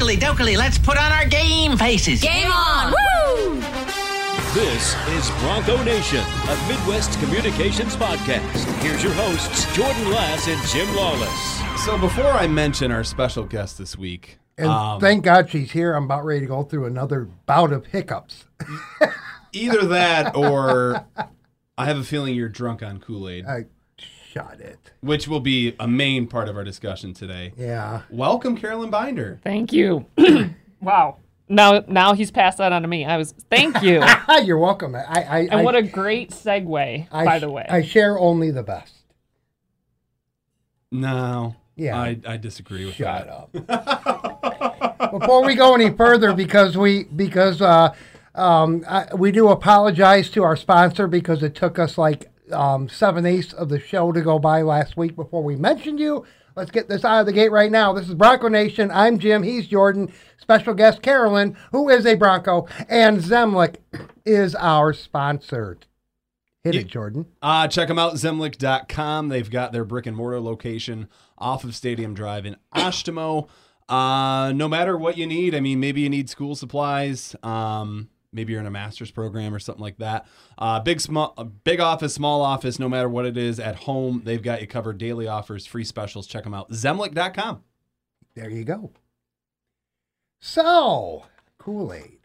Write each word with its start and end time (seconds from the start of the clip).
Oakley 0.00 0.16
dokley, 0.16 0.56
let's 0.56 0.78
put 0.78 0.96
on 0.96 1.12
our 1.12 1.26
game 1.26 1.76
faces. 1.76 2.22
Game 2.22 2.50
on! 2.50 2.90
Woo! 2.90 3.60
This 4.54 4.96
is 5.10 5.30
Bronco 5.40 5.82
Nation, 5.84 6.24
a 6.48 6.68
Midwest 6.68 7.20
communications 7.20 7.96
podcast. 7.96 8.64
Here's 8.80 9.02
your 9.02 9.12
hosts, 9.12 9.70
Jordan 9.76 10.10
Lass 10.10 10.48
and 10.48 10.58
Jim 10.68 10.88
Lawless. 10.96 11.84
So 11.84 11.98
before 11.98 12.30
I 12.30 12.46
mention 12.46 12.90
our 12.90 13.04
special 13.04 13.44
guest 13.44 13.76
this 13.76 13.98
week, 13.98 14.38
And 14.56 14.68
um, 14.68 15.00
thank 15.00 15.22
God 15.22 15.50
she's 15.50 15.70
here. 15.70 15.92
I'm 15.92 16.04
about 16.04 16.24
ready 16.24 16.40
to 16.40 16.46
go 16.46 16.62
through 16.62 16.86
another 16.86 17.28
bout 17.44 17.70
of 17.70 17.84
hiccups. 17.84 18.46
either 19.52 19.86
that 19.88 20.34
or 20.34 21.04
I 21.76 21.84
have 21.84 21.98
a 21.98 22.04
feeling 22.04 22.34
you're 22.34 22.48
drunk 22.48 22.82
on 22.82 23.00
Kool-Aid, 23.00 23.44
I 23.44 23.66
shot 24.30 24.60
it. 24.60 24.78
which 25.00 25.26
will 25.26 25.40
be 25.40 25.74
a 25.80 25.88
main 25.88 26.26
part 26.26 26.48
of 26.48 26.56
our 26.56 26.64
discussion 26.64 27.12
today. 27.12 27.52
Yeah. 27.56 28.02
Welcome, 28.10 28.56
Carolyn 28.56 28.90
Binder. 28.90 29.40
Thank 29.42 29.72
you. 29.72 30.06
wow. 30.80 31.16
Now, 31.48 31.82
now 31.88 32.14
he's 32.14 32.30
passed 32.30 32.58
that 32.58 32.72
on 32.72 32.82
to 32.82 32.88
me. 32.88 33.04
I 33.04 33.16
was. 33.16 33.34
Thank 33.50 33.82
you. 33.82 34.02
You're 34.44 34.58
welcome. 34.58 34.94
I, 34.94 35.00
I, 35.08 35.38
and 35.40 35.54
I, 35.54 35.62
what 35.64 35.74
a 35.74 35.82
great 35.82 36.30
segue, 36.30 37.08
I 37.10 37.24
by 37.24 37.40
the 37.40 37.50
way. 37.50 37.66
I 37.68 37.82
share 37.82 38.16
only 38.18 38.52
the 38.52 38.62
best. 38.62 38.94
No, 40.92 41.54
Yeah. 41.76 42.00
I, 42.00 42.18
I 42.26 42.36
disagree 42.36 42.84
with 42.84 42.94
Shut 42.94 43.26
that. 43.52 43.68
up. 43.68 45.10
Before 45.20 45.44
we 45.44 45.54
go 45.54 45.74
any 45.74 45.90
further, 45.90 46.32
because 46.34 46.76
we 46.76 47.04
because 47.04 47.60
uh, 47.60 47.94
um, 48.34 48.84
I, 48.88 49.12
we 49.14 49.32
do 49.32 49.48
apologize 49.48 50.30
to 50.30 50.42
our 50.44 50.56
sponsor 50.56 51.06
because 51.08 51.42
it 51.42 51.54
took 51.54 51.78
us 51.78 51.96
like 51.98 52.30
um, 52.52 52.88
seven 52.88 53.26
eighths 53.26 53.52
of 53.52 53.68
the 53.68 53.80
show 53.80 54.12
to 54.12 54.20
go 54.20 54.38
by 54.38 54.62
last 54.62 54.96
week 54.96 55.16
before 55.16 55.42
we 55.42 55.56
mentioned 55.56 55.98
you. 56.00 56.24
Let's 56.56 56.70
get 56.70 56.88
this 56.88 57.04
out 57.04 57.20
of 57.20 57.26
the 57.26 57.32
gate 57.32 57.52
right 57.52 57.70
now. 57.70 57.92
This 57.92 58.08
is 58.08 58.14
Bronco 58.14 58.48
Nation. 58.48 58.90
I'm 58.92 59.18
Jim. 59.18 59.42
He's 59.42 59.66
Jordan. 59.68 60.12
Special 60.38 60.74
guest 60.74 61.00
Carolyn, 61.00 61.56
who 61.70 61.88
is 61.88 62.04
a 62.06 62.16
Bronco, 62.16 62.66
and 62.88 63.18
Zemlik 63.20 63.76
is 64.26 64.54
our 64.56 64.92
sponsor. 64.92 65.78
Hit 66.64 66.74
You- 66.74 66.80
it, 66.80 66.88
Jordan. 66.88 67.26
Uh, 67.40 67.68
check 67.68 67.88
them 67.88 67.98
out, 67.98 68.14
zemlik.com. 68.14 69.28
They've 69.28 69.50
got 69.50 69.72
their 69.72 69.84
brick 69.84 70.06
and 70.06 70.16
mortar 70.16 70.40
location 70.40 71.08
off 71.38 71.64
of 71.64 71.74
Stadium 71.74 72.14
Drive 72.14 72.44
in 72.44 72.56
Oshtemo. 72.74 73.48
Uh, 73.88 74.52
no 74.54 74.68
matter 74.68 74.96
what 74.96 75.16
you 75.16 75.26
need, 75.26 75.54
I 75.54 75.60
mean, 75.60 75.80
maybe 75.80 76.00
you 76.02 76.08
need 76.10 76.28
school 76.28 76.54
supplies. 76.54 77.34
Um, 77.42 78.08
maybe 78.32 78.52
you're 78.52 78.60
in 78.60 78.66
a 78.66 78.70
master's 78.70 79.10
program 79.10 79.54
or 79.54 79.58
something 79.58 79.82
like 79.82 79.98
that. 79.98 80.26
Uh, 80.58 80.80
big, 80.80 81.00
small, 81.00 81.34
big 81.64 81.80
office, 81.80 82.14
small 82.14 82.42
office, 82.42 82.78
no 82.78 82.88
matter 82.88 83.08
what 83.08 83.26
it 83.26 83.36
is. 83.36 83.58
At 83.60 83.76
home, 83.76 84.22
they've 84.24 84.42
got 84.42 84.60
you 84.60 84.66
covered. 84.66 84.98
Daily 84.98 85.26
offers, 85.26 85.66
free 85.66 85.84
specials. 85.84 86.26
Check 86.26 86.44
them 86.44 86.54
out, 86.54 86.70
zemlik.com. 86.70 87.62
There 88.34 88.50
you 88.50 88.64
go. 88.64 88.92
So, 90.40 91.24
Kool 91.58 91.92
Aid. 91.92 92.18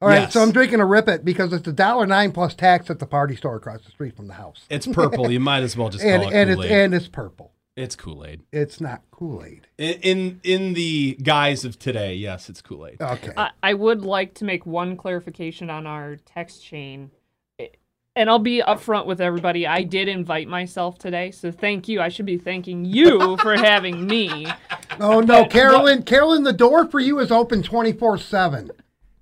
All 0.00 0.08
right, 0.08 0.22
Yes. 0.22 0.32
so 0.32 0.42
I'm 0.42 0.50
drinking 0.50 0.80
a 0.80 0.84
Rip 0.86 1.06
It 1.08 1.24
because 1.24 1.52
it's 1.52 1.68
a 1.68 1.72
dollar 1.72 2.06
nine 2.06 2.32
plus 2.32 2.54
tax 2.56 2.90
at 2.90 2.98
the 2.98 3.06
party 3.06 3.36
store 3.36 3.54
across 3.54 3.82
the 3.84 3.90
street 3.92 4.16
from 4.16 4.26
the 4.26 4.34
house. 4.34 4.64
It's 4.68 4.86
purple. 4.86 5.30
you 5.30 5.38
might 5.38 5.62
as 5.62 5.76
well 5.76 5.90
just 5.90 6.04
and 6.04 6.22
call 6.22 6.32
it 6.32 6.34
and 6.34 6.50
it's 6.50 6.64
and 6.64 6.92
it's 6.94 7.06
purple. 7.06 7.52
It's 7.76 7.96
Kool-Aid. 7.96 8.42
It's 8.52 8.80
not 8.80 9.02
Kool 9.10 9.42
Aid. 9.44 9.66
In, 9.78 9.94
in 10.02 10.40
in 10.44 10.74
the 10.74 11.16
guise 11.22 11.64
of 11.64 11.78
today, 11.78 12.14
yes, 12.14 12.48
it's 12.50 12.60
Kool-Aid. 12.60 13.00
Okay. 13.00 13.32
I, 13.36 13.50
I 13.62 13.74
would 13.74 14.02
like 14.04 14.34
to 14.34 14.44
make 14.44 14.66
one 14.66 14.96
clarification 14.96 15.70
on 15.70 15.86
our 15.86 16.16
text 16.16 16.62
chain. 16.64 17.10
I- 17.58 17.70
And 18.14 18.28
I'll 18.28 18.38
be 18.38 18.60
upfront 18.60 19.06
with 19.06 19.20
everybody. 19.22 19.66
I 19.66 19.84
did 19.84 20.06
invite 20.08 20.48
myself 20.48 20.98
today, 20.98 21.30
so 21.30 21.50
thank 21.50 21.88
you. 21.88 22.00
I 22.02 22.08
should 22.10 22.26
be 22.26 22.36
thanking 22.36 22.84
you 22.84 23.36
for 23.42 23.56
having 23.56 24.06
me. 24.06 24.46
oh 25.00 25.20
no, 25.20 25.42
but 25.44 25.50
Carolyn, 25.50 26.02
Carolyn, 26.02 26.42
the 26.42 26.52
door 26.52 26.86
for 26.86 27.00
you 27.00 27.18
is 27.20 27.30
open 27.30 27.62
twenty 27.62 27.92
four 27.92 28.18
seven. 28.18 28.70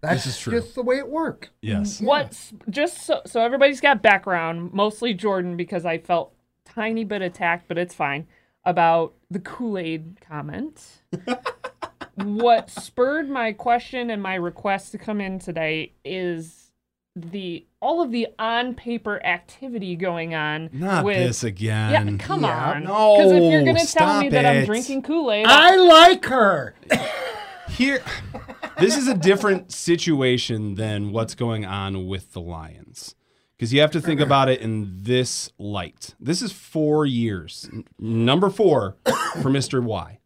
That's 0.00 0.24
This 0.24 0.34
is 0.34 0.40
true. 0.40 0.60
just 0.60 0.74
the 0.74 0.82
way 0.82 0.96
it 0.96 1.08
works. 1.08 1.50
Yes. 1.60 2.00
What's 2.00 2.52
just 2.68 3.02
so 3.02 3.20
so 3.26 3.42
everybody's 3.42 3.80
got 3.80 4.02
background, 4.02 4.72
mostly 4.72 5.14
Jordan 5.14 5.56
because 5.56 5.84
I 5.84 5.98
felt 5.98 6.32
tiny 6.64 7.04
bit 7.04 7.20
attacked, 7.22 7.68
but 7.68 7.78
it's 7.78 7.94
fine 7.94 8.26
about 8.64 9.14
the 9.30 9.38
Kool-Aid 9.40 10.18
comment. 10.26 11.02
what 12.16 12.70
spurred 12.70 13.28
my 13.28 13.52
question 13.52 14.10
and 14.10 14.22
my 14.22 14.34
request 14.34 14.92
to 14.92 14.98
come 14.98 15.20
in 15.20 15.38
today 15.38 15.92
is 16.04 16.72
the 17.16 17.66
all 17.80 18.00
of 18.02 18.10
the 18.12 18.28
on 18.38 18.74
paper 18.74 19.24
activity 19.26 19.96
going 19.96 20.34
on 20.34 20.70
Not 20.72 21.04
with 21.04 21.16
this 21.16 21.42
again. 21.42 22.18
yeah, 22.18 22.24
come 22.24 22.42
Yeah. 22.42 22.72
on. 22.72 22.84
No, 22.84 23.16
Because 23.16 23.32
if 23.32 23.50
you're 23.50 23.64
gonna 23.64 23.84
tell 23.84 24.20
me 24.20 24.28
stop 24.28 24.30
that 24.30 24.46
I'm 24.46 24.64
drinking 24.64 25.02
Kool-Aid, 25.02 25.46
I 25.48 25.76
like 25.76 26.24
her. 26.26 26.74
Here, 27.68 28.02
this 28.78 28.96
is 28.96 29.08
a 29.08 29.14
different 29.14 29.72
situation 29.72 30.74
than 30.74 31.12
what's 31.12 31.34
going 31.34 31.64
on 31.64 32.06
with 32.06 32.32
the 32.32 32.40
Lions. 32.40 33.14
Because 33.60 33.74
you 33.74 33.82
have 33.82 33.90
to 33.90 34.00
think 34.00 34.20
about 34.20 34.48
it 34.48 34.62
in 34.62 34.88
this 35.02 35.50
light. 35.58 36.14
This 36.18 36.40
is 36.40 36.50
four 36.50 37.04
years. 37.04 37.68
N- 37.70 37.84
Number 37.98 38.48
four 38.48 38.96
for 39.04 39.50
Mr. 39.50 39.82
Y. 39.82 40.18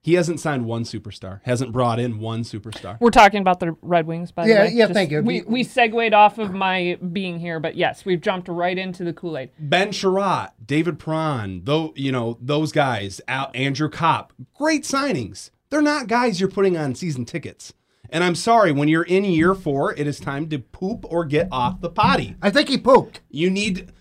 He 0.00 0.14
hasn't 0.14 0.38
signed 0.38 0.66
one 0.66 0.84
superstar, 0.84 1.40
hasn't 1.42 1.72
brought 1.72 1.98
in 1.98 2.20
one 2.20 2.42
superstar. 2.44 2.96
We're 3.00 3.10
talking 3.10 3.40
about 3.40 3.58
the 3.58 3.76
Red 3.82 4.06
Wings, 4.06 4.30
by 4.30 4.46
Yeah, 4.46 4.54
the 4.54 4.60
way. 4.70 4.72
yeah, 4.74 4.86
thank 4.86 5.10
you. 5.10 5.20
We, 5.20 5.42
we 5.42 5.64
segued 5.64 6.14
off 6.14 6.38
of 6.38 6.52
my 6.52 6.96
being 7.12 7.40
here, 7.40 7.58
but 7.58 7.74
yes, 7.74 8.04
we've 8.04 8.20
jumped 8.20 8.46
right 8.46 8.78
into 8.78 9.02
the 9.02 9.12
Kool 9.12 9.36
Aid. 9.36 9.50
Ben 9.58 9.88
Chiarot, 9.90 10.50
David 10.64 11.00
Perron, 11.00 11.62
though 11.64 11.92
you 11.96 12.12
know 12.12 12.38
those 12.40 12.70
guys, 12.70 13.20
Al, 13.26 13.50
Andrew 13.52 13.88
Copp, 13.90 14.32
great 14.54 14.84
signings. 14.84 15.50
They're 15.70 15.82
not 15.82 16.06
guys 16.06 16.38
you're 16.38 16.48
putting 16.48 16.76
on 16.76 16.94
season 16.94 17.24
tickets. 17.24 17.74
And 18.12 18.24
I'm 18.24 18.34
sorry, 18.34 18.72
when 18.72 18.88
you're 18.88 19.04
in 19.04 19.24
year 19.24 19.54
four, 19.54 19.94
it 19.94 20.06
is 20.06 20.18
time 20.18 20.48
to 20.48 20.58
poop 20.58 21.04
or 21.08 21.24
get 21.24 21.48
off 21.52 21.80
the 21.80 21.90
potty. 21.90 22.36
I 22.42 22.50
think 22.50 22.68
he 22.68 22.76
pooped. 22.76 23.20
You 23.30 23.50
need 23.50 23.92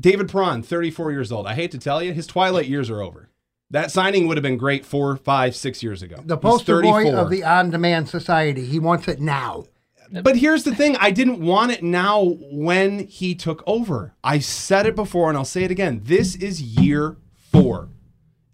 David 0.00 0.28
Perron, 0.28 0.62
34 0.62 1.12
years 1.12 1.30
old. 1.30 1.46
I 1.46 1.54
hate 1.54 1.70
to 1.72 1.78
tell 1.78 2.02
you, 2.02 2.12
his 2.12 2.26
twilight 2.26 2.66
years 2.66 2.90
are 2.90 3.02
over. 3.02 3.28
That 3.70 3.90
signing 3.90 4.26
would 4.28 4.36
have 4.36 4.42
been 4.42 4.58
great 4.58 4.84
four, 4.84 5.16
five, 5.16 5.54
six 5.54 5.82
years 5.82 6.02
ago. 6.02 6.16
The 6.24 6.36
poster 6.36 6.82
boy 6.82 7.14
of 7.14 7.30
the 7.30 7.42
on 7.42 7.70
demand 7.70 8.08
society. 8.08 8.66
He 8.66 8.78
wants 8.78 9.08
it 9.08 9.20
now. 9.20 9.64
But 10.10 10.36
here's 10.36 10.64
the 10.64 10.74
thing 10.74 10.96
I 10.96 11.10
didn't 11.10 11.40
want 11.40 11.72
it 11.72 11.82
now 11.82 12.36
when 12.42 13.06
he 13.06 13.34
took 13.34 13.62
over. 13.66 14.14
I 14.22 14.40
said 14.40 14.84
it 14.84 14.94
before 14.94 15.30
and 15.30 15.38
I'll 15.38 15.46
say 15.46 15.64
it 15.64 15.70
again. 15.70 16.02
This 16.04 16.34
is 16.34 16.60
year 16.60 17.16
four. 17.34 17.88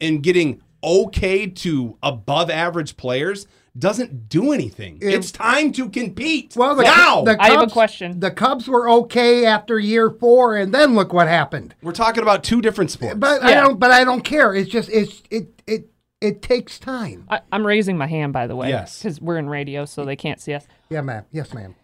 And 0.00 0.22
getting 0.22 0.62
okay 0.84 1.48
to 1.48 1.98
above 2.00 2.48
average 2.48 2.96
players 2.96 3.48
doesn't 3.76 4.28
do 4.28 4.52
anything. 4.52 4.98
it's 5.00 5.30
time 5.30 5.72
to 5.72 5.88
compete. 5.88 6.54
Well, 6.56 6.74
the, 6.74 6.82
now 6.82 7.22
the 7.22 7.36
I 7.40 7.50
have 7.50 7.62
a 7.62 7.70
question. 7.70 8.20
The 8.20 8.30
Cubs 8.30 8.68
were 8.68 8.88
okay 8.90 9.46
after 9.46 9.78
year 9.78 10.10
four, 10.10 10.56
and 10.56 10.72
then 10.72 10.94
look 10.94 11.12
what 11.12 11.28
happened. 11.28 11.74
we're 11.82 11.92
talking 11.92 12.22
about 12.22 12.44
two 12.44 12.60
different 12.60 12.90
sports. 12.90 13.16
But 13.16 13.42
I 13.42 13.54
don't. 13.54 13.78
But 13.78 13.90
I 13.90 14.04
don't 14.04 14.22
care. 14.22 14.54
It's 14.54 14.70
just 14.70 14.88
it's 14.90 15.22
it 15.30 15.62
it 15.66 15.90
it 16.20 16.42
takes 16.42 16.78
time. 16.78 17.26
I, 17.28 17.40
I'm 17.52 17.66
raising 17.66 17.96
my 17.96 18.06
hand, 18.06 18.32
by 18.32 18.46
the 18.46 18.56
way. 18.56 18.68
Yes. 18.70 18.98
Because 19.02 19.20
we're 19.20 19.38
in 19.38 19.48
radio, 19.48 19.84
so 19.84 20.04
they 20.04 20.16
can't 20.16 20.40
see 20.40 20.54
us. 20.54 20.66
Yeah, 20.90 21.02
ma'am. 21.02 21.24
Yes, 21.30 21.54
ma'am. 21.54 21.74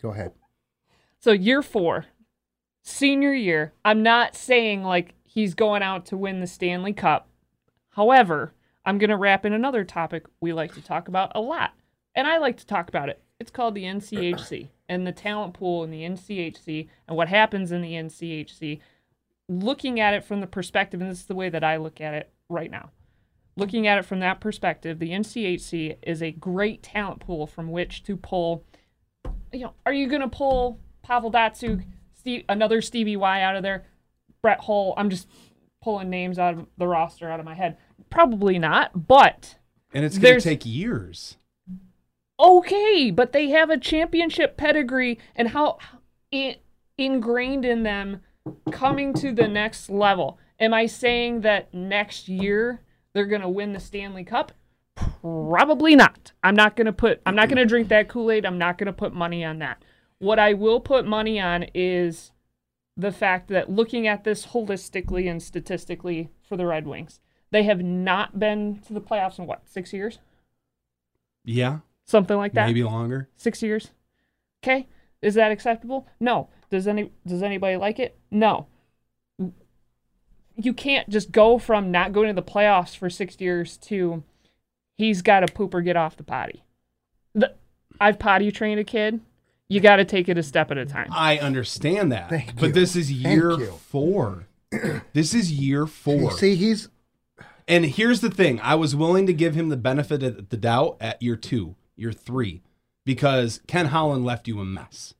Go 0.00 0.10
ahead. 0.10 0.32
So, 1.18 1.32
year 1.32 1.62
four, 1.62 2.06
senior 2.82 3.32
year, 3.32 3.74
I'm 3.84 4.02
not 4.02 4.34
saying 4.34 4.82
like 4.82 5.14
he's 5.24 5.54
going 5.54 5.82
out 5.82 6.06
to 6.06 6.16
win 6.16 6.40
the 6.40 6.46
Stanley 6.46 6.92
Cup. 6.92 7.28
However, 7.90 8.54
I'm 8.84 8.98
going 8.98 9.10
to 9.10 9.16
wrap 9.16 9.44
in 9.44 9.52
another 9.52 9.84
topic 9.84 10.26
we 10.40 10.52
like 10.52 10.74
to 10.74 10.82
talk 10.82 11.08
about 11.08 11.32
a 11.34 11.40
lot. 11.40 11.72
And 12.14 12.26
I 12.26 12.38
like 12.38 12.56
to 12.58 12.66
talk 12.66 12.88
about 12.88 13.08
it. 13.08 13.22
It's 13.38 13.50
called 13.50 13.74
the 13.74 13.84
NCHC 13.84 14.68
and 14.88 15.06
the 15.06 15.12
talent 15.12 15.54
pool 15.54 15.84
in 15.84 15.90
the 15.90 16.02
NCHC 16.02 16.88
and 17.08 17.16
what 17.16 17.28
happens 17.28 17.72
in 17.72 17.82
the 17.82 17.92
NCHC. 17.92 18.80
Looking 19.48 20.00
at 20.00 20.14
it 20.14 20.24
from 20.24 20.40
the 20.40 20.46
perspective, 20.46 21.00
and 21.00 21.10
this 21.10 21.20
is 21.20 21.26
the 21.26 21.34
way 21.34 21.48
that 21.48 21.64
I 21.64 21.76
look 21.76 22.00
at 22.00 22.14
it 22.14 22.30
right 22.48 22.70
now. 22.70 22.90
Looking 23.56 23.86
at 23.86 23.98
it 23.98 24.04
from 24.04 24.20
that 24.20 24.40
perspective, 24.40 24.98
the 24.98 25.10
NCHC 25.10 25.98
is 26.02 26.22
a 26.22 26.32
great 26.32 26.82
talent 26.82 27.20
pool 27.20 27.46
from 27.46 27.70
which 27.70 28.02
to 28.04 28.16
pull. 28.16 28.64
You 29.52 29.64
know, 29.64 29.74
are 29.84 29.92
you 29.92 30.08
going 30.08 30.22
to 30.22 30.28
pull 30.28 30.80
Pavel 31.02 31.30
Datsyuk, 31.30 31.84
Steve, 32.14 32.44
another 32.48 32.80
Stevie 32.80 33.16
Y 33.16 33.42
out 33.42 33.56
of 33.56 33.62
there, 33.62 33.84
Brett 34.40 34.60
Hull? 34.60 34.94
I'm 34.96 35.10
just 35.10 35.28
pulling 35.82 36.08
names 36.08 36.38
out 36.38 36.54
of 36.54 36.66
the 36.78 36.86
roster 36.86 37.28
out 37.28 37.40
of 37.40 37.44
my 37.44 37.54
head. 37.54 37.76
Probably 38.10 38.58
not, 38.58 39.06
but 39.06 39.56
and 39.92 40.04
it's 40.04 40.18
going 40.18 40.36
to 40.36 40.40
take 40.40 40.64
years. 40.64 41.36
okay, 42.38 43.10
but 43.10 43.32
they 43.32 43.50
have 43.50 43.70
a 43.70 43.78
championship 43.78 44.56
pedigree 44.56 45.18
and 45.36 45.48
how 45.48 45.78
in, 46.30 46.56
ingrained 46.98 47.64
in 47.64 47.82
them 47.82 48.20
coming 48.70 49.14
to 49.14 49.32
the 49.32 49.48
next 49.48 49.88
level. 49.90 50.38
Am 50.58 50.74
I 50.74 50.86
saying 50.86 51.42
that 51.42 51.72
next 51.74 52.28
year 52.28 52.82
they're 53.12 53.26
going 53.26 53.42
to 53.42 53.48
win 53.48 53.72
the 53.72 53.80
Stanley 53.80 54.24
Cup? 54.24 54.52
Probably 54.94 55.96
not. 55.96 56.32
I'm 56.42 56.54
not 56.54 56.76
going 56.76 56.86
to 56.86 56.92
put 56.92 57.20
I'm 57.24 57.34
not 57.34 57.48
going 57.48 57.58
to 57.58 57.66
drink 57.66 57.88
that 57.88 58.08
Kool-Aid. 58.08 58.44
I'm 58.44 58.58
not 58.58 58.78
going 58.78 58.86
to 58.86 58.92
put 58.92 59.14
money 59.14 59.44
on 59.44 59.58
that. 59.60 59.82
What 60.18 60.38
I 60.38 60.52
will 60.52 60.80
put 60.80 61.06
money 61.06 61.40
on 61.40 61.66
is 61.74 62.32
the 62.96 63.10
fact 63.10 63.48
that 63.48 63.70
looking 63.70 64.06
at 64.06 64.24
this 64.24 64.46
holistically 64.46 65.30
and 65.30 65.42
statistically 65.42 66.30
for 66.46 66.56
the 66.56 66.66
Red 66.66 66.86
Wings, 66.86 67.20
they 67.52 67.62
have 67.62 67.80
not 67.80 68.40
been 68.40 68.80
to 68.88 68.92
the 68.92 69.00
playoffs 69.00 69.38
in 69.38 69.46
what, 69.46 69.62
6 69.68 69.92
years? 69.92 70.18
Yeah, 71.44 71.78
something 72.04 72.36
like 72.36 72.52
that. 72.54 72.66
maybe 72.66 72.84
longer. 72.84 73.28
Six 73.36 73.62
years. 73.62 73.90
Okay, 74.62 74.88
is 75.20 75.34
that 75.34 75.50
acceptable? 75.50 76.06
No. 76.20 76.48
Does 76.70 76.86
any 76.86 77.10
does 77.26 77.42
anybody 77.42 77.76
like 77.76 77.98
it? 77.98 78.16
No. 78.30 78.66
You 80.54 80.72
can't 80.72 81.08
just 81.08 81.32
go 81.32 81.58
from 81.58 81.90
not 81.90 82.12
going 82.12 82.28
to 82.28 82.34
the 82.34 82.42
playoffs 82.42 82.96
for 82.96 83.10
six 83.10 83.40
years 83.40 83.76
to 83.78 84.22
he's 84.96 85.22
got 85.22 85.40
to 85.40 85.52
poop 85.52 85.74
or 85.74 85.80
get 85.80 85.96
off 85.96 86.16
the 86.16 86.22
potty. 86.22 86.62
The, 87.34 87.54
I've 87.98 88.18
potty 88.18 88.52
trained 88.52 88.78
a 88.78 88.84
kid. 88.84 89.20
You 89.68 89.80
got 89.80 89.96
to 89.96 90.04
take 90.04 90.28
it 90.28 90.36
a 90.36 90.42
step 90.42 90.70
at 90.70 90.76
a 90.76 90.84
time. 90.84 91.08
I 91.10 91.38
understand 91.38 92.12
that, 92.12 92.28
Thank 92.28 92.56
but 92.56 92.68
you. 92.68 92.72
this 92.72 92.94
is 92.94 93.10
year 93.10 93.56
four. 93.58 94.46
this 95.14 95.34
is 95.34 95.50
year 95.50 95.86
four. 95.86 96.32
See, 96.32 96.54
he's 96.54 96.88
And 97.68 97.86
here's 97.86 98.20
the 98.20 98.30
thing 98.30 98.60
I 98.60 98.74
was 98.74 98.96
willing 98.96 99.26
to 99.26 99.32
give 99.32 99.54
him 99.54 99.68
the 99.68 99.76
benefit 99.76 100.22
of 100.22 100.48
the 100.48 100.56
doubt 100.56 100.96
at 101.00 101.22
year 101.22 101.36
two, 101.36 101.76
year 101.96 102.12
three, 102.12 102.62
because 103.04 103.60
Ken 103.66 103.86
Holland 103.86 104.24
left 104.24 104.48
you 104.48 104.60
a 104.60 104.64
mess, 104.64 105.14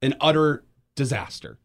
an 0.00 0.14
utter 0.20 0.64
disaster. 0.94 1.58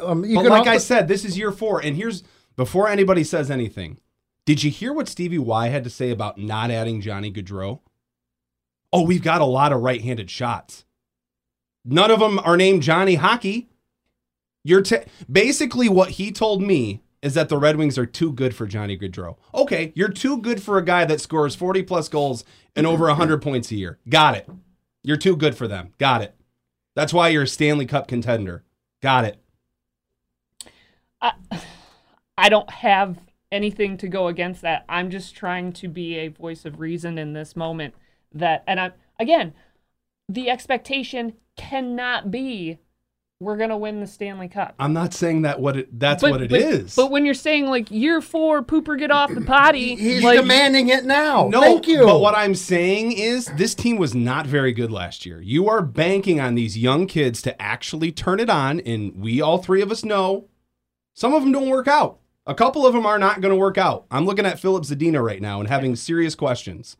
um, 0.00 0.24
you 0.24 0.34
But 0.36 0.46
like 0.46 0.66
I 0.66 0.78
said, 0.78 1.08
this 1.08 1.24
is 1.24 1.38
year 1.38 1.52
four. 1.52 1.80
And 1.80 1.96
here's 1.96 2.22
before 2.56 2.88
anybody 2.88 3.24
says 3.24 3.50
anything, 3.50 3.98
did 4.44 4.62
you 4.64 4.70
hear 4.70 4.92
what 4.92 5.08
Stevie 5.08 5.38
Y 5.38 5.68
had 5.68 5.84
to 5.84 5.90
say 5.90 6.10
about 6.10 6.38
not 6.38 6.70
adding 6.70 7.00
Johnny 7.00 7.32
Gaudreau? 7.32 7.80
Oh, 8.92 9.02
we've 9.02 9.22
got 9.22 9.40
a 9.40 9.46
lot 9.46 9.72
of 9.72 9.80
right 9.80 10.02
handed 10.02 10.30
shots. 10.30 10.84
None 11.84 12.10
of 12.10 12.20
them 12.20 12.38
are 12.40 12.56
named 12.56 12.82
Johnny 12.82 13.14
Hockey. 13.14 13.68
You're 14.64 14.82
ta- 14.82 15.04
basically 15.30 15.88
what 15.88 16.10
he 16.10 16.30
told 16.30 16.62
me 16.62 17.02
is 17.22 17.34
that 17.34 17.48
the 17.48 17.56
Red 17.56 17.76
Wings 17.76 17.96
are 17.96 18.06
too 18.06 18.32
good 18.32 18.54
for 18.54 18.66
Johnny 18.66 18.98
Gaudreau. 18.98 19.36
Okay, 19.54 19.92
you're 19.94 20.08
too 20.08 20.38
good 20.38 20.62
for 20.62 20.76
a 20.76 20.84
guy 20.84 21.04
that 21.04 21.20
scores 21.20 21.54
40 21.54 21.84
plus 21.84 22.08
goals 22.08 22.44
and 22.74 22.86
over 22.86 23.06
100 23.06 23.40
points 23.40 23.70
a 23.70 23.76
year. 23.76 23.98
Got 24.08 24.36
it. 24.36 24.48
You're 25.02 25.16
too 25.16 25.36
good 25.36 25.56
for 25.56 25.68
them. 25.68 25.92
Got 25.98 26.22
it. 26.22 26.34
That's 26.94 27.12
why 27.12 27.28
you're 27.28 27.44
a 27.44 27.48
Stanley 27.48 27.86
Cup 27.86 28.08
contender. 28.08 28.64
Got 29.00 29.24
it. 29.24 29.38
I 31.20 31.32
I 32.36 32.48
don't 32.48 32.70
have 32.70 33.18
anything 33.50 33.96
to 33.98 34.08
go 34.08 34.26
against 34.26 34.62
that. 34.62 34.84
I'm 34.88 35.10
just 35.10 35.34
trying 35.34 35.72
to 35.74 35.88
be 35.88 36.16
a 36.16 36.28
voice 36.28 36.64
of 36.64 36.80
reason 36.80 37.18
in 37.18 37.34
this 37.34 37.54
moment. 37.54 37.94
That, 38.32 38.64
and 38.66 38.80
I'm 38.80 38.92
again, 39.18 39.54
the 40.28 40.50
expectation 40.50 41.34
cannot 41.56 42.30
be 42.30 42.78
we're 43.42 43.56
gonna 43.56 43.76
win 43.76 44.00
the 44.00 44.06
Stanley 44.06 44.48
Cup. 44.48 44.74
I'm 44.78 44.92
not 44.92 45.12
saying 45.12 45.42
that 45.42 45.60
what 45.60 45.76
it 45.76 45.98
that's 45.98 46.22
But- 46.22 46.30
what 46.30 46.42
it 46.42 46.50
but- 46.50 46.60
is. 46.60 46.94
But 46.94 47.10
when 47.10 47.24
you're 47.24 47.34
saying 47.34 47.66
like 47.66 47.90
year 47.90 48.20
four, 48.20 48.62
pooper 48.62 48.98
get 48.98 49.10
off 49.10 49.34
the 49.34 49.40
potty, 49.40 49.94
he's 49.96 50.22
like, 50.22 50.38
demanding 50.40 50.88
it 50.88 51.04
now. 51.04 51.48
no, 51.48 51.60
Thank 51.60 51.86
you. 51.88 52.04
But 52.04 52.20
what 52.20 52.34
I'm 52.34 52.54
saying 52.54 53.12
is 53.12 53.46
this 53.56 53.74
team 53.74 53.96
was 53.96 54.14
not 54.14 54.46
very 54.46 54.72
good 54.72 54.90
last 54.90 55.26
year. 55.26 55.40
You 55.40 55.68
are 55.68 55.82
banking 55.82 56.40
on 56.40 56.54
these 56.54 56.78
young 56.78 57.06
kids 57.06 57.42
to 57.42 57.60
actually 57.60 58.12
turn 58.12 58.40
it 58.40 58.48
on, 58.50 58.80
and 58.80 59.14
we 59.16 59.40
all 59.40 59.58
three 59.58 59.82
of 59.82 59.90
us 59.90 60.04
know 60.04 60.46
some 61.14 61.34
of 61.34 61.42
them 61.42 61.52
don't 61.52 61.68
work 61.68 61.88
out. 61.88 62.18
A 62.46 62.54
couple 62.54 62.86
of 62.86 62.92
them 62.94 63.06
are 63.06 63.18
not 63.18 63.40
going 63.40 63.52
to 63.52 63.56
work 63.56 63.78
out. 63.78 64.04
I'm 64.10 64.24
looking 64.26 64.46
at 64.46 64.58
Filip 64.58 64.82
Zadina 64.84 65.22
right 65.24 65.40
now 65.40 65.60
and 65.60 65.68
having 65.68 65.94
serious 65.94 66.34
questions. 66.34 66.96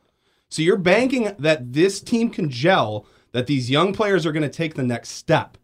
So 0.48 0.62
you're 0.62 0.76
banking 0.76 1.34
that 1.38 1.72
this 1.72 2.00
team 2.00 2.30
can 2.30 2.48
gel, 2.50 3.06
that 3.32 3.46
these 3.46 3.70
young 3.70 3.92
players 3.92 4.24
are 4.26 4.32
going 4.32 4.42
to 4.44 4.48
take 4.48 4.74
the 4.74 4.82
next 4.84 5.08
step. 5.10 5.56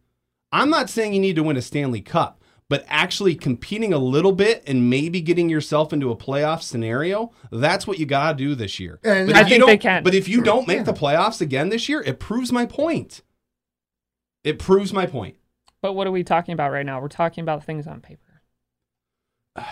I'm 0.53 0.71
not 0.71 0.89
saying 0.91 1.13
you 1.15 1.21
need 1.21 1.37
to 1.37 1.43
win 1.43 1.57
a 1.57 1.63
Stanley 1.63 2.01
Cup, 2.01 2.43
but 2.69 2.85
actually 2.89 3.35
competing 3.35 3.93
a 3.93 3.99
little 3.99 4.33
bit 4.33 4.63
and 4.67 4.89
maybe 4.89 5.21
getting 5.21 5.49
yourself 5.49 5.93
into 5.93 6.11
a 6.11 6.17
playoff 6.17 6.63
scenario, 6.63 7.33
that's 7.51 7.87
what 7.87 7.99
you 7.99 8.07
got 8.07 8.33
to 8.33 8.37
do 8.39 8.55
this 8.55 8.79
year. 8.81 8.99
And 9.05 9.27
But 9.29 9.37
I 9.37 9.41
if 9.43 9.49
you 9.51 9.51
think 9.51 9.61
they 9.67 9.73
don't- 9.73 9.81
can. 9.81 10.03
But 10.05 10.15
if 10.15 10.29
you 10.29 10.43
don't 10.43 10.67
make 10.69 10.85
the 10.85 10.93
playoffs 10.93 11.41
again 11.41 11.69
this 11.69 11.89
year, 11.89 12.01
it 12.03 12.19
proves 12.19 12.51
my 12.53 12.67
point. 12.67 13.23
It 14.45 14.59
proves 14.59 14.93
my 14.93 15.07
point. 15.07 15.37
But 15.83 15.93
what 15.93 16.07
are 16.07 16.11
we 16.11 16.25
talking 16.25 16.53
about 16.55 16.73
right 16.73 16.85
now? 16.87 17.01
We're 17.01 17.09
talking 17.09 17.43
about 17.43 17.65
things 17.65 17.87
on 17.87 18.01
paper. 18.01 18.43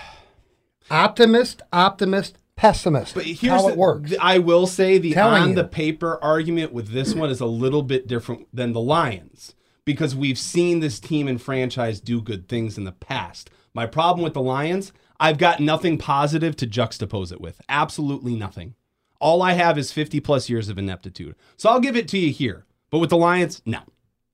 optimist, 0.91 1.63
optimist, 1.73 2.39
pessimist. 2.55 3.15
But 3.15 3.25
here's 3.25 3.53
how 3.53 3.63
the- 3.67 3.73
it 3.73 3.77
works. 3.79 4.13
I 4.21 4.39
will 4.39 4.67
say 4.67 4.99
the 4.99 5.13
Telling 5.13 5.43
on 5.43 5.49
you. 5.51 5.55
the 5.57 5.65
paper 5.65 6.23
argument 6.23 6.73
with 6.73 6.89
this 6.89 7.15
one 7.15 7.31
is 7.31 7.41
a 7.41 7.47
little 7.47 7.83
bit 7.83 8.07
different 8.07 8.47
than 8.53 8.73
the 8.73 8.81
Lions 8.81 9.55
because 9.87 10.15
we've 10.15 10.39
seen 10.39 10.81
this 10.81 11.01
team 11.01 11.27
and 11.29 11.41
franchise 11.41 12.01
do 12.01 12.21
good 12.21 12.49
things 12.49 12.77
in 12.77 12.85
the 12.85 12.93
past. 12.93 13.49
My 13.73 13.87
problem 13.87 14.23
with 14.23 14.35
the 14.35 14.43
Lions, 14.43 14.93
I've 15.19 15.39
got 15.39 15.61
nothing 15.61 15.97
positive 15.97 16.57
to 16.57 16.67
juxtapose 16.67 17.33
it 17.33 17.41
with. 17.41 17.61
Absolutely 17.71 18.35
nothing. 18.35 18.75
All 19.19 19.41
I 19.41 19.53
have 19.53 19.79
is 19.79 19.93
50 19.93 20.21
plus 20.21 20.51
years 20.51 20.69
of 20.69 20.77
ineptitude. 20.77 21.37
So 21.57 21.71
I'll 21.71 21.81
give 21.81 21.97
it 21.97 22.09
to 22.09 22.19
you 22.19 22.33
here. 22.33 22.67
But 22.91 22.99
with 22.99 23.11
the 23.11 23.17
Lions, 23.17 23.63
no. 23.65 23.81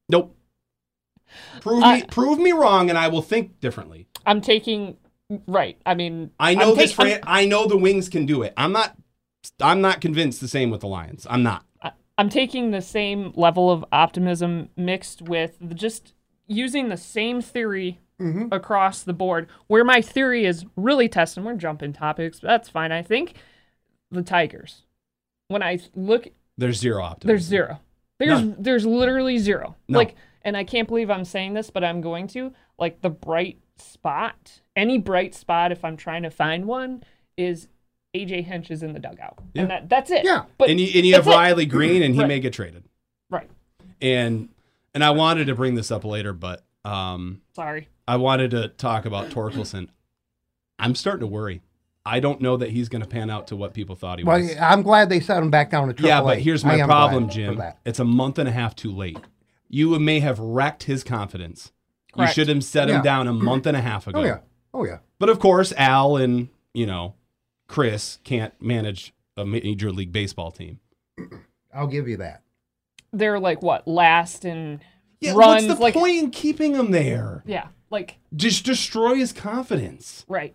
Nope. 0.08 0.36
Prove 1.60 1.82
me 1.82 2.02
prove 2.02 2.38
me 2.38 2.52
wrong 2.52 2.90
and 2.90 2.98
I 2.98 3.08
will 3.08 3.22
think 3.22 3.58
differently. 3.60 4.06
I'm 4.26 4.40
taking 4.42 4.96
right. 5.46 5.78
I 5.86 5.94
mean, 5.94 6.30
I 6.38 6.54
know 6.54 6.72
I'm 6.72 6.76
this. 6.76 6.92
Fran- 6.92 7.20
I 7.22 7.46
know 7.46 7.66
the 7.66 7.76
Wings 7.76 8.10
can 8.10 8.26
do 8.26 8.42
it. 8.42 8.52
I'm 8.56 8.72
not. 8.72 8.96
I'm 9.58 9.80
not 9.80 10.02
convinced 10.02 10.40
the 10.42 10.48
same 10.48 10.70
with 10.70 10.82
the 10.82 10.88
Lions. 10.88 11.26
I'm 11.30 11.42
not. 11.42 11.64
I'm 12.18 12.28
taking 12.28 12.70
the 12.70 12.82
same 12.82 13.32
level 13.34 13.70
of 13.70 13.84
optimism 13.92 14.68
mixed 14.76 15.22
with 15.22 15.74
just 15.74 16.14
using 16.46 16.88
the 16.88 16.96
same 16.96 17.40
theory 17.40 18.00
mm-hmm. 18.20 18.48
across 18.52 19.02
the 19.02 19.12
board. 19.12 19.48
Where 19.66 19.84
my 19.84 20.00
theory 20.00 20.44
is 20.44 20.64
really 20.76 21.08
tested, 21.08 21.44
we're 21.44 21.54
jumping 21.54 21.92
topics. 21.92 22.40
But 22.40 22.48
that's 22.48 22.68
fine. 22.68 22.92
I 22.92 23.02
think 23.02 23.34
the 24.10 24.22
Tigers. 24.22 24.82
When 25.48 25.62
I 25.62 25.80
look, 25.94 26.28
There's 26.56 26.78
zero 26.78 27.02
optimism. 27.02 27.28
there's 27.28 27.44
zero. 27.44 27.80
There's 28.18 28.40
None. 28.40 28.56
there's 28.58 28.86
literally 28.86 29.38
zero. 29.38 29.76
No. 29.88 29.98
Like, 29.98 30.14
and 30.42 30.56
I 30.56 30.64
can't 30.64 30.88
believe 30.88 31.10
I'm 31.10 31.24
saying 31.24 31.54
this, 31.54 31.70
but 31.70 31.84
I'm 31.84 32.00
going 32.00 32.28
to. 32.28 32.52
Like 32.78 33.00
the 33.00 33.10
bright 33.10 33.58
spot, 33.76 34.60
any 34.76 34.98
bright 34.98 35.34
spot, 35.34 35.72
if 35.72 35.84
I'm 35.84 35.96
trying 35.96 36.22
to 36.22 36.30
find 36.30 36.66
one, 36.66 37.02
is 37.36 37.68
AJ 38.14 38.44
Hinch 38.44 38.70
is 38.70 38.82
in 38.82 38.92
the 38.92 38.98
dugout, 39.00 39.38
Yeah. 39.54 39.62
and 39.62 39.70
that 39.70 39.88
that's 39.88 40.10
it. 40.10 40.24
Yeah. 40.24 40.44
but 40.58 40.68
and 40.68 40.78
you, 40.80 40.86
and 40.94 41.06
you 41.06 41.14
have 41.14 41.24
that's 41.24 41.34
it. 41.34 41.38
Riley 41.38 41.66
Greene, 41.66 42.02
and 42.02 42.14
he 42.14 42.20
Right. 42.20 42.28
may 42.28 42.40
get 42.40 42.52
traded. 42.52 42.84
Right. 43.30 43.50
And 44.00 44.48
and 44.94 45.02
I 45.02 45.10
wanted 45.10 45.46
to 45.46 45.54
bring 45.54 45.74
this 45.74 45.90
up 45.90 46.04
later, 46.04 46.32
but 46.32 46.62
um, 46.84 47.40
Sorry. 47.54 47.88
I 48.06 48.16
wanted 48.16 48.50
to 48.50 48.68
talk 48.68 49.06
about 49.06 49.30
Torkelson. 49.30 49.88
I'm 50.78 50.94
starting 50.94 51.20
to 51.20 51.26
worry. 51.26 51.62
I 52.04 52.18
don't 52.20 52.40
know 52.40 52.56
that 52.56 52.70
he's 52.70 52.88
going 52.88 53.02
to 53.02 53.08
pan 53.08 53.30
out 53.30 53.46
to 53.46 53.56
what 53.56 53.72
people 53.74 53.94
thought 53.94 54.18
he 54.18 54.24
well, 54.24 54.38
was. 54.40 54.56
I'm 54.60 54.82
glad 54.82 55.08
they 55.08 55.20
set 55.20 55.40
him 55.40 55.50
back 55.50 55.70
down 55.70 55.86
to 55.88 55.94
AAA. 55.94 56.06
Yeah, 56.08 56.20
but 56.20 56.38
here's 56.40 56.64
my 56.64 56.82
problem, 56.82 57.28
Jim. 57.28 57.62
It's 57.84 58.00
a 58.00 58.04
month 58.04 58.38
and 58.38 58.48
a 58.48 58.52
half 58.52 58.74
too 58.74 58.90
late. 58.90 59.18
You 59.68 59.96
may 60.00 60.18
have 60.20 60.38
wrecked 60.40 60.82
his 60.82 61.04
confidence. 61.04 61.70
Correct. 62.12 62.36
You 62.36 62.42
should 62.44 62.48
have 62.54 62.64
set 62.64 62.88
him 62.90 62.96
Yeah. 62.96 63.02
down 63.02 63.28
a 63.28 63.32
month 63.32 63.66
and 63.66 63.76
a 63.76 63.80
half 63.80 64.06
ago. 64.08 64.20
Oh 64.20 64.24
yeah. 64.24 64.38
Oh 64.74 64.84
yeah. 64.84 64.98
But 65.18 65.28
of 65.30 65.38
course, 65.38 65.72
Al 65.78 66.16
and 66.16 66.48
you 66.74 66.84
know 66.86 67.14
Chris 67.72 68.18
can't 68.22 68.52
manage 68.60 69.14
a 69.36 69.46
major 69.46 69.90
league 69.90 70.12
baseball 70.12 70.50
team. 70.50 70.78
I'll 71.74 71.86
give 71.86 72.06
you 72.06 72.18
that. 72.18 72.42
They're 73.14 73.40
like 73.40 73.62
what 73.62 73.88
last 73.88 74.44
in 74.44 74.80
Yeah, 75.20 75.32
runs? 75.32 75.64
what's 75.66 75.78
the 75.78 75.82
like 75.82 75.94
point 75.94 76.18
in 76.18 76.30
keeping 76.30 76.74
him 76.74 76.90
there? 76.90 77.42
yeah, 77.46 77.68
like 77.90 78.18
Just 78.36 78.66
destroy 78.66 79.14
his 79.16 79.32
confidence. 79.32 80.24
right. 80.28 80.54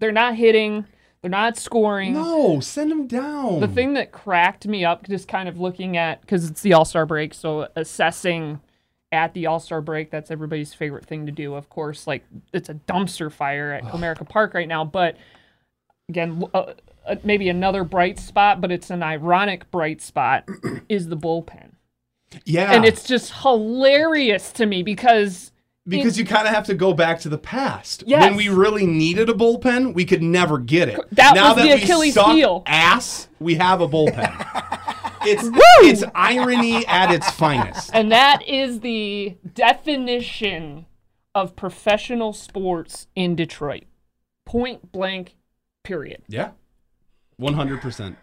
They're 0.00 0.10
not 0.10 0.36
hitting. 0.36 0.86
They're 1.20 1.30
not 1.30 1.56
scoring. 1.58 2.14
No, 2.14 2.60
send 2.60 2.90
him 2.90 3.06
down. 3.06 3.60
The 3.60 3.68
thing 3.68 3.92
that 3.94 4.10
cracked 4.10 4.66
me 4.66 4.84
up, 4.86 5.06
just 5.06 5.28
kind 5.28 5.48
of 5.48 5.58
looking 5.60 5.96
at, 5.98 6.20
because 6.22 6.48
it's 6.50 6.62
the 6.62 6.72
All 6.72 6.84
Star 6.86 7.04
break, 7.06 7.32
so 7.34 7.68
assessing 7.76 8.60
at 9.12 9.32
the 9.34 9.46
All 9.46 9.60
Star 9.60 9.80
break, 9.82 10.10
that's 10.10 10.30
everybody's 10.30 10.72
favorite 10.74 11.04
thing 11.06 11.26
to 11.26 11.32
do. 11.32 11.54
Of 11.54 11.68
course, 11.68 12.06
like 12.06 12.24
it's 12.54 12.68
a 12.70 12.74
dumpster 12.74 13.30
fire 13.30 13.72
at 13.72 13.84
Comerica 13.84 14.26
Park 14.28 14.52
right 14.54 14.68
now, 14.68 14.84
but 14.84 15.16
again, 16.08 16.44
uh, 16.52 16.72
uh, 17.06 17.16
maybe 17.24 17.48
another 17.48 17.84
bright 17.84 18.18
spot, 18.18 18.60
but 18.60 18.70
it's 18.70 18.90
an 18.90 19.02
ironic 19.02 19.70
bright 19.70 20.00
spot, 20.00 20.48
is 20.88 21.08
the 21.08 21.16
bullpen. 21.16 21.72
yeah, 22.44 22.72
And 22.72 22.84
it's 22.84 23.04
just 23.04 23.32
hilarious 23.42 24.52
to 24.52 24.66
me 24.66 24.82
because 24.82 25.52
because 25.86 26.18
you 26.18 26.24
kind 26.24 26.48
of 26.48 26.54
have 26.54 26.64
to 26.66 26.74
go 26.74 26.94
back 26.94 27.20
to 27.20 27.28
the 27.28 27.36
past. 27.36 28.04
Yes. 28.06 28.22
When 28.22 28.36
we 28.36 28.48
really 28.48 28.86
needed 28.86 29.28
a 29.28 29.34
bullpen, 29.34 29.92
we 29.92 30.06
could 30.06 30.22
never 30.22 30.58
get 30.58 30.88
it. 30.88 30.98
That 31.12 31.34
now 31.34 31.48
was 31.48 31.56
that 31.56 31.62
the 31.64 31.74
we 31.74 31.82
Achilles 31.82 32.14
heel. 32.14 32.62
Ass, 32.64 33.28
we 33.38 33.56
have 33.56 33.82
a 33.82 33.88
bullpen. 33.88 34.34
it's 35.26 35.46
it's 35.82 36.02
irony 36.14 36.86
at 36.86 37.12
its 37.12 37.30
finest. 37.30 37.90
And 37.92 38.10
that 38.12 38.42
is 38.48 38.80
the 38.80 39.36
definition 39.52 40.86
of 41.34 41.54
professional 41.54 42.32
sports 42.32 43.08
in 43.14 43.36
Detroit. 43.36 43.84
Point 44.46 44.90
blank, 44.90 45.36
period. 45.84 46.22
Yeah, 46.28 46.50
one 47.36 47.54
hundred 47.54 47.80
percent. 47.80 48.16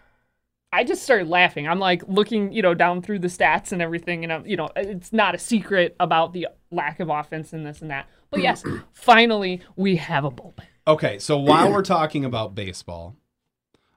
I 0.73 0.83
just 0.85 1.03
started 1.03 1.27
laughing. 1.27 1.67
I'm 1.67 1.79
like 1.79 2.01
looking, 2.07 2.51
you 2.53 2.61
know, 2.61 2.73
down 2.73 3.01
through 3.01 3.19
the 3.19 3.27
stats 3.27 3.71
and 3.73 3.81
everything, 3.81 4.23
and 4.23 4.31
I'm, 4.31 4.45
you 4.45 4.55
know, 4.57 4.69
it's 4.75 5.11
not 5.13 5.35
a 5.35 5.37
secret 5.37 5.95
about 5.99 6.31
the 6.33 6.47
lack 6.71 6.99
of 7.01 7.09
offense 7.09 7.51
and 7.53 7.65
this 7.65 7.81
and 7.81 7.91
that. 7.91 8.07
But 8.29 8.41
yes, 8.41 8.63
finally 8.93 9.61
we 9.75 9.97
have 9.97 10.23
a 10.25 10.31
bullpen. 10.31 10.63
Okay, 10.87 11.19
so 11.19 11.37
while 11.37 11.71
we're 11.71 11.81
talking 11.83 12.23
about 12.25 12.55
baseball, 12.55 13.15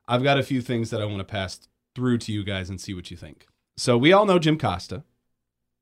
I've 0.07 0.23
got 0.23 0.37
a 0.39 0.43
few 0.43 0.61
things 0.61 0.91
that 0.91 1.01
I 1.01 1.05
want 1.05 1.19
to 1.19 1.25
pass 1.25 1.69
through 1.95 2.19
to 2.19 2.33
you 2.33 2.43
guys 2.45 2.69
and 2.69 2.81
see 2.81 2.93
what 2.93 3.11
you 3.11 3.17
think. 3.17 3.47
So 3.77 3.97
we 3.97 4.13
all 4.13 4.27
know 4.27 4.39
Jim 4.41 4.59
Costa, 4.59 5.05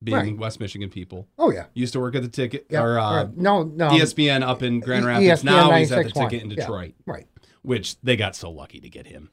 being 0.04 0.16
Right. 0.16 0.38
West 0.38 0.60
Michigan 0.60 0.90
people. 0.90 1.26
Oh 1.38 1.50
yeah. 1.50 1.66
Used 1.74 1.94
to 1.94 2.00
work 2.00 2.14
at 2.14 2.22
the 2.22 2.28
ticket 2.28 2.66
Yeah. 2.68 2.82
or 2.82 2.98
uh, 2.98 3.24
right. 3.24 3.36
No, 3.36 3.62
no. 3.62 3.88
ESPN 3.88 4.42
up 4.42 4.62
in 4.62 4.80
Grand 4.80 5.04
E- 5.04 5.08
Rapids. 5.08 5.42
ESPN 5.42 5.44
now 5.44 5.70
he's 5.72 5.90
at 5.90 6.04
the 6.04 6.10
96.1. 6.10 6.28
ticket 6.30 6.42
in 6.44 6.50
Yeah. 6.50 6.56
Detroit, 6.56 6.94
Right. 7.06 7.26
Which 7.62 8.00
they 8.00 8.16
got 8.16 8.34
so 8.34 8.50
lucky 8.50 8.80
to 8.80 8.88
get 8.88 9.06
him. 9.06 9.30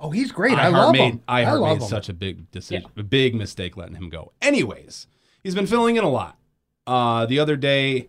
Oh, 0.00 0.10
he's 0.10 0.32
great. 0.32 0.58
I 0.58 0.66
iHeart 0.66 0.72
love 0.72 0.92
made, 0.92 1.12
him. 1.12 1.22
iHeart 1.28 1.46
I 1.46 1.52
love 1.52 1.78
made 1.78 1.82
him. 1.84 1.88
such 1.88 2.08
a 2.08 2.14
big 2.14 2.50
decision, 2.50 2.90
a 2.96 3.02
big 3.02 3.34
mistake 3.34 3.76
letting 3.76 3.96
him 3.96 4.10
go. 4.10 4.32
Anyways, 4.42 5.06
he's 5.42 5.54
been 5.54 5.66
filling 5.66 5.96
in 5.96 6.04
a 6.04 6.08
lot. 6.08 6.38
Uh, 6.86 7.26
the 7.26 7.38
other 7.38 7.56
day, 7.56 8.08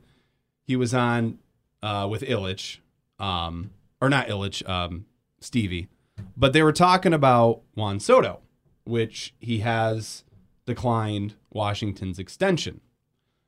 he 0.63 0.75
was 0.75 0.93
on 0.93 1.39
uh, 1.81 2.07
with 2.09 2.21
Ilitch, 2.23 2.79
um, 3.19 3.71
or 4.01 4.09
not 4.09 4.27
Ilitch, 4.27 4.67
um, 4.69 5.05
Stevie, 5.39 5.87
but 6.35 6.51
they 6.53 6.61
were 6.61 6.73
talking 6.73 7.13
about 7.13 7.61
Juan 7.75 7.99
Soto, 7.99 8.41
which 8.85 9.33
he 9.39 9.59
has 9.59 10.23
declined 10.65 11.35
Washington's 11.51 12.19
extension. 12.19 12.81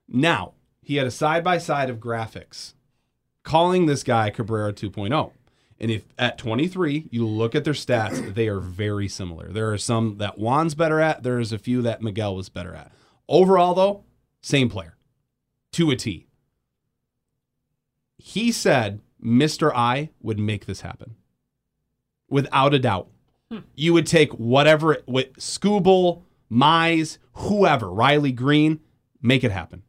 Now, 0.07 0.53
he 0.81 0.95
had 0.95 1.05
a 1.05 1.11
side 1.11 1.43
by 1.43 1.57
side 1.57 1.89
of 1.89 1.97
graphics 1.97 2.73
calling 3.43 3.85
this 3.85 4.03
guy 4.03 4.29
Cabrera 4.29 4.73
2.0. 4.73 5.31
And 5.79 5.89
if 5.89 6.03
at 6.17 6.37
23 6.37 7.07
you 7.09 7.25
look 7.25 7.55
at 7.55 7.63
their 7.63 7.73
stats, 7.73 8.33
they 8.33 8.47
are 8.47 8.59
very 8.59 9.07
similar. 9.07 9.49
There 9.49 9.71
are 9.71 9.77
some 9.77 10.17
that 10.17 10.37
Juan's 10.37 10.75
better 10.75 10.99
at. 10.99 11.23
There's 11.23 11.51
a 11.51 11.59
few 11.59 11.81
that 11.83 12.01
Miguel 12.01 12.35
was 12.35 12.49
better 12.49 12.75
at. 12.75 12.91
Overall, 13.27 13.73
though, 13.73 14.03
same 14.41 14.69
player 14.69 14.97
to 15.73 15.91
a 15.91 15.95
T. 15.95 16.27
He 18.17 18.51
said 18.51 19.01
Mr. 19.23 19.71
I 19.73 20.09
would 20.21 20.39
make 20.39 20.65
this 20.65 20.81
happen 20.81 21.15
without 22.29 22.73
a 22.73 22.79
doubt. 22.79 23.07
Hmm. 23.49 23.59
You 23.75 23.93
would 23.93 24.07
take 24.07 24.31
whatever 24.33 24.97
with 25.07 25.33
Skubal, 25.37 26.23
Mize, 26.51 27.17
whoever, 27.33 27.89
Riley 27.89 28.31
Greene, 28.31 28.79
make 29.21 29.43
it 29.43 29.51
happen. 29.51 29.83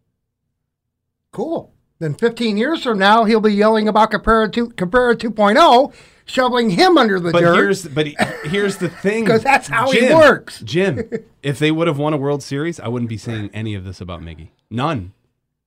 Cool. 1.32 1.74
Then 2.00 2.14
15 2.14 2.56
years 2.56 2.82
from 2.82 2.98
now, 2.98 3.24
he'll 3.24 3.40
be 3.40 3.52
yelling 3.52 3.86
about 3.86 4.10
Cabrera 4.10 4.50
2, 4.50 4.70
Cabrera 4.70 5.14
2.0, 5.14 5.92
shoveling 6.24 6.70
him 6.70 6.96
under 6.96 7.20
the 7.20 7.30
But 7.30 7.40
dirt. 7.40 7.54
here's 7.54 7.86
but 7.86 8.06
he- 8.06 8.16
here's 8.44 8.78
the 8.78 8.88
thing 8.88 9.26
'Cause 9.26 9.42
that's 9.42 9.68
how 9.68 9.90
he 9.90 10.12
works. 10.12 10.60
Jim, 10.64 11.08
if 11.42 11.58
they 11.58 11.70
would 11.70 11.86
have 11.88 11.98
won 11.98 12.14
a 12.14 12.16
World 12.16 12.42
Series, 12.42 12.80
I 12.80 12.88
wouldn't 12.88 13.10
be 13.10 13.18
saying 13.18 13.50
any 13.52 13.74
of 13.74 13.84
this 13.84 14.00
about 14.00 14.22
Miggy. 14.22 14.48
None. 14.70 15.12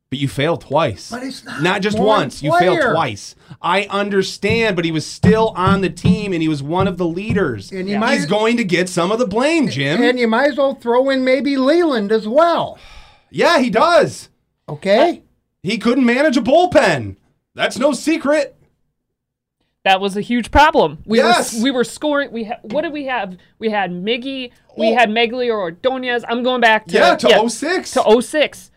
But 0.09 0.19
you 0.19 0.27
failed 0.27 0.61
twice. 0.61 1.09
But 1.11 1.23
it's 1.23 1.43
not 1.43 1.61
not 1.63 1.81
just 1.81 1.97
once. 1.99 2.41
You 2.43 2.55
failed 2.59 2.81
twice. 2.93 3.35
I 3.61 3.83
understand, 3.89 4.75
but 4.75 4.85
he 4.85 4.91
was 4.91 5.05
still 5.07 5.53
on 5.55 5.81
the 5.81 5.89
team 5.89 6.33
and 6.33 6.41
he 6.41 6.47
was 6.47 6.61
one 6.63 6.87
of 6.87 6.97
the 6.99 7.05
leaders. 7.07 7.71
And 7.71 7.87
you 7.89 7.95
He's 7.95 7.99
might- 7.99 8.29
going 8.29 8.57
to 8.57 8.63
get 8.63 8.89
some 8.89 9.11
of 9.11 9.17
the 9.19 9.25
blame, 9.27 9.69
Jim. 9.69 10.01
and 10.03 10.19
you 10.19 10.27
might 10.27 10.49
as 10.51 10.57
well 10.57 10.75
throw 10.75 11.09
in 11.09 11.23
maybe 11.23 11.57
Leyland 11.57 12.11
as 12.11 12.27
well. 12.27 12.77
yeah, 13.31 13.57
he 13.59 13.69
does. 13.71 14.29
Okay? 14.69 15.22
He 15.63 15.77
couldn't 15.77 16.05
manage 16.05 16.35
a 16.37 16.41
bullpen. 16.41 17.15
That's 17.55 17.79
no 17.79 17.93
secret. 17.93 18.55
That 19.85 19.99
was 20.01 20.15
a 20.15 20.21
huge 20.21 20.51
problem. 20.51 20.99
We 21.05 21.17
Yes. 21.17 21.55
were 21.57 21.63
we 21.63 21.71
were 21.71 21.83
scoring. 21.83 22.31
We 22.31 22.45
ha- 22.45 22.59
what 22.63 22.81
did 22.83 22.93
we 22.93 23.05
have? 23.05 23.37
We 23.59 23.69
had 23.69 23.91
Miggy. 23.91 24.51
We 24.77 24.91
Oh. 24.91 24.95
had 24.95 25.09
Magglio 25.09 25.51
Ordonez. 25.55 26.23
I'm 26.27 26.43
going 26.43 26.61
back 26.61 26.85
to 26.87 26.93
Yeah, 26.97 27.15
to 27.15 27.29
06. 27.49 27.91
to 27.91 28.01
06. 28.21 28.71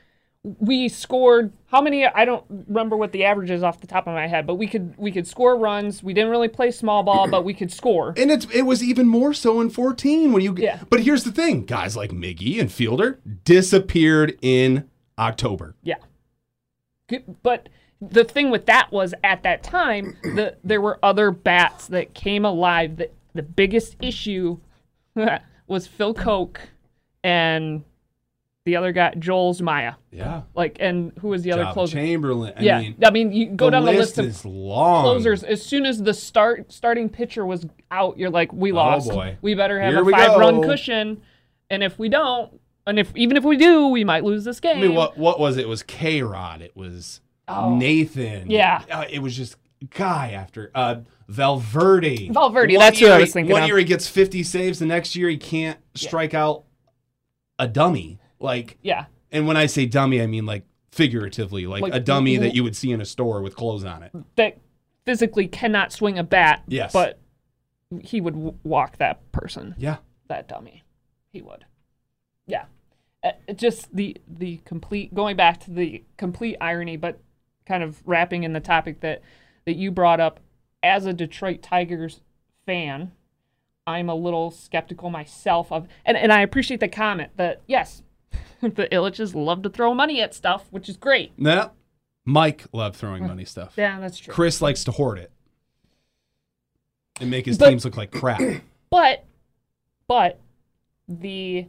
We 0.61 0.89
scored 0.89 1.53
how 1.67 1.81
many? 1.81 2.07
I 2.07 2.25
don't 2.25 2.45
remember 2.69 2.97
what 2.97 3.11
the 3.13 3.25
average 3.25 3.51
is 3.51 3.63
off 3.65 3.81
the 3.81 3.87
top 3.89 4.07
of 4.07 4.15
my 4.15 4.27
head, 4.29 4.47
but 4.47 4.57
we 4.57 4.67
could 4.69 4.95
we 4.97 5.11
could 5.13 5.27
score 5.27 5.57
runs. 5.57 6.03
We 6.05 6.13
didn't 6.13 6.31
really 6.31 6.49
play 6.49 6.71
small 6.71 7.03
ball, 7.03 7.29
but 7.29 7.45
we 7.45 7.55
could 7.55 7.73
score. 7.73 8.15
And 8.17 8.31
it's 8.31 8.47
it 8.53 8.63
was 8.63 8.83
even 8.83 9.09
more 9.09 9.33
so 9.35 9.61
in 9.61 9.71
14 9.71 10.33
when 10.33 10.43
you 10.43 10.55
Yeah. 10.59 10.81
But 10.91 11.01
here's 11.01 11.25
the 11.25 11.33
thing, 11.33 11.65
guys 11.65 11.97
like 11.97 12.11
Miggy 12.11 12.61
and 12.61 12.71
Fielder 12.71 13.21
disappeared 13.45 14.37
in 14.43 14.85
October. 15.19 15.75
Yeah. 15.83 15.97
But 17.43 17.69
the 18.01 18.25
thing 18.25 18.51
with 18.51 18.67
that 18.67 18.93
was 18.93 19.15
at 19.25 19.43
that 19.43 19.63
time, 19.63 20.17
the, 20.23 20.57
there 20.63 20.81
were 20.81 20.99
other 21.03 21.31
bats 21.31 21.87
that 21.89 22.15
came 22.15 22.45
alive. 22.45 22.97
The, 22.97 23.11
the 23.35 23.43
biggest 23.43 23.97
issue 24.01 24.59
was 25.67 25.87
Phil 25.87 26.15
Coke 26.15 26.61
and 27.23 27.85
the 28.67 28.77
other 28.77 28.91
guy, 28.93 29.15
Joel 29.17 29.55
Zumaya. 29.55 29.95
Yeah. 30.11 30.43
Like, 30.55 30.79
and 30.81 31.13
who 31.21 31.29
was 31.29 31.43
the 31.43 31.53
other 31.53 31.67
Joba 31.67 31.73
closer? 31.73 31.95
Chamberlain. 31.95 32.53
I 32.57 32.63
yeah, 32.63 32.81
mean, 32.81 32.97
I 33.03 33.11
mean, 33.11 33.33
you 33.33 33.47
go 33.47 33.67
the 33.67 33.71
down 33.71 33.85
the 33.85 33.93
list 33.93 34.17
list 34.17 34.45
of 34.45 34.51
long. 34.51 35.05
closers. 35.05 35.45
As 35.45 35.65
soon 35.65 35.87
as 35.87 36.03
the 36.03 36.13
start 36.13 36.73
starting 36.73 37.09
pitcher 37.09 37.47
was 37.47 37.65
out, 37.93 38.19
you're 38.19 38.29
like, 38.29 38.53
we 38.53 38.73
oh, 38.73 38.77
lost. 38.77 39.09
Oh, 39.11 39.15
boy. 39.15 39.39
We 39.41 39.55
better 39.55 39.81
have 39.81 39.93
Here 39.93 40.03
a 40.03 40.11
five 40.11 40.37
run 40.39 40.63
cushion, 40.63 41.23
and 41.71 41.85
if 41.85 41.97
we 41.97 42.09
don't, 42.09 42.61
and 42.87 42.99
if 42.99 43.15
even 43.17 43.37
if 43.37 43.45
we 43.45 43.57
do, 43.57 43.89
we 43.89 44.05
might 44.05 44.25
lose 44.25 44.45
this 44.45 44.61
game. 44.61 44.79
I 44.79 44.81
mean, 44.81 44.95
what 44.95 45.17
what 45.19 45.39
was 45.41 45.57
it? 45.57 45.63
It 45.63 45.69
was 45.69 45.83
K 45.83 46.23
Rod. 46.23 46.63
It 46.63 46.77
was 46.77 47.21
Nathan. 47.49 48.43
Oh. 48.49 48.53
Yeah. 48.53 48.83
Uh, 48.91 49.05
it 49.11 49.21
was 49.21 49.37
just 49.37 49.57
guy 49.91 50.33
after 50.33 50.71
uh 50.75 50.97
Valverde. 51.29 52.31
Valverde, 52.31 52.77
One 52.77 52.81
that's 52.87 52.99
who 52.99 53.07
year 53.07 53.15
I 53.15 53.19
was 53.19 53.33
thinking 53.33 53.53
One 53.53 53.63
of. 53.63 53.69
year 53.69 53.79
he 53.79 53.85
gets 53.85 54.09
50 54.09 54.43
saves. 54.43 54.79
The 54.79 54.87
next 54.87 55.15
year 55.17 55.29
he 55.29 55.37
can't 55.37 55.79
strike 55.95 56.35
out 56.35 56.65
a 57.59 57.67
dummy. 57.69 58.19
Like, 58.39 58.79
yeah. 58.83 59.07
and 59.33 59.47
when 59.47 59.57
I 59.57 59.67
say 59.67 59.87
dummy, 59.87 60.21
I 60.23 60.27
mean 60.27 60.47
like 60.47 60.65
figuratively, 60.93 61.67
like, 61.67 61.83
Like, 61.83 61.95
a 61.95 62.01
dummy 62.01 62.37
that 62.39 62.55
you 62.55 62.63
would 62.65 62.77
see 62.77 62.91
in 62.93 63.01
a 63.01 63.05
store 63.05 63.43
with 63.43 63.55
clothes 63.57 63.85
on 63.85 64.03
it. 64.03 64.13
that 64.37 64.59
physically 65.05 65.47
cannot 65.49 65.93
swing 65.93 66.19
a 66.19 66.25
bat. 66.25 66.63
Yes. 66.69 66.93
But 66.93 67.19
he 68.01 68.21
would 68.21 68.35
w- 68.35 68.55
walk 68.65 68.97
that 68.99 69.31
person, 69.33 69.75
Yeah. 69.79 69.97
that 70.29 70.49
dummy. 70.49 70.85
He 71.33 71.43
would. 71.43 71.65
Yeah. 72.47 72.65
Uh, 73.27 73.53
just 73.55 73.95
the 73.95 74.17
the 74.29 74.59
complete 74.65 75.15
going 75.15 75.37
back 75.37 75.59
to 75.61 75.71
the 75.71 76.05
complete 76.17 76.57
irony, 76.61 76.97
but 76.97 77.19
kind 77.67 77.83
of 77.83 78.01
wrapping 78.07 78.45
in 78.45 78.53
the 78.53 78.61
topic 78.61 79.01
that 79.01 79.23
that 79.65 79.77
you 79.77 79.91
brought 79.91 80.21
up 80.21 80.41
as 80.83 81.07
a 81.07 81.13
Detroit 81.13 81.63
Tigers 81.63 82.21
fan. 82.67 83.13
I'm 83.89 84.09
a 84.09 84.15
little 84.15 84.51
skeptical 84.51 85.11
myself 85.11 85.71
of, 85.71 85.87
and, 86.05 86.17
and 86.17 86.33
I 86.33 86.41
appreciate 86.41 86.81
the 86.81 86.89
comment 86.89 87.31
that 87.37 87.63
yes, 87.67 88.03
the 88.61 88.89
Ilitches 88.91 89.35
love 89.35 89.63
to 89.63 89.71
throw 89.71 89.95
money 89.95 90.21
at 90.21 90.35
stuff, 90.35 90.67
which 90.71 90.89
is 90.89 90.97
great. 90.97 91.33
Yeah, 91.37 91.69
Mike 92.25 92.65
loved 92.73 92.97
throwing 92.97 93.27
money 93.27 93.45
stuff. 93.45 93.75
Yeah, 93.77 94.01
that's 94.01 94.19
true. 94.19 94.35
Chris 94.35 94.61
likes 94.61 94.83
to 94.85 94.91
hoard 94.93 95.19
it 95.19 95.31
and 97.21 97.31
make 97.31 97.47
his 97.47 97.59
But- 97.59 97.71
teams 97.71 97.85
look 97.85 97.97
like 97.97 98.11
crap. 98.11 98.41
But, 98.89 99.25
but 100.07 100.41
the 101.09 101.67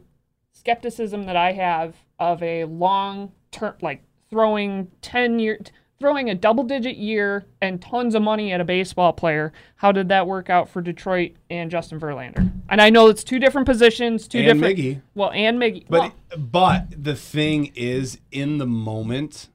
skepticism 0.58 1.24
that 1.26 1.36
I 1.36 1.52
have 1.52 1.94
of 2.18 2.42
a 2.42 2.64
long 2.64 3.32
term, 3.50 3.74
like 3.80 4.02
throwing 4.30 4.90
10 5.02 5.38
year, 5.38 5.58
throwing 5.98 6.30
a 6.30 6.34
double 6.34 6.64
digit 6.64 6.96
year 6.96 7.46
and 7.60 7.80
tons 7.80 8.14
of 8.14 8.22
money 8.22 8.52
at 8.52 8.60
a 8.60 8.64
baseball 8.64 9.12
player, 9.12 9.52
how 9.76 9.92
did 9.92 10.08
that 10.08 10.26
work 10.26 10.50
out 10.50 10.68
for 10.68 10.80
Detroit 10.80 11.32
and 11.50 11.70
Justin 11.70 11.98
Verlander? 11.98 12.50
And 12.68 12.80
I 12.80 12.90
know 12.90 13.08
it's 13.08 13.24
two 13.24 13.38
different 13.38 13.66
positions, 13.66 14.28
two 14.28 14.38
And 14.38 14.60
different. 14.60 14.78
Miggy. 14.78 15.02
Well, 15.14 15.30
and 15.32 15.58
Miggy. 15.58 15.86
But 15.88 16.00
well, 16.00 16.12
but 16.38 17.04
the 17.04 17.14
thing 17.14 17.72
is, 17.74 18.18
in 18.30 18.58
the 18.58 18.66
moment, 18.66 19.48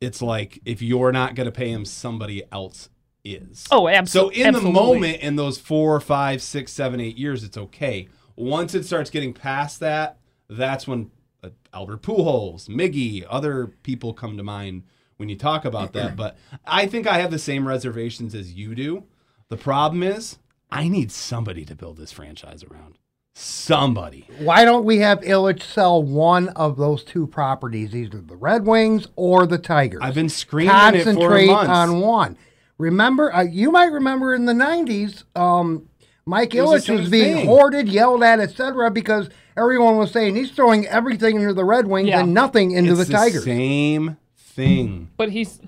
it's 0.00 0.20
like 0.20 0.60
if 0.64 0.82
you're 0.82 1.12
not 1.12 1.34
going 1.34 1.46
to 1.46 1.52
pay 1.52 1.70
him, 1.70 1.84
somebody 1.84 2.42
else 2.50 2.88
is. 3.24 3.66
oh, 3.70 3.88
absolutely. 3.88 4.36
so 4.36 4.40
in 4.40 4.46
absolutely. 4.48 4.72
the 4.72 4.86
moment, 4.86 5.20
in 5.20 5.36
those 5.36 5.58
four, 5.58 5.98
five, 6.00 6.42
six, 6.42 6.72
seven, 6.72 7.00
eight 7.00 7.18
years, 7.18 7.44
it's 7.44 7.56
okay. 7.56 8.08
Once 8.36 8.74
it 8.74 8.84
starts 8.84 9.10
getting 9.10 9.32
past 9.32 9.80
that, 9.80 10.18
that's 10.48 10.86
when 10.86 11.10
uh, 11.42 11.48
Albert 11.72 12.02
Pujols, 12.02 12.68
Miggy, 12.68 13.24
other 13.28 13.68
people 13.82 14.12
come 14.12 14.36
to 14.36 14.42
mind 14.42 14.82
when 15.16 15.28
you 15.28 15.36
talk 15.36 15.64
about 15.64 15.92
that. 15.94 16.16
But 16.16 16.36
I 16.66 16.86
think 16.86 17.06
I 17.06 17.18
have 17.18 17.30
the 17.30 17.38
same 17.38 17.66
reservations 17.66 18.34
as 18.34 18.54
you 18.54 18.74
do. 18.74 19.04
The 19.48 19.56
problem 19.56 20.02
is, 20.02 20.38
I 20.70 20.88
need 20.88 21.12
somebody 21.12 21.64
to 21.64 21.74
build 21.74 21.96
this 21.96 22.12
franchise 22.12 22.64
around. 22.64 22.98
Somebody. 23.34 24.26
Why 24.38 24.64
don't 24.64 24.84
we 24.84 24.98
have 24.98 25.20
Ilitch 25.20 25.62
sell 25.62 26.02
one 26.02 26.48
of 26.50 26.78
those 26.78 27.04
two 27.04 27.26
properties, 27.26 27.94
either 27.94 28.18
the 28.20 28.34
Red 28.34 28.64
Wings 28.64 29.08
or 29.14 29.46
the 29.46 29.58
Tigers? 29.58 30.00
I've 30.02 30.14
been 30.14 30.30
screaming 30.30 30.74
it 30.74 31.04
for 31.04 31.04
Concentrate 31.04 31.46
months. 31.48 31.68
on 31.70 32.00
one. 32.00 32.38
Remember, 32.78 33.32
uh, 33.34 33.42
you 33.42 33.70
might 33.70 33.92
remember 33.92 34.34
in 34.34 34.46
the 34.46 34.54
'90s, 34.54 35.24
um, 35.38 35.86
Mike 36.26 36.52
was 36.54 36.82
Ilitch 36.82 36.86
same 36.86 36.96
was 37.00 37.08
being 37.08 37.36
thing. 37.36 37.46
hoarded, 37.46 37.88
yelled 37.88 38.22
at, 38.22 38.40
etc., 38.40 38.90
because 38.90 39.28
everyone 39.56 39.96
was 39.96 40.10
saying 40.10 40.34
he's 40.34 40.50
throwing 40.50 40.86
everything 40.86 41.40
into 41.40 41.54
the 41.54 41.64
Red 41.64 41.86
Wings 41.86 42.08
Yeah. 42.08 42.20
and 42.20 42.34
nothing 42.34 42.72
into 42.72 42.92
it's 42.98 43.06
the 43.06 43.12
Tigers. 43.12 43.44
same 43.44 44.16
thing. 44.36 45.10
But 45.16 45.30
he's 45.30 45.60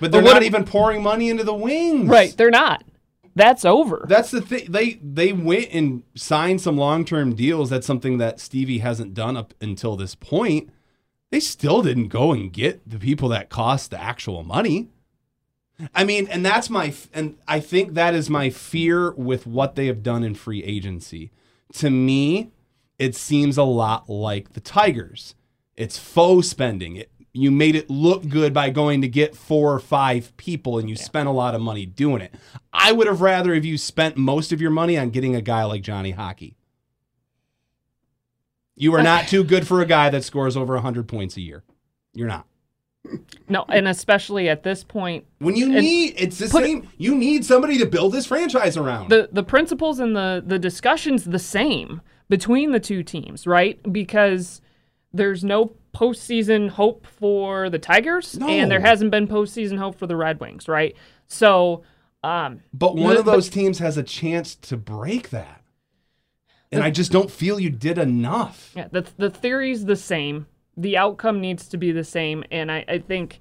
But 0.00 0.12
they're 0.12 0.22
what 0.22 0.34
not 0.34 0.42
if- 0.42 0.48
even 0.48 0.64
pouring 0.64 1.02
money 1.02 1.28
into 1.30 1.44
the 1.44 1.54
wings. 1.54 2.08
right. 2.08 2.34
They're 2.36 2.50
not. 2.50 2.84
That's 3.34 3.64
over. 3.64 4.04
That's 4.08 4.30
the 4.32 4.40
thing. 4.40 4.66
They 4.68 4.98
they 5.02 5.32
went 5.32 5.68
and 5.72 6.02
signed 6.16 6.60
some 6.60 6.76
long 6.76 7.04
term 7.04 7.34
deals. 7.34 7.70
That's 7.70 7.86
something 7.86 8.18
that 8.18 8.40
Stevie 8.40 8.78
hasn't 8.78 9.14
done 9.14 9.36
up 9.36 9.54
until 9.60 9.96
this 9.96 10.14
point. 10.14 10.70
They 11.30 11.40
still 11.40 11.82
didn't 11.82 12.08
go 12.08 12.32
and 12.32 12.52
get 12.52 12.88
the 12.88 12.98
people 12.98 13.28
that 13.30 13.48
cost 13.48 13.90
the 13.92 14.00
actual 14.00 14.42
money. 14.42 14.88
I 15.94 16.04
mean, 16.04 16.26
and 16.28 16.44
that's 16.44 16.68
my, 16.68 16.94
and 17.12 17.36
I 17.46 17.60
think 17.60 17.94
that 17.94 18.14
is 18.14 18.28
my 18.28 18.50
fear 18.50 19.12
with 19.12 19.46
what 19.46 19.74
they 19.74 19.86
have 19.86 20.02
done 20.02 20.24
in 20.24 20.34
free 20.34 20.62
agency. 20.62 21.30
To 21.74 21.90
me, 21.90 22.50
it 22.98 23.14
seems 23.14 23.56
a 23.56 23.62
lot 23.62 24.08
like 24.08 24.54
the 24.54 24.60
Tigers. 24.60 25.34
It's 25.76 25.96
faux 25.96 26.48
spending. 26.48 26.96
It, 26.96 27.10
you 27.32 27.52
made 27.52 27.76
it 27.76 27.88
look 27.88 28.28
good 28.28 28.52
by 28.52 28.70
going 28.70 29.00
to 29.02 29.08
get 29.08 29.36
four 29.36 29.72
or 29.72 29.78
five 29.78 30.36
people 30.36 30.78
and 30.78 30.90
you 30.90 30.96
spent 30.96 31.28
a 31.28 31.32
lot 31.32 31.54
of 31.54 31.60
money 31.60 31.86
doing 31.86 32.20
it. 32.20 32.34
I 32.72 32.90
would 32.90 33.06
have 33.06 33.20
rather 33.20 33.54
if 33.54 33.64
you 33.64 33.78
spent 33.78 34.16
most 34.16 34.50
of 34.50 34.60
your 34.60 34.72
money 34.72 34.98
on 34.98 35.10
getting 35.10 35.36
a 35.36 35.40
guy 35.40 35.62
like 35.64 35.82
Johnny 35.82 36.10
Hockey. 36.10 36.56
You 38.74 38.94
are 38.94 39.02
not 39.02 39.28
too 39.28 39.44
good 39.44 39.66
for 39.66 39.80
a 39.80 39.86
guy 39.86 40.10
that 40.10 40.24
scores 40.24 40.56
over 40.56 40.74
100 40.74 41.06
points 41.06 41.36
a 41.36 41.40
year. 41.40 41.62
You're 42.12 42.28
not. 42.28 42.47
No, 43.48 43.64
and 43.68 43.88
especially 43.88 44.48
at 44.48 44.62
this 44.62 44.84
point, 44.84 45.24
When 45.38 45.56
you 45.56 45.68
need, 45.68 46.14
it's 46.18 46.38
the 46.38 46.48
put 46.48 46.64
same. 46.64 46.88
you 46.98 47.14
need 47.14 47.44
somebody 47.44 47.78
to 47.78 47.86
build 47.86 48.12
this 48.12 48.26
franchise 48.26 48.76
around. 48.76 49.08
the 49.10 49.28
the 49.32 49.42
principles 49.42 49.98
and 49.98 50.14
the 50.14 50.42
the 50.46 50.58
discussions 50.58 51.24
the 51.24 51.38
same 51.38 52.00
between 52.28 52.72
the 52.72 52.80
two 52.80 53.02
teams, 53.02 53.46
right? 53.46 53.80
Because 53.90 54.60
there's 55.14 55.42
no 55.42 55.72
postseason 55.94 56.68
hope 56.68 57.06
for 57.06 57.70
the 57.70 57.78
Tigers, 57.78 58.34
and 58.40 58.70
there 58.70 58.80
hasn't 58.80 59.10
been 59.10 59.26
postseason 59.26 59.78
hope 59.78 59.98
for 59.98 60.06
the 60.06 60.16
Red 60.16 60.38
Wings, 60.40 60.68
right? 60.68 60.94
So, 61.26 61.82
um, 62.22 62.60
but 62.74 62.94
one 62.96 63.14
the- 63.14 63.20
of 63.20 63.24
those 63.24 63.48
teams 63.48 63.78
has 63.78 63.96
a 63.96 64.02
chance 64.02 64.54
to 64.56 64.76
break 64.76 65.30
that. 65.30 65.62
And 66.70 66.82
I 66.84 66.90
just 66.90 67.10
don't 67.10 67.30
feel 67.30 67.58
you 67.58 67.70
did 67.70 67.96
enough. 67.96 68.72
yeah, 68.76 68.88
the 68.92 69.06
the 69.16 69.30
theory's 69.30 69.86
the 69.86 69.96
same. 69.96 70.46
The 70.78 70.96
outcome 70.96 71.40
needs 71.40 71.68
to 71.68 71.76
be 71.76 71.92
the 71.92 72.04
same, 72.04 72.44
and 72.50 72.72
I, 72.72 72.84
I 72.88 72.98
think 72.98 73.40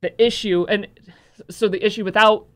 the 0.00 0.24
issue 0.24 0.66
and 0.68 0.88
so 1.50 1.68
the 1.68 1.84
issue 1.84 2.04
without 2.04 2.46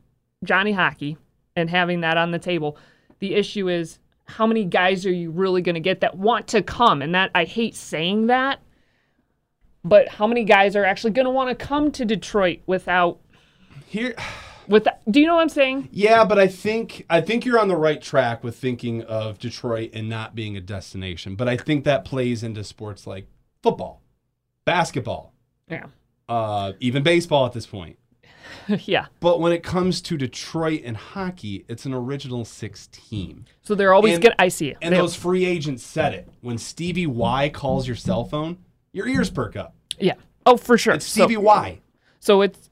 Johnny 0.43 0.71
Hockey 0.71 1.17
and 1.55 1.69
having 1.69 2.01
that 2.01 2.17
on 2.17 2.31
the 2.31 2.39
table, 2.39 2.77
the 3.19 3.35
issue 3.35 3.69
is 3.69 3.99
how 4.25 4.47
many 4.47 4.65
guys 4.65 5.05
are 5.05 5.11
you 5.11 5.29
really 5.31 5.61
going 5.61 5.75
to 5.75 5.81
get 5.81 6.01
that 6.01 6.17
want 6.17 6.47
to 6.47 6.61
come? 6.61 7.01
And 7.01 7.13
that 7.13 7.31
I 7.35 7.43
hate 7.45 7.75
saying 7.75 8.27
that, 8.27 8.59
but 9.83 10.07
how 10.07 10.27
many 10.27 10.43
guys 10.43 10.75
are 10.75 10.85
actually 10.85 11.11
going 11.11 11.25
to 11.25 11.31
want 11.31 11.49
to 11.49 11.65
come 11.65 11.91
to 11.91 12.05
Detroit 12.05 12.61
without 12.65 13.19
Here 13.87 14.15
with 14.67 14.87
do 15.09 15.19
you 15.19 15.27
know 15.27 15.35
what 15.35 15.41
I'm 15.41 15.49
saying? 15.49 15.89
Yeah, 15.91 16.23
but 16.23 16.39
I 16.39 16.47
think 16.47 17.05
I 17.09 17.21
think 17.21 17.45
you're 17.45 17.59
on 17.59 17.67
the 17.67 17.75
right 17.75 18.01
track 18.01 18.43
with 18.43 18.55
thinking 18.55 19.03
of 19.03 19.37
Detroit 19.37 19.91
and 19.93 20.09
not 20.09 20.35
being 20.35 20.55
a 20.55 20.61
destination. 20.61 21.35
But 21.35 21.47
I 21.47 21.57
think 21.57 21.83
that 21.83 22.05
plays 22.05 22.43
into 22.43 22.63
sports 22.63 23.05
like 23.05 23.27
football, 23.63 24.01
basketball, 24.65 25.33
Yeah. 25.69 25.85
uh, 26.29 26.73
even 26.79 27.03
baseball 27.03 27.45
at 27.45 27.53
this 27.53 27.65
point. 27.65 27.97
yeah. 28.85 29.05
But 29.19 29.39
when 29.39 29.51
it 29.53 29.63
comes 29.63 30.01
to 30.01 30.17
Detroit 30.17 30.81
and 30.83 30.97
hockey, 30.97 31.65
it's 31.67 31.85
an 31.85 31.93
original 31.93 32.43
six 32.45 32.87
team. 32.91 33.45
So 33.61 33.75
they're 33.75 33.93
always 33.93 34.15
And- 34.15 34.23
to 34.23 34.41
I 34.41 34.47
see 34.49 34.69
it. 34.69 34.77
And 34.81 34.93
They- 34.93 34.97
those 34.99 35.15
free 35.15 35.45
agents 35.45 35.83
said 35.83 36.13
it. 36.13 36.27
When 36.41 36.57
Stevie 36.57 37.07
Y 37.07 37.49
calls 37.49 37.87
your 37.87 37.95
cell 37.95 38.23
phone, 38.25 38.57
your 38.93 39.07
ears 39.07 39.29
perk 39.29 39.55
up. 39.55 39.75
yeah. 39.99 40.15
Oh, 40.45 40.57
for 40.57 40.77
sure. 40.77 40.95
It's 40.95 41.05
So- 41.05 41.25
Stevie 41.25 41.37
Y. 41.37 41.79
So 42.19 42.41
it's 42.41 42.69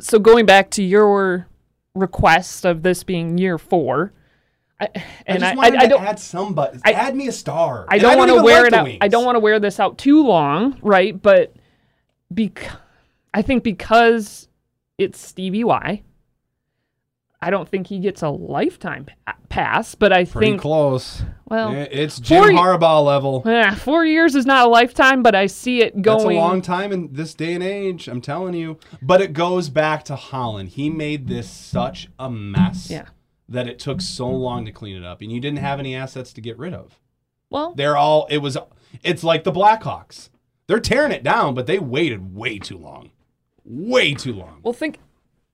so 0.00 0.18
going 0.18 0.44
back 0.44 0.70
to 0.72 0.82
your 0.82 1.46
request 1.94 2.66
of 2.66 2.82
this 2.82 3.02
being 3.02 3.38
year 3.38 3.56
four, 3.56 4.12
I, 4.78 4.88
and 5.26 5.42
I 5.42 5.48
I, 5.48 5.50
just 5.52 5.56
wanted 5.56 5.80
I, 5.80 5.86
don't 5.86 6.04
add 6.04 6.18
somebody. 6.18 6.78
I- 6.84 6.92
add 6.92 7.16
me 7.16 7.28
a 7.28 7.32
star. 7.32 7.86
I 7.88 7.98
don't 7.98 8.18
want 8.18 8.30
to 8.30 8.42
wear 8.42 8.62
like 8.64 8.66
it 8.72 8.74
out. 8.74 8.84
Wings. 8.84 8.98
I 9.00 9.08
don't 9.08 9.24
want 9.24 9.36
to 9.36 9.40
wear 9.40 9.58
this 9.58 9.80
out 9.80 9.96
too 9.98 10.22
long, 10.22 10.78
right? 10.82 11.20
But 11.20 11.54
because 12.32 12.72
I 13.32 13.42
think 13.42 13.62
because 13.62 14.48
it's 14.98 15.18
Stevie 15.18 15.64
Y, 15.64 16.02
I 17.40 17.50
don't 17.50 17.68
think 17.68 17.86
he 17.86 17.98
gets 18.00 18.22
a 18.22 18.28
lifetime 18.30 19.06
pass. 19.48 19.94
But 19.94 20.12
I 20.12 20.24
Pretty 20.24 20.50
think 20.52 20.60
close. 20.60 21.22
well, 21.46 21.72
Yeah, 21.72 21.86
it's 21.90 22.18
Jim 22.20 22.42
four 22.42 22.50
Harbaugh 22.50 23.04
level. 23.04 23.42
eh, 23.46 23.74
four 23.74 24.04
years 24.04 24.34
is 24.34 24.44
not 24.46 24.66
a 24.66 24.68
lifetime, 24.68 25.22
but 25.22 25.34
I 25.34 25.46
see 25.46 25.80
it 25.82 26.02
going. 26.02 26.18
That's 26.18 26.24
a 26.24 26.28
long 26.34 26.60
time 26.62 26.92
in 26.92 27.12
this 27.12 27.34
day 27.34 27.54
and 27.54 27.62
age. 27.62 28.08
I'm 28.08 28.20
telling 28.20 28.54
you. 28.54 28.78
But 29.00 29.20
it 29.22 29.32
goes 29.32 29.68
back 29.70 30.04
to 30.04 30.16
Holland. 30.16 30.70
He 30.70 30.90
made 30.90 31.28
this 31.28 31.48
such 31.48 32.08
a 32.18 32.28
mess 32.30 32.90
Yeah. 32.90 33.06
That 33.48 33.68
it 33.68 33.78
took 33.78 34.00
so 34.00 34.28
long 34.28 34.64
to 34.64 34.72
clean 34.72 34.96
it 34.96 35.04
up, 35.04 35.20
and 35.20 35.30
you 35.30 35.40
didn't 35.40 35.58
have 35.58 35.78
any 35.78 35.94
assets 35.94 36.32
to 36.32 36.40
get 36.40 36.58
rid 36.58 36.74
of. 36.74 36.98
well, 37.50 37.74
They're 37.74 37.96
all. 37.96 38.26
It 38.30 38.38
was. 38.38 38.56
It's 39.02 39.24
like 39.24 39.44
the 39.44 39.52
Blackhawks. 39.52 40.30
They're 40.66 40.80
tearing 40.80 41.12
it 41.12 41.22
down, 41.22 41.54
but 41.54 41.66
they 41.66 41.78
waited 41.78 42.34
way 42.34 42.58
too 42.58 42.78
long. 42.78 43.10
Way 43.64 44.14
too 44.14 44.32
long. 44.32 44.60
Well, 44.62 44.72
think 44.72 44.98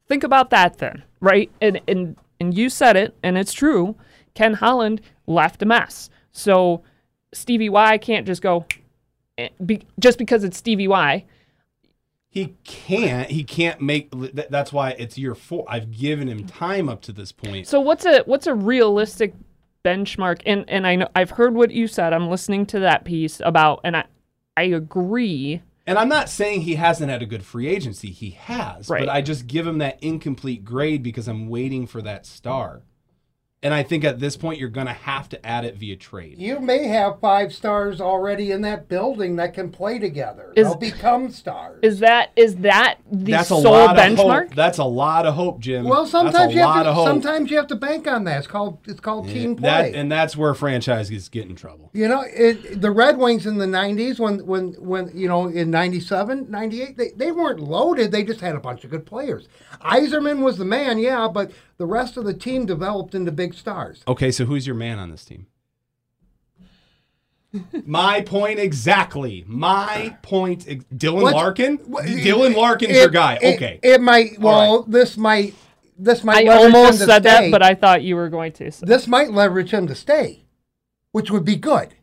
think 0.08 0.24
about 0.24 0.50
that 0.50 0.78
then, 0.78 1.02
right? 1.20 1.50
And 1.60 1.80
and 1.86 2.16
and 2.40 2.54
you 2.54 2.68
said 2.70 2.96
it, 2.96 3.16
and 3.22 3.36
it's 3.36 3.52
true. 3.52 3.96
Ken 4.34 4.54
Holland 4.54 5.00
left 5.26 5.62
a 5.62 5.66
mess, 5.66 6.08
so 6.32 6.82
Stevie 7.34 7.68
Y 7.68 7.98
can't 7.98 8.26
just 8.26 8.40
go 8.42 8.64
eh, 9.36 9.48
be, 9.64 9.82
just 9.98 10.18
because 10.18 10.44
it's 10.44 10.56
Stevie 10.56 10.88
Y. 10.88 11.24
He 12.32 12.54
can't. 12.64 13.30
He 13.30 13.44
can't 13.44 13.82
make. 13.82 14.08
That's 14.10 14.72
why 14.72 14.92
it's 14.92 15.18
year 15.18 15.34
four. 15.34 15.66
I've 15.68 15.90
given 15.90 16.28
him 16.28 16.46
time 16.46 16.88
up 16.88 17.02
to 17.02 17.12
this 17.12 17.30
point. 17.30 17.66
So 17.66 17.78
what's 17.78 18.06
a 18.06 18.22
what's 18.24 18.46
a 18.46 18.54
realistic 18.54 19.34
benchmark? 19.84 20.40
And 20.46 20.64
and 20.66 20.86
I 20.86 20.96
know 20.96 21.08
I've 21.14 21.32
heard 21.32 21.52
what 21.54 21.72
you 21.72 21.86
said. 21.86 22.14
I'm 22.14 22.30
listening 22.30 22.64
to 22.66 22.80
that 22.80 23.04
piece 23.04 23.42
about, 23.44 23.82
and 23.84 23.98
I 23.98 24.04
I 24.56 24.62
agree. 24.62 25.60
And 25.86 25.98
I'm 25.98 26.08
not 26.08 26.30
saying 26.30 26.62
he 26.62 26.76
hasn't 26.76 27.10
had 27.10 27.20
a 27.20 27.26
good 27.26 27.44
free 27.44 27.68
agency. 27.68 28.10
He 28.10 28.30
has. 28.30 28.88
Right. 28.88 29.00
But 29.00 29.10
I 29.10 29.20
just 29.20 29.46
give 29.46 29.66
him 29.66 29.76
that 29.78 30.02
incomplete 30.02 30.64
grade 30.64 31.02
because 31.02 31.28
I'm 31.28 31.50
waiting 31.50 31.86
for 31.86 32.00
that 32.00 32.24
star. 32.24 32.80
And 33.64 33.72
I 33.72 33.84
think 33.84 34.02
at 34.04 34.18
this 34.18 34.36
point, 34.36 34.58
you're 34.58 34.68
going 34.68 34.88
to 34.88 34.92
have 34.92 35.28
to 35.28 35.46
add 35.46 35.64
it 35.64 35.76
via 35.76 35.94
trade. 35.94 36.36
You 36.38 36.58
may 36.58 36.88
have 36.88 37.20
five 37.20 37.52
stars 37.54 38.00
already 38.00 38.50
in 38.50 38.62
that 38.62 38.88
building 38.88 39.36
that 39.36 39.54
can 39.54 39.70
play 39.70 40.00
together. 40.00 40.52
Is- 40.56 40.66
They'll 40.66 40.74
become 40.74 41.30
stars. 41.30 41.78
Is 41.82 42.00
that 42.00 42.32
is 42.34 42.56
that 42.56 42.96
the 43.10 43.30
That's 43.30 43.52
a 43.52 43.60
sole 43.62 43.72
lot 43.72 43.96
of 43.96 44.04
benchmark? 44.04 44.46
hope. 44.48 44.54
That's 44.56 44.78
a 44.78 44.84
lot 44.84 45.26
of 45.26 45.34
hope, 45.34 45.60
Jim. 45.60 45.84
well, 45.84 46.00
that's 46.02 46.10
sometimes 46.10 46.52
a 46.52 46.56
you 46.56 46.60
have 46.62 46.82
to. 46.82 46.88
of 46.90 46.94
hope. 46.96 47.06
Sometimes 47.06 47.50
you 47.52 47.56
have 47.56 47.68
to 47.68 47.76
bank 47.76 48.08
on 48.08 48.24
that. 48.24 48.38
It's 48.38 48.46
called 48.48 48.78
it's 48.86 48.98
called 48.98 49.28
team 49.28 49.54
play. 49.54 49.70
That, 49.70 49.94
and 49.94 50.10
that's 50.10 50.36
where 50.36 50.54
franchises 50.54 51.28
get 51.28 51.46
in 51.48 51.54
trouble. 51.54 51.90
You 51.92 52.08
know, 52.08 52.24
it, 52.26 52.80
the 52.80 52.90
Red 52.90 53.16
Wings 53.18 53.46
in 53.46 53.58
the 53.58 53.66
90s, 53.66 54.18
when, 54.18 54.44
when, 54.46 54.72
when 54.72 55.10
you 55.14 55.28
know, 55.28 55.46
in 55.46 55.70
97, 55.70 56.50
98, 56.50 56.96
they, 56.96 57.10
they 57.10 57.30
weren't 57.30 57.60
loaded. 57.60 58.10
They 58.10 58.24
just 58.24 58.40
had 58.40 58.56
a 58.56 58.60
bunch 58.60 58.82
of 58.82 58.90
good 58.90 59.06
players. 59.06 59.46
Yzerman 59.82 60.42
was 60.42 60.58
the 60.58 60.64
man, 60.64 60.98
yeah, 60.98 61.28
but 61.28 61.52
the 61.76 61.86
rest 61.86 62.16
of 62.16 62.24
the 62.24 62.34
team 62.34 62.64
developed 62.66 63.14
into 63.14 63.30
big 63.32 63.51
stars. 63.54 64.02
Okay, 64.08 64.30
so 64.30 64.44
who's 64.44 64.66
your 64.66 64.76
man 64.76 64.98
on 64.98 65.10
this 65.10 65.24
team? 65.24 65.46
My 67.84 68.22
point 68.22 68.58
exactly. 68.58 69.44
My 69.46 70.16
point. 70.22 70.64
ex- 70.66 70.84
Dylan 70.94 71.22
What's- 71.22 71.34
Larkin. 71.34 71.76
what- 71.84 72.06
Dylan 72.06 72.56
Larkin's 72.56 72.96
It- 72.96 73.00
your 73.00 73.08
guy. 73.10 73.38
it- 73.42 73.56
okay. 73.56 73.78
It, 73.82 74.00
might, 74.00 74.38
well, 74.40 74.80
right. 74.80 74.90
this 74.90 75.18
might, 75.18 75.54
this 75.98 76.24
might 76.24 76.46
I 76.46 76.48
leverage 76.48 76.70
him 76.70 76.76
almost 76.76 76.98
to 77.00 77.04
said 77.04 77.22
stay. 77.22 77.30
that, 77.30 77.50
but 77.50 77.62
I 77.62 77.74
thought 77.74 78.02
you 78.02 78.16
were 78.16 78.30
going 78.30 78.52
to. 78.52 78.72
So. 78.72 78.86
This 78.86 79.06
might 79.06 79.32
leverage 79.32 79.70
him 79.70 79.86
to 79.88 79.94
stay, 79.94 80.46
which 81.10 81.30
would 81.30 81.44
be 81.44 81.56
good. 81.56 81.94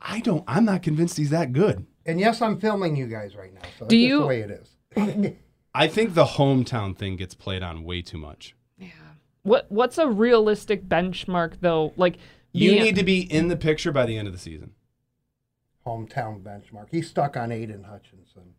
I 0.00 0.20
don't. 0.20 0.44
I'm 0.46 0.64
not 0.64 0.82
convinced 0.84 1.16
he's 1.16 1.30
that 1.30 1.52
good. 1.52 1.84
And 2.06 2.20
yes, 2.20 2.40
I'm 2.40 2.60
filming 2.60 2.94
you 2.94 3.08
guys 3.08 3.34
right 3.34 3.52
now, 3.52 3.62
so 3.80 3.86
Do 3.86 3.86
that's 3.86 3.92
just 3.94 4.00
you- 4.00 4.20
the 4.20 4.26
way 4.26 4.40
it 4.42 4.50
is. 4.50 5.34
I 5.74 5.88
think 5.88 6.14
the 6.14 6.24
hometown 6.24 6.96
thing 6.96 7.16
gets 7.16 7.34
played 7.34 7.64
on 7.64 7.82
way 7.82 8.00
too 8.00 8.16
much. 8.18 8.54
What 9.42 9.66
what's 9.70 9.98
a 9.98 10.08
realistic 10.08 10.88
benchmark 10.88 11.54
though? 11.60 11.92
Like 11.96 12.16
You 12.52 12.70
being- 12.72 12.82
need 12.82 12.96
to 12.96 13.04
be 13.04 13.20
in 13.20 13.48
the 13.48 13.56
picture 13.56 13.92
by 13.92 14.06
the 14.06 14.16
end 14.16 14.26
of 14.28 14.32
the 14.34 14.38
season. 14.40 14.72
Hometown 15.86 16.42
benchmark. 16.42 16.88
He's 16.90 17.08
stuck 17.08 17.36
on 17.36 17.50
Aidan 17.50 17.84
Hutchinson. 17.84 18.54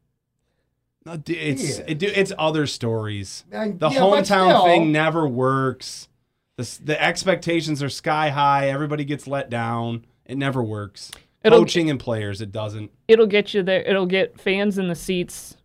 No, 1.06 1.18
d- 1.18 1.34
It's 1.34 1.80
Yeah. 1.80 1.86
it, 1.88 2.04
it's 2.04 2.32
other 2.38 2.66
stories. 2.66 3.46
And- 3.52 3.80
The 3.80 3.90
yeah, 3.90 4.00
hometown 4.00 4.50
still- 4.50 4.64
thing 4.66 4.92
never 4.92 5.28
works. 5.28 6.08
The 6.58 6.80
the 6.84 7.02
expectations 7.02 7.82
are 7.84 7.90
sky 7.90 8.30
high. 8.30 8.70
Everybody 8.70 9.06
gets 9.06 9.28
let 9.28 9.50
down. 9.50 10.06
It 10.26 10.38
never 10.38 10.64
works. 10.64 11.12
It'll- 11.44 11.60
Coaching 11.60 11.90
and 11.90 12.00
players, 12.00 12.42
it 12.42 12.52
doesn't. 12.52 12.92
it'll 13.08 13.28
get 13.28 13.54
you 13.54 13.64
there. 13.64 13.82
It'll 13.84 14.06
get 14.06 14.40
fans 14.42 14.78
in 14.78 14.88
the 14.90 14.96
seats 14.96 15.56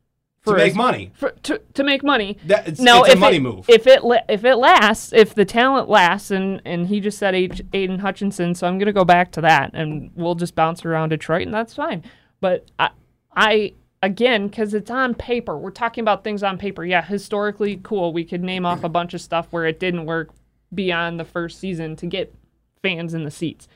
To 0.44 0.54
make 0.54 0.74
money. 0.74 1.10
For, 1.14 1.30
to, 1.44 1.60
to 1.72 1.82
make 1.82 2.02
money. 2.04 2.36
That- 2.46 2.68
it's- 2.68 2.78
now, 2.80 3.00
it's 3.02 3.10
a 3.10 3.12
if 3.12 3.18
money 3.18 3.36
it, 3.36 3.42
move. 3.42 3.64
If 3.68 3.86
it 3.86 4.00
if 4.28 4.44
it 4.44 4.56
lasts, 4.56 5.12
if 5.12 5.34
the 5.34 5.44
talent 5.44 5.88
lasts, 5.88 6.30
and 6.30 6.60
and 6.64 6.86
he 6.88 7.00
just 7.00 7.18
said 7.18 7.34
H- 7.34 7.62
Aidan 7.72 8.00
Hutchinson, 8.00 8.54
so 8.54 8.66
I'm 8.66 8.78
gonna 8.78 8.92
go 8.92 9.04
back 9.04 9.32
to 9.32 9.40
that, 9.40 9.70
and 9.74 10.10
we'll 10.14 10.34
just 10.34 10.54
bounce 10.54 10.84
around 10.84 11.08
Detroit, 11.10 11.42
and 11.42 11.54
that's 11.54 11.74
fine. 11.74 12.04
But 12.40 12.70
I, 12.78 12.90
I 13.34 13.72
again, 14.02 14.48
because 14.48 14.74
it's 14.74 14.90
on 14.90 15.14
paper, 15.14 15.56
we're 15.56 15.70
talking 15.70 16.02
about 16.02 16.24
things 16.24 16.42
on 16.42 16.58
paper. 16.58 16.84
Yeah, 16.84 17.02
historically, 17.02 17.80
cool. 17.82 18.12
We 18.12 18.24
could 18.24 18.42
name 18.42 18.66
off 18.66 18.84
a 18.84 18.88
bunch 18.90 19.14
of 19.14 19.22
stuff 19.22 19.46
where 19.50 19.64
it 19.64 19.80
didn't 19.80 20.04
work 20.04 20.28
beyond 20.74 21.18
the 21.18 21.24
first 21.24 21.58
season 21.58 21.96
to 21.96 22.06
get 22.06 22.34
fans 22.82 23.14
in 23.14 23.24
the 23.24 23.30
seats. 23.30 23.66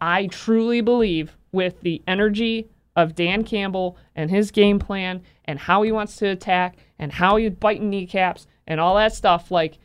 I 0.00 0.26
truly 0.26 0.80
believe 0.80 1.36
with 1.52 1.80
the 1.82 2.02
energy 2.08 2.68
of 2.98 3.14
Dan 3.14 3.44
Campbell 3.44 3.96
and 4.16 4.28
his 4.28 4.50
game 4.50 4.80
plan 4.80 5.22
and 5.44 5.60
how 5.60 5.82
he 5.82 5.92
wants 5.92 6.16
to 6.16 6.26
attack 6.26 6.76
and 6.98 7.12
how 7.12 7.36
he's 7.36 7.52
biting 7.52 7.90
kneecaps 7.90 8.48
and 8.66 8.80
all 8.80 8.96
that 8.96 9.14
stuff. 9.14 9.52
Like 9.52 9.78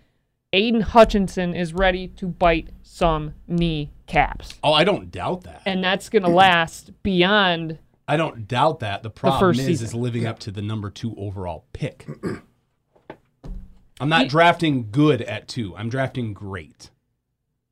Aidan 0.52 0.82
Hutchinson 0.82 1.54
is 1.54 1.76
ready 1.76 2.08
to 2.08 2.28
bite 2.28 2.69
some 2.82 3.36
kneecaps. 3.47 4.56
Oh, 4.63 4.73
I 4.73 4.84
don't 4.84 5.12
doubt 5.12 5.43
that. 5.43 5.62
And 5.67 5.84
that's 5.84 6.10
going 6.10 6.23
to 6.23 6.30
last 6.30 6.91
beyond. 7.04 7.78
I 8.08 8.17
don't 8.17 8.47
doubt 8.47 8.80
that. 8.80 9.04
The 9.04 9.12
problem 9.12 9.39
first 9.39 9.60
is, 9.60 9.65
season. 9.67 9.86
is 9.86 9.93
living 9.93 10.26
up 10.26 10.39
to 10.39 10.52
the 10.52 10.63
number 10.63 10.89
two 10.89 11.13
overall 11.15 11.65
pick. 11.71 12.08
I'm 13.99 14.10
not 14.10 14.28
drafting 14.28 14.89
good 14.89 15.21
at 15.21 15.47
two. 15.47 15.76
I'm 15.78 15.88
drafting 15.88 16.34
great, 16.34 16.89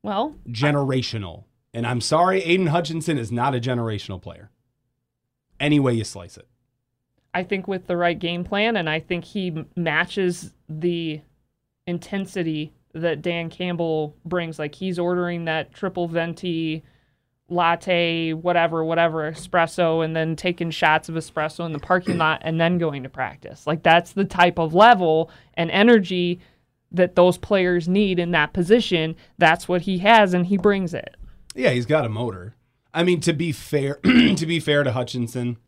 Well, 0.04 0.36
generational. 0.48 1.44
And 1.74 1.84
I'm 1.84 2.00
sorry, 2.00 2.42
Aidan 2.42 2.68
Hutchinson 2.68 3.18
is 3.18 3.32
not 3.32 3.56
a 3.56 3.60
generational 3.60 4.22
player. 4.22 4.51
Any 5.62 5.78
way 5.78 5.94
you 5.94 6.02
slice 6.02 6.36
it. 6.36 6.48
I 7.32 7.44
think 7.44 7.68
with 7.68 7.86
the 7.86 7.96
right 7.96 8.18
game 8.18 8.44
plan, 8.44 8.76
and 8.76 8.90
I 8.90 9.00
think 9.00 9.24
he 9.24 9.64
matches 9.76 10.52
the 10.68 11.20
intensity 11.86 12.72
that 12.94 13.22
Dan 13.22 13.48
Campbell 13.48 14.16
brings. 14.24 14.58
Like 14.58 14.74
he's 14.74 14.98
ordering 14.98 15.46
that 15.46 15.72
triple 15.72 16.08
venti 16.08 16.82
latte, 17.48 18.32
whatever, 18.32 18.84
whatever 18.84 19.30
espresso, 19.30 20.04
and 20.04 20.16
then 20.16 20.34
taking 20.34 20.70
shots 20.70 21.08
of 21.08 21.14
espresso 21.14 21.64
in 21.64 21.72
the 21.72 21.78
parking 21.78 22.18
lot 22.18 22.42
and 22.44 22.60
then 22.60 22.76
going 22.76 23.04
to 23.04 23.08
practice. 23.08 23.66
Like 23.66 23.82
that's 23.82 24.12
the 24.12 24.24
type 24.24 24.58
of 24.58 24.74
level 24.74 25.30
and 25.54 25.70
energy 25.70 26.40
that 26.90 27.14
those 27.14 27.38
players 27.38 27.88
need 27.88 28.18
in 28.18 28.32
that 28.32 28.52
position. 28.52 29.16
That's 29.38 29.68
what 29.68 29.82
he 29.82 29.98
has, 29.98 30.34
and 30.34 30.46
he 30.46 30.58
brings 30.58 30.92
it. 30.92 31.16
Yeah, 31.54 31.70
he's 31.70 31.86
got 31.86 32.04
a 32.04 32.10
motor. 32.10 32.56
I 32.94 33.02
mean, 33.04 33.20
to 33.20 33.32
be 33.32 33.52
fair, 33.52 33.94
to 34.04 34.46
be 34.46 34.60
fair 34.60 34.82
to 34.82 34.92
Hutchinson, 34.92 35.58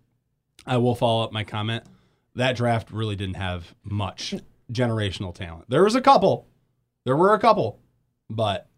I 0.66 0.76
will 0.76 0.94
follow 0.94 1.24
up 1.24 1.32
my 1.32 1.44
comment. 1.44 1.84
That 2.34 2.56
draft 2.56 2.90
really 2.90 3.16
didn't 3.16 3.36
have 3.36 3.74
much 3.82 4.34
generational 4.72 5.34
talent. 5.34 5.66
There 5.68 5.84
was 5.84 5.94
a 5.94 6.00
couple. 6.00 6.48
There 7.04 7.16
were 7.16 7.34
a 7.34 7.38
couple. 7.38 7.80
But 8.28 8.68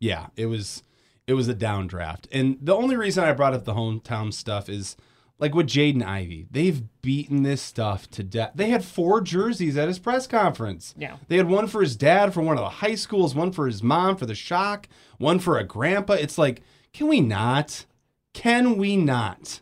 yeah, 0.00 0.26
it 0.36 0.46
was 0.46 0.82
it 1.26 1.34
was 1.34 1.48
a 1.48 1.54
down 1.54 1.86
draft. 1.86 2.28
And 2.32 2.58
the 2.60 2.74
only 2.74 2.96
reason 2.96 3.24
I 3.24 3.32
brought 3.32 3.54
up 3.54 3.64
the 3.64 3.74
hometown 3.74 4.32
stuff 4.32 4.68
is 4.68 4.96
like 5.38 5.54
with 5.54 5.68
Jaden 5.68 6.02
Ivey, 6.02 6.46
they've 6.50 6.82
beaten 7.00 7.42
this 7.42 7.62
stuff 7.62 8.10
to 8.10 8.24
death. 8.24 8.52
They 8.54 8.70
had 8.70 8.84
four 8.84 9.20
jerseys 9.20 9.76
at 9.76 9.88
his 9.88 9.98
press 9.98 10.26
conference. 10.26 10.94
Yeah. 10.96 11.16
They 11.28 11.36
had 11.36 11.48
one 11.48 11.68
for 11.68 11.80
his 11.80 11.96
dad 11.96 12.34
for 12.34 12.40
one 12.40 12.56
of 12.56 12.64
the 12.64 12.70
high 12.70 12.96
schools, 12.96 13.34
one 13.34 13.52
for 13.52 13.66
his 13.66 13.82
mom 13.82 14.16
for 14.16 14.26
the 14.26 14.34
shock, 14.34 14.88
one 15.18 15.38
for 15.38 15.58
a 15.58 15.64
grandpa. 15.64 16.14
It's 16.14 16.38
like, 16.38 16.62
can 16.92 17.08
we 17.08 17.20
not? 17.20 17.86
Can 18.32 18.76
we 18.76 18.96
not? 18.96 19.60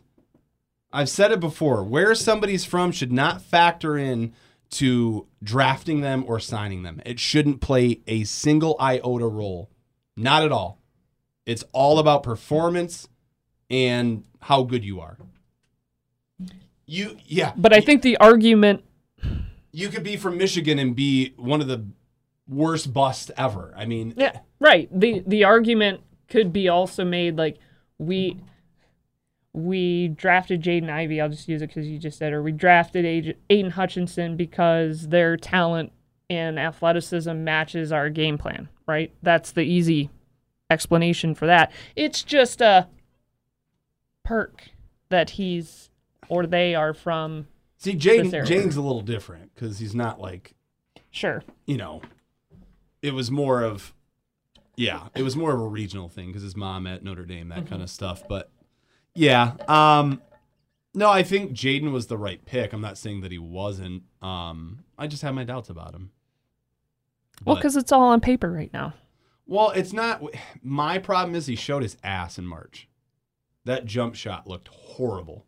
I've 0.91 1.09
said 1.09 1.31
it 1.31 1.39
before. 1.39 1.83
Where 1.83 2.15
somebody's 2.15 2.65
from 2.65 2.91
should 2.91 3.11
not 3.11 3.41
factor 3.41 3.97
in 3.97 4.33
to 4.71 5.27
drafting 5.43 6.01
them 6.01 6.23
or 6.27 6.39
signing 6.39 6.83
them. 6.83 7.01
It 7.05 7.19
shouldn't 7.19 7.61
play 7.61 8.01
a 8.07 8.23
single 8.23 8.75
iota 8.79 9.27
role. 9.27 9.69
Not 10.15 10.43
at 10.43 10.51
all. 10.51 10.79
It's 11.45 11.63
all 11.71 11.99
about 11.99 12.23
performance 12.23 13.07
and 13.69 14.23
how 14.41 14.63
good 14.63 14.83
you 14.83 14.99
are. 14.99 15.17
You 16.85 17.17
yeah, 17.25 17.51
But 17.57 17.73
I 17.73 17.81
think 17.81 18.01
the 18.01 18.17
argument 18.17 18.83
you 19.71 19.89
could 19.89 20.03
be 20.03 20.15
from 20.15 20.37
Michigan 20.37 20.79
and 20.79 20.95
be 20.95 21.33
one 21.35 21.59
of 21.59 21.67
the 21.67 21.85
worst 22.47 22.93
busts 22.93 23.29
ever. 23.37 23.73
I 23.75 23.85
mean, 23.85 24.13
Yeah, 24.15 24.39
right. 24.59 24.89
the 24.97 25.21
The 25.27 25.43
argument 25.43 26.01
could 26.29 26.51
be 26.53 26.67
also 26.69 27.03
made 27.05 27.37
like 27.37 27.57
we 27.97 28.37
we 29.53 30.09
drafted 30.09 30.61
Jaden 30.61 30.89
Ivey. 30.89 31.19
I'll 31.19 31.29
just 31.29 31.47
use 31.47 31.61
it 31.61 31.67
because 31.67 31.87
you 31.87 31.97
just 31.97 32.17
said, 32.19 32.31
or 32.31 32.43
we 32.43 32.51
drafted 32.51 33.35
Aidan 33.49 33.71
Hutchinson 33.71 34.37
because 34.37 35.07
their 35.07 35.35
talent 35.35 35.91
and 36.29 36.59
athleticism 36.59 37.43
matches 37.43 37.91
our 37.91 38.09
game 38.09 38.37
plan. 38.37 38.69
Right. 38.85 39.11
That's 39.23 39.51
the 39.51 39.61
easy 39.63 40.09
explanation 40.69 41.33
for 41.33 41.47
that. 41.47 41.71
It's 41.95 42.23
just 42.23 42.61
a 42.61 42.87
perk 44.23 44.63
that 45.09 45.31
he's 45.31 45.89
or 46.29 46.45
they 46.45 46.75
are 46.75 46.93
from. 46.93 47.47
see, 47.77 47.95
Jaden. 47.95 48.31
Jaden's 48.45 48.75
a 48.75 48.81
little 48.81 49.01
different 49.01 49.55
because 49.55 49.79
he's 49.79 49.95
not 49.95 50.19
like 50.19 50.53
Sure. 51.09 51.41
you 51.65 51.77
know, 51.77 52.01
it 53.01 53.13
was 53.13 53.31
more 53.31 53.63
of, 53.63 53.93
yeah, 54.77 55.07
it 55.15 55.23
was 55.23 55.35
more 55.35 55.53
of 55.53 55.59
a 55.59 55.67
regional 55.67 56.07
thing 56.07 56.27
because 56.27 56.43
his 56.43 56.55
mom 56.55 56.87
at 56.87 57.03
Notre 57.03 57.25
Dame, 57.25 57.49
that 57.49 57.67
kind 57.67 57.81
of 57.81 57.89
stuff. 57.89 58.23
But 58.29 58.49
yeah, 59.15 59.53
um, 59.67 60.21
no, 60.93 61.09
I 61.09 61.23
think 61.23 61.51
Jaden 61.51 61.91
was 61.91 62.07
the 62.07 62.17
right 62.17 62.43
pick. 62.45 62.71
I'm 62.71 62.81
not 62.81 62.97
saying 62.97 63.21
that 63.21 63.31
he 63.31 63.37
wasn't. 63.39 64.03
Um, 64.21 64.85
I 64.97 65.07
just 65.07 65.23
have 65.23 65.33
my 65.35 65.43
doubts 65.43 65.69
about 65.69 65.93
him. 65.93 66.11
Well, 67.43 67.55
because 67.55 67.75
it's 67.75 67.91
all 67.91 68.03
on 68.03 68.21
paper 68.21 68.51
right 68.51 68.71
now. 68.73 68.93
well, 69.45 69.71
it's 69.71 69.93
not. 69.93 70.23
My 70.63 70.97
problem 70.99 71.35
is 71.35 71.47
he 71.47 71.55
showed 71.55 71.83
his 71.83 71.97
ass 72.03 72.37
in 72.37 72.45
March. 72.45 72.87
That 73.65 73.85
jump 73.85 74.15
shot 74.15 74.47
looked 74.47 74.69
horrible. 74.69 75.45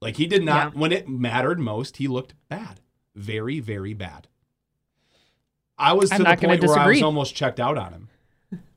Like 0.00 0.16
he 0.16 0.26
did 0.26 0.44
not, 0.44 0.72
Yeah. 0.74 0.80
when 0.80 0.92
it 0.92 1.08
mattered 1.08 1.58
most, 1.58 1.96
he 1.98 2.06
looked 2.08 2.34
bad. 2.48 2.80
Very, 3.14 3.60
very 3.60 3.92
bad. 3.94 4.28
I 5.76 5.94
was 5.94 6.10
to 6.10 6.16
I'm 6.16 6.22
the 6.24 6.36
point 6.46 6.62
where 6.62 6.78
I 6.78 6.86
was 6.88 7.02
almost 7.02 7.34
checked 7.34 7.58
out 7.58 7.76
on 7.78 7.92
him. 7.92 8.08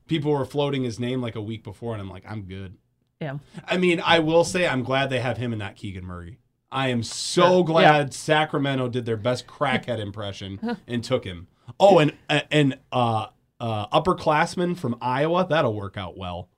People 0.06 0.32
were 0.32 0.44
floating 0.44 0.82
his 0.84 1.00
name 1.00 1.20
like 1.22 1.34
a 1.36 1.40
week 1.42 1.64
before, 1.64 1.92
and 1.92 2.00
I'm 2.02 2.10
like, 2.10 2.24
I'm 2.28 2.42
good. 2.42 2.76
Yeah. 3.20 3.38
I 3.66 3.76
mean, 3.78 4.00
I 4.04 4.18
will 4.18 4.44
say 4.44 4.66
I'm 4.68 4.82
glad 4.82 5.08
they 5.08 5.20
have 5.20 5.38
him 5.38 5.52
and 5.52 5.58
not 5.60 5.76
Keegan 5.76 6.04
Murray. 6.04 6.38
I 6.70 6.88
am 6.88 7.02
so 7.02 7.58
Yeah. 7.60 7.64
glad 7.64 8.14
Sacramento 8.14 8.88
did 8.88 9.06
their 9.06 9.16
best 9.16 9.46
crackhead 9.46 9.98
impression 10.00 10.78
and 10.86 11.02
took 11.04 11.24
him. 11.24 11.46
Oh, 11.80 11.98
and 12.00 12.12
and 12.28 12.78
uh, 12.92 13.28
uh, 13.60 13.86
upperclassman 13.88 14.76
from 14.76 14.96
Iowa 15.00 15.46
that'll 15.48 15.74
work 15.74 15.96
out 15.96 16.16
well. 16.18 16.50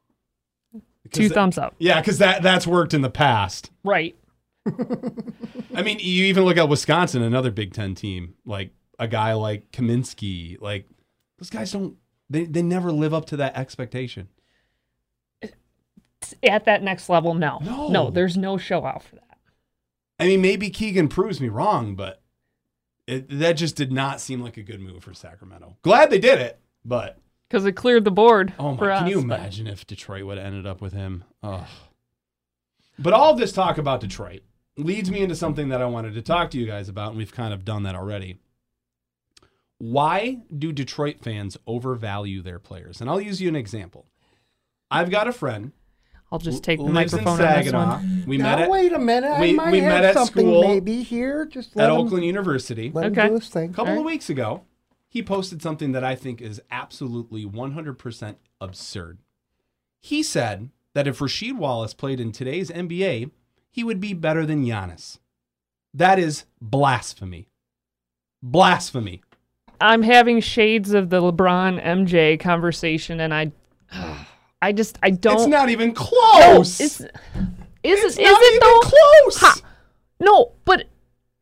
Two 1.12 1.28
thumbs 1.28 1.56
up. 1.58 1.76
Yeah, 1.78 2.00
because 2.00 2.18
that 2.18 2.42
that's 2.42 2.66
worked 2.66 2.92
in 2.94 3.02
the 3.02 3.10
past. 3.10 3.70
Right. 3.84 4.16
I 5.74 5.82
mean, 5.82 5.98
you 6.00 6.24
even 6.24 6.44
look 6.44 6.56
at 6.56 6.68
Wisconsin, 6.68 7.22
another 7.22 7.50
Big 7.52 7.72
Ten 7.72 7.94
team, 7.94 8.34
like 8.44 8.70
a 8.98 9.06
guy 9.06 9.34
like 9.34 9.70
Kaminsky. 9.70 10.60
Like 10.60 10.86
those 11.38 11.50
guys 11.50 11.70
don't 11.70 11.96
they 12.30 12.44
they 12.44 12.62
never 12.62 12.90
live 12.92 13.14
up 13.14 13.26
to 13.26 13.36
that 13.38 13.56
expectation. 13.56 14.28
At 16.42 16.64
that 16.64 16.82
next 16.82 17.08
level, 17.08 17.34
no. 17.34 17.58
No. 17.62 17.88
No, 17.88 18.10
there's 18.10 18.36
no 18.36 18.56
show 18.58 18.84
out 18.84 19.02
for 19.04 19.16
that. 19.16 19.38
I 20.18 20.26
mean, 20.26 20.40
maybe 20.40 20.70
Keegan 20.70 21.08
proves 21.08 21.40
me 21.40 21.48
wrong, 21.48 21.94
but 21.94 22.20
it, 23.06 23.26
that 23.38 23.52
just 23.52 23.76
did 23.76 23.92
not 23.92 24.20
seem 24.20 24.40
like 24.40 24.56
a 24.56 24.62
good 24.62 24.80
move 24.80 25.04
for 25.04 25.14
Sacramento. 25.14 25.76
Glad 25.82 26.10
they 26.10 26.18
did 26.18 26.40
it, 26.40 26.58
but 26.84 27.18
Because 27.48 27.64
it 27.64 27.72
cleared 27.72 28.04
the 28.04 28.10
board 28.10 28.54
oh 28.58 28.72
my, 28.72 28.78
for 28.78 28.86
can 28.88 29.04
us. 29.04 29.10
you 29.10 29.16
but- 29.24 29.38
imagine 29.38 29.66
if 29.68 29.86
Detroit 29.86 30.24
would 30.24 30.38
have 30.38 30.46
ended 30.46 30.66
up 30.66 30.80
with 30.80 30.94
him? 30.94 31.22
Ugh. 31.44 31.66
But 32.98 33.12
all 33.12 33.34
this 33.34 33.52
talk 33.52 33.76
about 33.78 34.00
Detroit 34.00 34.40
leads 34.78 35.10
me 35.10 35.20
into 35.20 35.36
something 35.36 35.68
that 35.68 35.82
I 35.82 35.86
wanted 35.86 36.14
to 36.14 36.22
talk 36.22 36.50
to 36.52 36.58
you 36.58 36.66
guys 36.66 36.88
about, 36.88 37.10
and 37.10 37.18
we've 37.18 37.32
kind 37.32 37.52
of 37.54 37.64
done 37.64 37.82
that 37.84 37.94
already. 37.94 38.38
Why 39.78 40.38
do 40.56 40.72
Detroit 40.72 41.20
fans 41.20 41.56
overvalue 41.66 42.42
their 42.42 42.58
players? 42.58 43.00
And 43.00 43.10
I'll 43.10 43.20
use 43.20 43.40
you 43.40 43.48
an 43.48 43.56
example. 43.56 44.06
I've 44.90 45.10
got 45.10 45.28
a 45.28 45.32
friend 45.32 45.72
I'll 46.32 46.38
just 46.40 46.64
take 46.64 46.78
the 46.78 46.84
lives 46.84 47.12
in 47.14 47.22
microphone 47.22 47.46
on 47.46 47.54
this 47.54 47.66
Saginaw. 47.66 47.86
one. 47.98 48.24
We 48.26 48.36
now 48.38 48.44
met 48.56 48.60
at, 48.62 48.70
wait 48.70 48.92
a 48.92 48.98
minute. 48.98 49.38
we- 49.40 49.50
I 49.50 49.52
might 49.52 49.70
we 49.72 49.78
have 49.80 49.92
met 49.92 50.04
at 50.04 50.14
something 50.14 50.44
school 50.44 50.62
maybe 50.62 51.02
here. 51.04 51.46
Just 51.46 51.76
let 51.76 51.84
at 51.88 51.92
him, 51.92 52.00
Oakland 52.00 52.24
University. 52.24 52.90
let 52.92 53.06
him 53.06 53.12
Okay. 53.12 53.28
do 53.28 53.34
his 53.34 53.48
thing. 53.48 53.70
A 53.70 53.72
couple 53.72 53.92
of 53.92 53.98
Alright. 53.98 54.06
weeks 54.14 54.28
ago, 54.28 54.62
he 55.08 55.22
posted 55.22 55.62
something 55.62 55.92
that 55.92 56.02
I 56.02 56.16
think 56.16 56.40
is 56.42 56.60
absolutely 56.70 57.44
100% 57.46 58.38
absurd. 58.60 59.18
He 60.00 60.22
said 60.24 60.70
that 60.94 61.06
if 61.06 61.20
Rasheed 61.20 61.58
Wallace 61.58 61.94
played 61.94 62.18
in 62.18 62.32
today's 62.32 62.70
NBA, 62.72 63.30
he 63.70 63.84
would 63.84 64.00
be 64.00 64.12
better 64.12 64.44
than 64.44 64.64
Giannis. 64.66 65.18
That 65.94 66.18
is 66.18 66.44
blasphemy. 66.60 67.50
Blasphemy. 68.42 69.22
I'm 69.80 70.02
having 70.02 70.40
shades 70.40 70.92
of 70.94 71.10
the 71.10 71.20
LeBron 71.20 71.82
MJ 71.84 72.38
conversation, 72.40 73.20
and 73.20 73.32
I, 73.34 73.52
I 74.62 74.72
just 74.72 74.98
I 75.02 75.10
don't. 75.10 75.34
It's 75.36 75.46
not 75.46 75.68
even 75.68 75.88
No, 75.88 75.94
close. 75.94 76.80
Is, 76.80 77.00
is 77.00 77.08
It's 77.82 78.16
it? 78.18 78.22
Is 78.22 78.30
not 78.30 78.40
it 78.42 78.54
even 78.54 78.60
though? 78.68 78.80
close. 78.80 79.36
Ha. 79.40 79.54
No, 80.20 80.52
but 80.64 80.84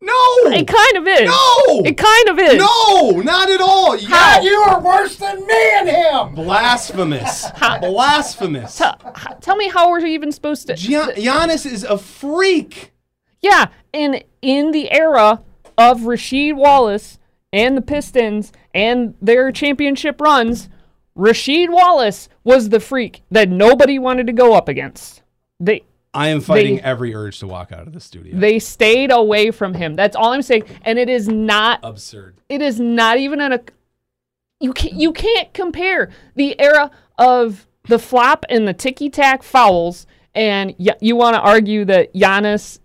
No. 0.01 0.13
it 0.51 0.67
kind 0.67 0.97
of 0.97 1.07
is. 1.07 1.29
No. 1.31 1.83
It 1.85 1.97
kind 1.97 2.29
of 2.29 2.39
is. 2.39 2.59
no, 2.59 3.21
not 3.23 3.49
at 3.51 3.61
all. 3.61 3.97
Yeah. 3.97 4.09
God, 4.09 4.45
you 4.45 4.55
are 4.57 4.81
worse 4.81 5.17
than 5.17 5.47
me 5.47 5.71
and 5.79 5.89
him. 5.89 6.35
Blasphemous. 6.35 7.47
Blasphemous. 7.81 8.77
T- 8.79 8.85
h- 8.85 9.27
tell 9.41 9.57
me 9.57 9.69
how 9.69 9.89
we're 9.91 10.05
even 10.05 10.33
supposed 10.33 10.67
to. 10.67 10.75
Gian- 10.75 11.11
Giannis 11.17 11.65
is 11.71 11.85
a 11.85 11.97
freak. 11.99 12.93
Yeah, 13.41 13.67
in 13.93 14.23
in 14.43 14.73
the 14.73 14.91
era 14.91 15.43
of 15.79 16.01
Rasheed 16.01 16.57
Wallace 16.57 17.19
and 17.55 17.77
the 17.77 17.83
Pistons 17.83 18.53
and 18.75 19.15
their 19.23 19.51
championship 19.53 20.21
runs, 20.21 20.69
Rasheed 21.17 21.71
Wallace 21.71 22.29
was 22.43 22.69
the 22.69 22.81
freak 22.81 23.23
that 23.31 23.49
nobody 23.49 23.99
wanted 23.99 24.27
to 24.27 24.33
go 24.33 24.53
up 24.55 24.69
against. 24.69 25.23
They 25.61 25.85
I 26.13 26.29
am 26.29 26.41
fighting 26.41 26.77
They- 26.77 26.83
every 26.83 27.15
urge 27.15 27.39
to 27.41 27.47
walk 27.47 27.73
out 27.73 27.87
of 27.87 27.93
the 27.93 28.01
studio. 28.01 28.37
They 28.39 28.59
stayed 28.59 29.11
away 29.11 29.51
from 29.51 29.75
him. 29.75 29.95
That's 29.97 30.15
all 30.17 30.33
I'm 30.33 30.43
saying. 30.43 30.65
And 30.83 30.99
it 30.99 31.09
is 31.09 31.29
not 31.29 31.81
Absurd. 31.83 32.37
it 32.49 32.61
is 32.61 32.79
not 32.81 33.19
even 33.19 33.41
an 33.41 33.53
a 33.53 33.61
you 34.61 34.73
can't 34.73 34.95
you 34.95 35.13
can't 35.13 35.53
compare 35.55 36.11
the 36.35 36.59
era 36.61 36.91
of 37.19 37.67
the 37.89 37.99
flop 37.99 38.45
and 38.49 38.67
the 38.67 38.73
ticky 38.73 39.11
tack 39.11 39.43
fouls 39.43 40.07
and 40.35 40.75
y- 40.79 40.97
you 41.01 41.15
want 41.17 41.35
to 41.35 41.41
argue 41.41 41.85
that 41.85 42.13
Giannis 42.15 42.81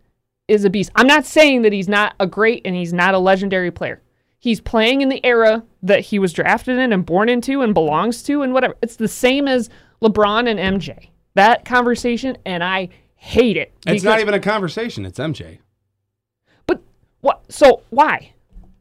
is 0.48 0.66
a 0.66 0.70
beast. 0.70 0.92
I'm 0.96 1.08
not 1.08 1.26
saying 1.26 1.62
that 1.64 1.74
he's 1.74 1.88
not 1.88 2.16
a 2.20 2.28
great 2.28 2.62
and 2.66 2.76
he's 2.76 2.94
not 2.94 3.14
a 3.14 3.20
legendary 3.20 3.72
player. 3.72 4.02
He's 4.40 4.62
playing 4.62 5.02
in 5.02 5.10
the 5.10 5.24
era 5.26 5.64
that 5.84 6.00
he 6.00 6.20
was 6.20 6.32
drafted 6.32 6.80
in 6.80 6.94
and 6.94 7.06
born 7.06 7.28
into 7.28 7.62
and 7.62 7.74
belongs 7.74 8.24
to 8.24 8.42
and 8.42 8.54
whatever. 8.54 8.76
It's 8.82 8.96
the 8.96 9.08
same 9.10 9.48
as 9.48 9.70
LeBron 10.02 10.50
and 10.50 10.82
MJ. 10.82 11.10
That 11.36 11.66
conversation 11.66 12.38
and 12.46 12.64
I 12.64 12.90
hate 13.16 13.58
it. 13.58 13.74
It's 13.86 14.04
not 14.04 14.22
even 14.22 14.34
a 14.34 14.40
conversation. 14.40 15.06
It's 15.06 15.20
MJ. 15.20 15.60
But 16.66 16.82
what 17.22 17.44
so 17.50 17.82
why? 17.90 18.34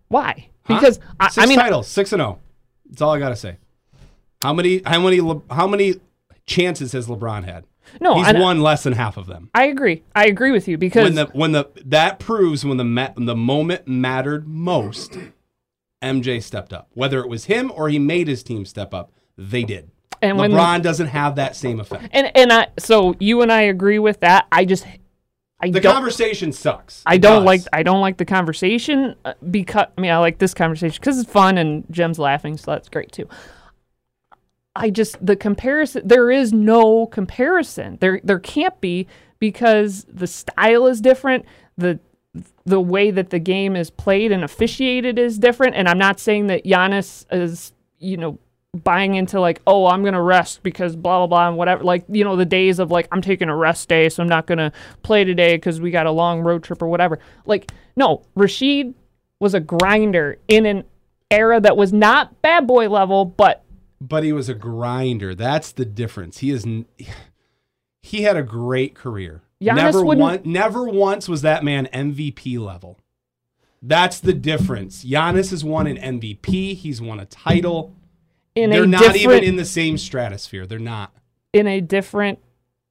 Why? 0.08 0.48
Huh? 0.64 0.74
Because 0.74 1.00
I, 1.18 1.28
six 1.28 1.38
I 1.38 1.46
mean 1.46 1.58
titles, 1.58 1.88
six 1.88 2.12
and 2.12 2.20
zero. 2.20 2.38
That's 2.88 3.02
all 3.02 3.12
I 3.12 3.18
gotta 3.18 3.36
say. 3.36 3.58
How 4.42 4.52
many? 4.54 4.82
How 4.86 5.00
many? 5.00 5.20
How 5.50 5.66
many 5.66 5.96
chances 6.46 6.92
has 6.92 7.08
LeBron 7.08 7.44
had? 7.44 7.64
No, 8.00 8.22
he's 8.22 8.34
won 8.34 8.60
less 8.60 8.82
than 8.82 8.92
half 8.92 9.16
of 9.16 9.26
them. 9.26 9.50
I 9.54 9.64
agree. 9.64 10.02
I 10.14 10.26
agree 10.26 10.50
with 10.50 10.68
you 10.68 10.78
because 10.78 11.04
When 11.04 11.14
the 11.14 11.26
when 11.26 11.52
the 11.52 11.68
that 11.86 12.18
proves 12.18 12.64
when 12.64 12.76
the 12.76 12.84
ma- 12.84 13.12
the 13.16 13.34
moment 13.34 13.88
mattered 13.88 14.46
most, 14.46 15.16
MJ 16.02 16.42
stepped 16.42 16.72
up. 16.72 16.88
Whether 16.94 17.20
it 17.20 17.28
was 17.28 17.46
him 17.46 17.72
or 17.74 17.88
he 17.88 17.98
made 17.98 18.28
his 18.28 18.42
team 18.42 18.64
step 18.64 18.94
up, 18.94 19.12
they 19.36 19.64
did. 19.64 19.90
And 20.22 20.36
when- 20.38 20.52
LeBron 20.52 20.82
doesn't 20.82 21.08
have 21.08 21.36
that 21.36 21.54
same 21.56 21.80
effect. 21.80 22.08
and 22.12 22.30
and 22.36 22.52
I 22.52 22.68
so 22.78 23.14
you 23.20 23.42
and 23.42 23.52
I 23.52 23.62
agree 23.62 23.98
with 23.98 24.20
that. 24.20 24.46
I 24.50 24.64
just 24.64 24.86
I 25.60 25.70
The 25.70 25.80
conversation 25.80 26.52
sucks. 26.52 27.02
I 27.06 27.18
don't 27.18 27.40
does. 27.40 27.46
like 27.46 27.60
I 27.72 27.82
don't 27.82 28.00
like 28.00 28.16
the 28.16 28.24
conversation 28.24 29.16
uh, 29.24 29.34
because 29.50 29.86
I 29.96 30.00
mean 30.00 30.10
I 30.10 30.18
like 30.18 30.38
this 30.38 30.54
conversation 30.54 30.98
because 31.00 31.18
it's 31.18 31.30
fun 31.30 31.58
and 31.58 31.84
Jim's 31.90 32.18
laughing 32.18 32.56
so 32.56 32.70
that's 32.72 32.88
great 32.88 33.12
too. 33.12 33.28
I 34.76 34.90
just 34.90 35.24
the 35.24 35.36
comparison 35.36 36.02
there 36.06 36.30
is 36.30 36.52
no 36.52 37.06
comparison 37.06 37.98
there 38.00 38.20
there 38.22 38.38
can't 38.38 38.80
be 38.80 39.06
because 39.40 40.04
the 40.12 40.26
style 40.26 40.86
is 40.86 41.00
different 41.00 41.44
the 41.76 41.98
the 42.64 42.80
way 42.80 43.10
that 43.10 43.30
the 43.30 43.38
game 43.38 43.76
is 43.76 43.90
played 43.90 44.32
and 44.32 44.44
officiated 44.44 45.18
is 45.18 45.38
different 45.38 45.74
and 45.74 45.88
I'm 45.88 45.98
not 45.98 46.20
saying 46.20 46.48
that 46.48 46.64
Giannis 46.64 47.24
is 47.30 47.72
you 47.98 48.16
know 48.16 48.38
buying 48.84 49.14
into 49.14 49.40
like 49.40 49.60
oh 49.66 49.86
I'm 49.86 50.04
gonna 50.04 50.22
rest 50.22 50.62
because 50.62 50.94
blah 50.94 51.18
blah 51.18 51.26
blah 51.26 51.48
and 51.48 51.56
whatever 51.56 51.82
like 51.82 52.04
you 52.08 52.24
know 52.24 52.36
the 52.36 52.44
days 52.44 52.78
of 52.78 52.90
like 52.90 53.08
I'm 53.10 53.22
taking 53.22 53.48
a 53.48 53.56
rest 53.56 53.88
day 53.88 54.08
so 54.08 54.22
I'm 54.22 54.28
not 54.28 54.46
gonna 54.46 54.72
play 55.02 55.24
today 55.24 55.56
because 55.56 55.80
we 55.80 55.90
got 55.90 56.06
a 56.06 56.10
long 56.10 56.40
road 56.40 56.62
trip 56.62 56.82
or 56.82 56.88
whatever 56.88 57.18
like 57.46 57.72
no 57.96 58.22
Rasheed 58.36 58.94
was 59.40 59.54
a 59.54 59.60
grinder 59.60 60.38
in 60.48 60.66
an 60.66 60.84
era 61.30 61.60
that 61.60 61.76
was 61.76 61.92
not 61.92 62.40
bad 62.42 62.66
boy 62.66 62.88
level 62.88 63.24
but 63.24 63.64
but 64.00 64.22
he 64.22 64.32
was 64.32 64.48
a 64.48 64.54
grinder. 64.54 65.34
That's 65.34 65.72
the 65.72 65.84
difference. 65.84 66.38
He 66.38 66.50
is 66.50 66.64
he 68.02 68.22
had 68.22 68.36
a 68.36 68.42
great 68.42 68.94
career. 68.94 69.42
Giannis 69.62 69.76
never 69.76 70.04
wouldn't- 70.04 70.22
one, 70.22 70.40
never 70.44 70.84
once 70.84 71.28
was 71.28 71.42
that 71.42 71.64
man 71.64 71.86
MVP 71.92 72.58
level. 72.58 72.98
That's 73.82 74.18
the 74.20 74.32
difference. 74.32 75.04
Giannis 75.04 75.50
has 75.50 75.64
won 75.64 75.86
an 75.86 75.96
MVP. 75.98 76.74
He's 76.74 77.00
won 77.00 77.20
a 77.20 77.26
title. 77.26 77.94
in 78.54 78.70
They're 78.70 78.82
a 78.84 78.86
not 78.88 79.14
even 79.14 79.44
in 79.44 79.54
the 79.56 79.64
same 79.64 79.96
stratosphere. 79.98 80.66
They're 80.66 80.78
not. 80.80 81.12
in 81.52 81.66
a 81.66 81.80
different 81.80 82.38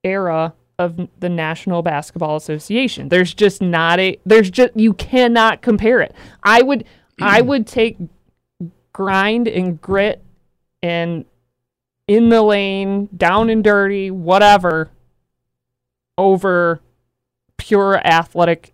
era 0.03 0.53
of 0.79 1.07
the 1.19 1.29
National 1.29 1.81
Basketball 1.81 2.35
Association. 2.37 3.09
There's 3.09 3.33
just 3.33 3.61
not 3.61 3.99
a 3.99 4.17
there's 4.25 4.49
just 4.49 4.75
you 4.75 4.93
cannot 4.93 5.61
compare 5.61 6.01
it. 6.01 6.13
I 6.43 6.61
would 6.61 6.85
I 7.19 7.41
would 7.49 7.67
take 7.67 7.97
grind 8.93 9.47
and 9.47 9.81
grit 9.81 10.23
and 10.81 11.25
in 12.07 12.29
the 12.29 12.41
lane, 12.41 13.09
down 13.17 13.49
and 13.49 13.63
dirty, 13.63 14.09
whatever 14.09 14.89
over 16.17 16.81
pure 17.57 17.99
athletic 18.05 18.73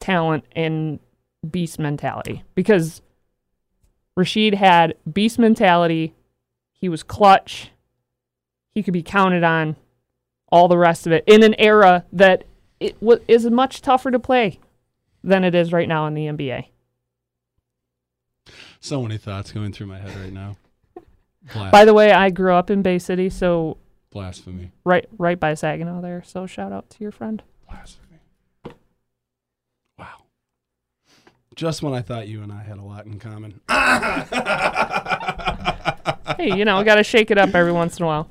talent 0.00 0.44
and 0.52 0.98
beast 1.50 1.78
mentality 1.78 2.42
because 2.54 3.02
Rasheed 4.18 4.54
had 4.54 4.94
beast 5.10 5.38
mentality. 5.38 6.14
He 6.72 6.88
was 6.88 7.02
clutch. 7.02 7.70
He 8.74 8.82
could 8.82 8.94
be 8.94 9.02
counted 9.02 9.44
on. 9.44 9.76
All 10.48 10.68
the 10.68 10.78
rest 10.78 11.06
of 11.06 11.12
it 11.12 11.24
in 11.26 11.42
an 11.42 11.54
era 11.58 12.04
that 12.12 12.44
it 12.78 12.96
wa 13.00 13.16
is 13.26 13.44
much 13.46 13.82
tougher 13.82 14.12
to 14.12 14.20
play 14.20 14.60
than 15.24 15.42
it 15.42 15.52
is 15.52 15.72
right 15.72 15.88
now 15.88 16.06
in 16.06 16.14
the 16.14 16.26
NBA. 16.26 16.66
So 18.78 19.02
many 19.02 19.18
thoughts 19.18 19.50
going 19.50 19.72
through 19.72 19.86
my 19.86 19.98
head 19.98 20.14
right 20.16 20.32
now. 20.32 20.56
By 21.72 21.84
the 21.84 21.94
way, 21.94 22.12
I 22.12 22.30
grew 22.30 22.52
up 22.52 22.70
in 22.70 22.82
Bay 22.82 23.00
City, 23.00 23.30
so 23.30 23.78
blasphemy. 24.14 24.70
right 24.84 25.06
right 25.18 25.38
by 25.38 25.52
Saginaw 25.52 26.00
there. 26.00 26.22
So 26.24 26.46
shout 26.46 26.72
out 26.72 26.88
to 26.90 27.02
your 27.02 27.12
friend. 27.12 27.42
Blasphemy. 27.68 28.20
Wow. 29.98 30.24
Just 31.54 31.82
when 31.82 31.92
I 31.92 32.00
thought 32.00 32.26
you 32.28 32.42
and 32.42 32.50
I 32.50 32.62
had 32.62 32.78
a 32.78 32.82
lot 32.82 33.04
in 33.04 33.18
common. 33.18 33.60
Hey, 36.36 36.56
you 36.56 36.64
know, 36.64 36.78
I 36.78 36.84
got 36.84 36.96
to 36.96 37.04
shake 37.04 37.30
it 37.30 37.38
up 37.38 37.54
every 37.54 37.70
once 37.72 37.98
in 37.98 38.04
a 38.04 38.06
while. 38.06 38.28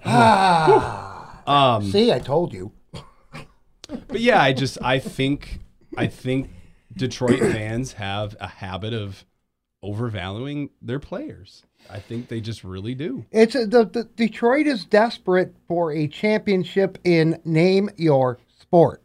Um, 1.47 1.89
See, 1.89 2.11
I 2.11 2.19
told 2.19 2.53
you. 2.53 2.71
But 2.91 4.19
yeah, 4.19 4.41
I 4.41 4.51
just 4.53 4.77
I 4.81 4.99
think 4.99 5.59
I 5.97 6.07
think 6.07 6.49
Detroit 6.95 7.39
fans 7.39 7.93
have 7.93 8.35
a 8.39 8.47
habit 8.47 8.93
of 8.93 9.25
overvaluing 9.81 10.69
their 10.81 10.99
players. 10.99 11.63
I 11.89 11.99
think 11.99 12.27
they 12.27 12.41
just 12.41 12.63
really 12.63 12.95
do. 12.95 13.25
It's 13.31 13.55
a, 13.55 13.65
the, 13.65 13.85
the 13.85 14.03
Detroit 14.15 14.67
is 14.67 14.85
desperate 14.85 15.55
for 15.67 15.91
a 15.91 16.07
championship 16.07 16.97
in 17.03 17.39
name 17.45 17.89
your 17.97 18.39
sport. 18.59 19.03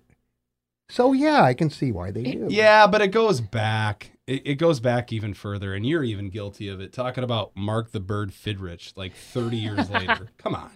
So 0.88 1.12
yeah, 1.12 1.42
I 1.42 1.54
can 1.54 1.68
see 1.68 1.92
why 1.92 2.10
they 2.10 2.22
do. 2.22 2.46
Yeah, 2.48 2.86
but 2.86 3.02
it 3.02 3.08
goes 3.08 3.40
back. 3.40 4.12
It, 4.26 4.42
it 4.46 4.54
goes 4.54 4.80
back 4.80 5.12
even 5.12 5.34
further, 5.34 5.74
and 5.74 5.84
you're 5.84 6.04
even 6.04 6.30
guilty 6.30 6.68
of 6.68 6.80
it. 6.80 6.92
Talking 6.92 7.24
about 7.24 7.52
Mark 7.54 7.92
the 7.92 8.00
Bird 8.00 8.30
Fidrych 8.30 8.96
like 8.96 9.14
30 9.14 9.56
years 9.56 9.90
later. 9.90 10.30
Come 10.38 10.54
on. 10.54 10.70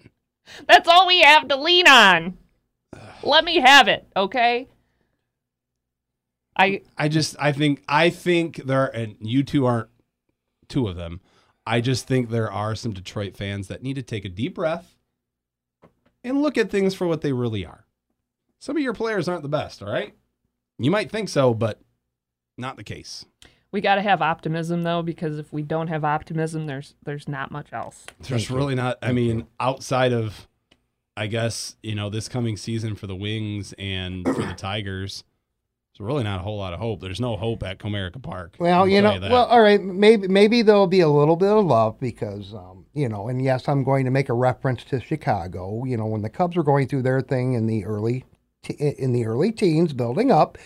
That's 0.69 0.89
all 0.89 1.07
we 1.07 1.23
have 1.23 1.49
to 1.49 1.57
lean 1.57 1.89
on. 1.89 2.37
Let 3.23 3.45
me 3.45 3.61
have 3.61 3.89
it, 3.89 4.07
okay? 4.17 4.69
I 6.57 6.83
I 6.99 7.09
just 7.09 7.37
I 7.39 7.53
think 7.53 7.83
I 7.89 8.11
think 8.11 8.57
there 8.57 8.87
and 8.87 9.17
you 9.21 9.43
two 9.43 9.65
aren't 9.65 9.89
two 10.69 10.89
of 10.89 10.97
them. 10.97 11.21
I 11.67 11.81
just 11.81 12.07
think 12.07 12.29
there 12.29 12.51
are 12.51 12.75
some 12.75 12.93
Detroit 12.93 13.37
fans 13.37 13.69
that 13.69 13.83
need 13.83 13.95
to 13.95 14.03
take 14.03 14.25
a 14.25 14.29
deep 14.29 14.55
breath 14.55 14.97
and 16.25 16.43
look 16.43 16.59
at 16.59 16.71
things 16.71 16.95
for 16.95 17.07
what 17.07 17.21
they 17.21 17.33
really 17.33 17.65
are. 17.65 17.87
Some 18.59 18.77
of 18.77 18.83
your 18.83 18.95
players 18.95 19.29
aren't 19.29 19.43
the 19.43 19.49
best, 19.49 19.83
all 19.83 19.93
right? 19.93 20.15
You 20.79 20.91
might 20.91 21.11
think 21.11 21.29
so, 21.29 21.55
but 21.55 21.81
not 22.59 22.77
the 22.77 22.85
case. 22.85 23.25
we 23.71 23.81
got 23.81 23.95
to 23.97 24.03
have 24.03 24.21
optimism 24.23 24.83
though 24.83 25.03
because 25.03 25.39
if 25.39 25.53
we 25.53 25.63
don't 25.63 25.89
have 25.89 26.05
optimism 26.05 26.67
there's 26.67 26.95
there's 27.05 27.27
not 27.29 27.51
much 27.51 27.73
else. 27.73 28.07
There's 28.21 28.51
really 28.51 28.75
not 28.75 28.99
I 29.03 29.13
mean, 29.13 29.47
outside 29.59 30.13
of 30.13 30.49
I 31.17 31.27
guess, 31.27 31.77
you 31.83 31.95
know, 31.95 32.09
this 32.09 32.29
coming 32.29 32.57
season 32.57 32.95
for 32.95 33.07
the 33.07 33.15
Wings 33.17 33.75
and 33.79 34.25
for 34.25 34.47
the 34.47 34.55
Tigers, 34.55 35.25
really 36.03 36.25
not 36.25 36.41
a 36.41 36.43
whole 36.43 36.59
lot 36.59 36.73
of 36.73 36.81
hope. 36.81 37.01
There's 37.01 37.21
no 37.21 37.37
hope 37.37 37.63
at 37.63 37.79
Comerica 37.79 38.23
Park. 38.23 38.57
Well, 38.59 38.89
you 38.89 39.01
know, 39.01 39.19
well, 39.21 39.47
all 39.47 39.63
right, 39.63 39.83
maybe 39.83 40.29
maybe 40.29 40.63
there'll 40.63 40.87
be 40.87 41.01
a 41.01 41.09
little 41.09 41.37
bit 41.37 41.51
of 41.51 41.65
love 41.65 41.99
because, 42.01 42.53
um, 42.55 42.87
you 42.93 43.09
know, 43.09 43.29
and 43.29 43.43
yes, 43.43 43.69
I'm 43.69 43.85
going 43.85 44.05
to 44.05 44.11
make 44.11 44.29
a 44.29 44.35
reference 44.35 44.85
to 44.85 45.01
Chicago. 45.01 45.85
You 45.85 45.97
know, 45.97 46.07
when 46.07 46.23
the 46.23 46.31
Cubs 46.31 46.57
were 46.57 46.63
going 46.63 46.89
through 46.89 47.03
their 47.03 47.21
thing 47.21 47.55
in 47.55 47.67
the 47.67 47.85
early 47.85 48.25
te- 48.63 48.75
in 48.75 49.13
the 49.13 49.27
early 49.27 49.53
teens, 49.53 49.93
building 49.93 50.31
up, 50.31 50.59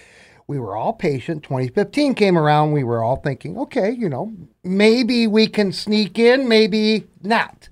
we 0.47 0.59
were 0.59 0.77
all 0.77 0.93
patient. 0.93 1.43
2015 1.43 2.15
came 2.15 2.39
around, 2.39 2.73
we 2.73 2.85
were 2.85 3.03
all 3.03 3.17
thinking, 3.17 3.59
okay, 3.59 3.91
you 3.91 4.09
know, 4.09 4.33
maybe 4.63 5.27
we 5.27 5.47
can 5.47 5.73
sneak 5.73 6.19
in, 6.19 6.49
maybe 6.49 7.05
not. 7.23 7.69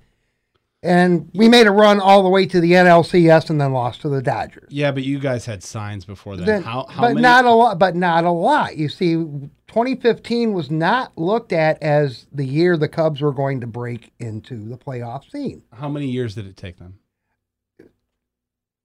And 0.84 1.30
we 1.32 1.48
made 1.48 1.66
a 1.66 1.70
run 1.70 1.98
all 1.98 2.22
the 2.22 2.28
way 2.28 2.44
to 2.44 2.60
the 2.60 2.72
NLCS 2.72 3.48
and 3.48 3.58
then 3.60 3.72
lost 3.72 4.02
to 4.02 4.08
the 4.10 4.20
Dodgers. 4.20 4.68
Yeah, 4.70 4.92
but 4.92 5.02
you 5.02 5.18
guys 5.18 5.46
had 5.46 5.62
signs 5.62 6.04
before 6.04 6.36
then. 6.36 6.44
Then- 6.46 6.62
how 6.62 6.84
how 6.90 7.00
but 7.02 7.08
many 7.14 7.22
not 7.22 7.46
a 7.46 7.50
lot. 7.50 7.78
But 7.78 7.96
not 7.96 8.24
a 8.24 8.30
lot. 8.30 8.76
You 8.76 8.88
see, 8.90 9.14
2015 9.14 10.52
was 10.52 10.70
not 10.70 11.16
looked 11.16 11.52
at 11.52 11.82
as 11.82 12.26
the 12.30 12.44
year 12.44 12.76
the 12.76 12.88
Cubs 12.88 13.22
were 13.22 13.32
going 13.32 13.62
to 13.62 13.66
break 13.66 14.12
into 14.20 14.68
the 14.68 14.76
playoff 14.76 15.30
scene. 15.30 15.62
how 15.72 15.88
many 15.88 16.06
years 16.08 16.34
did 16.34 16.46
it 16.46 16.56
take 16.56 16.76
them? 16.78 16.98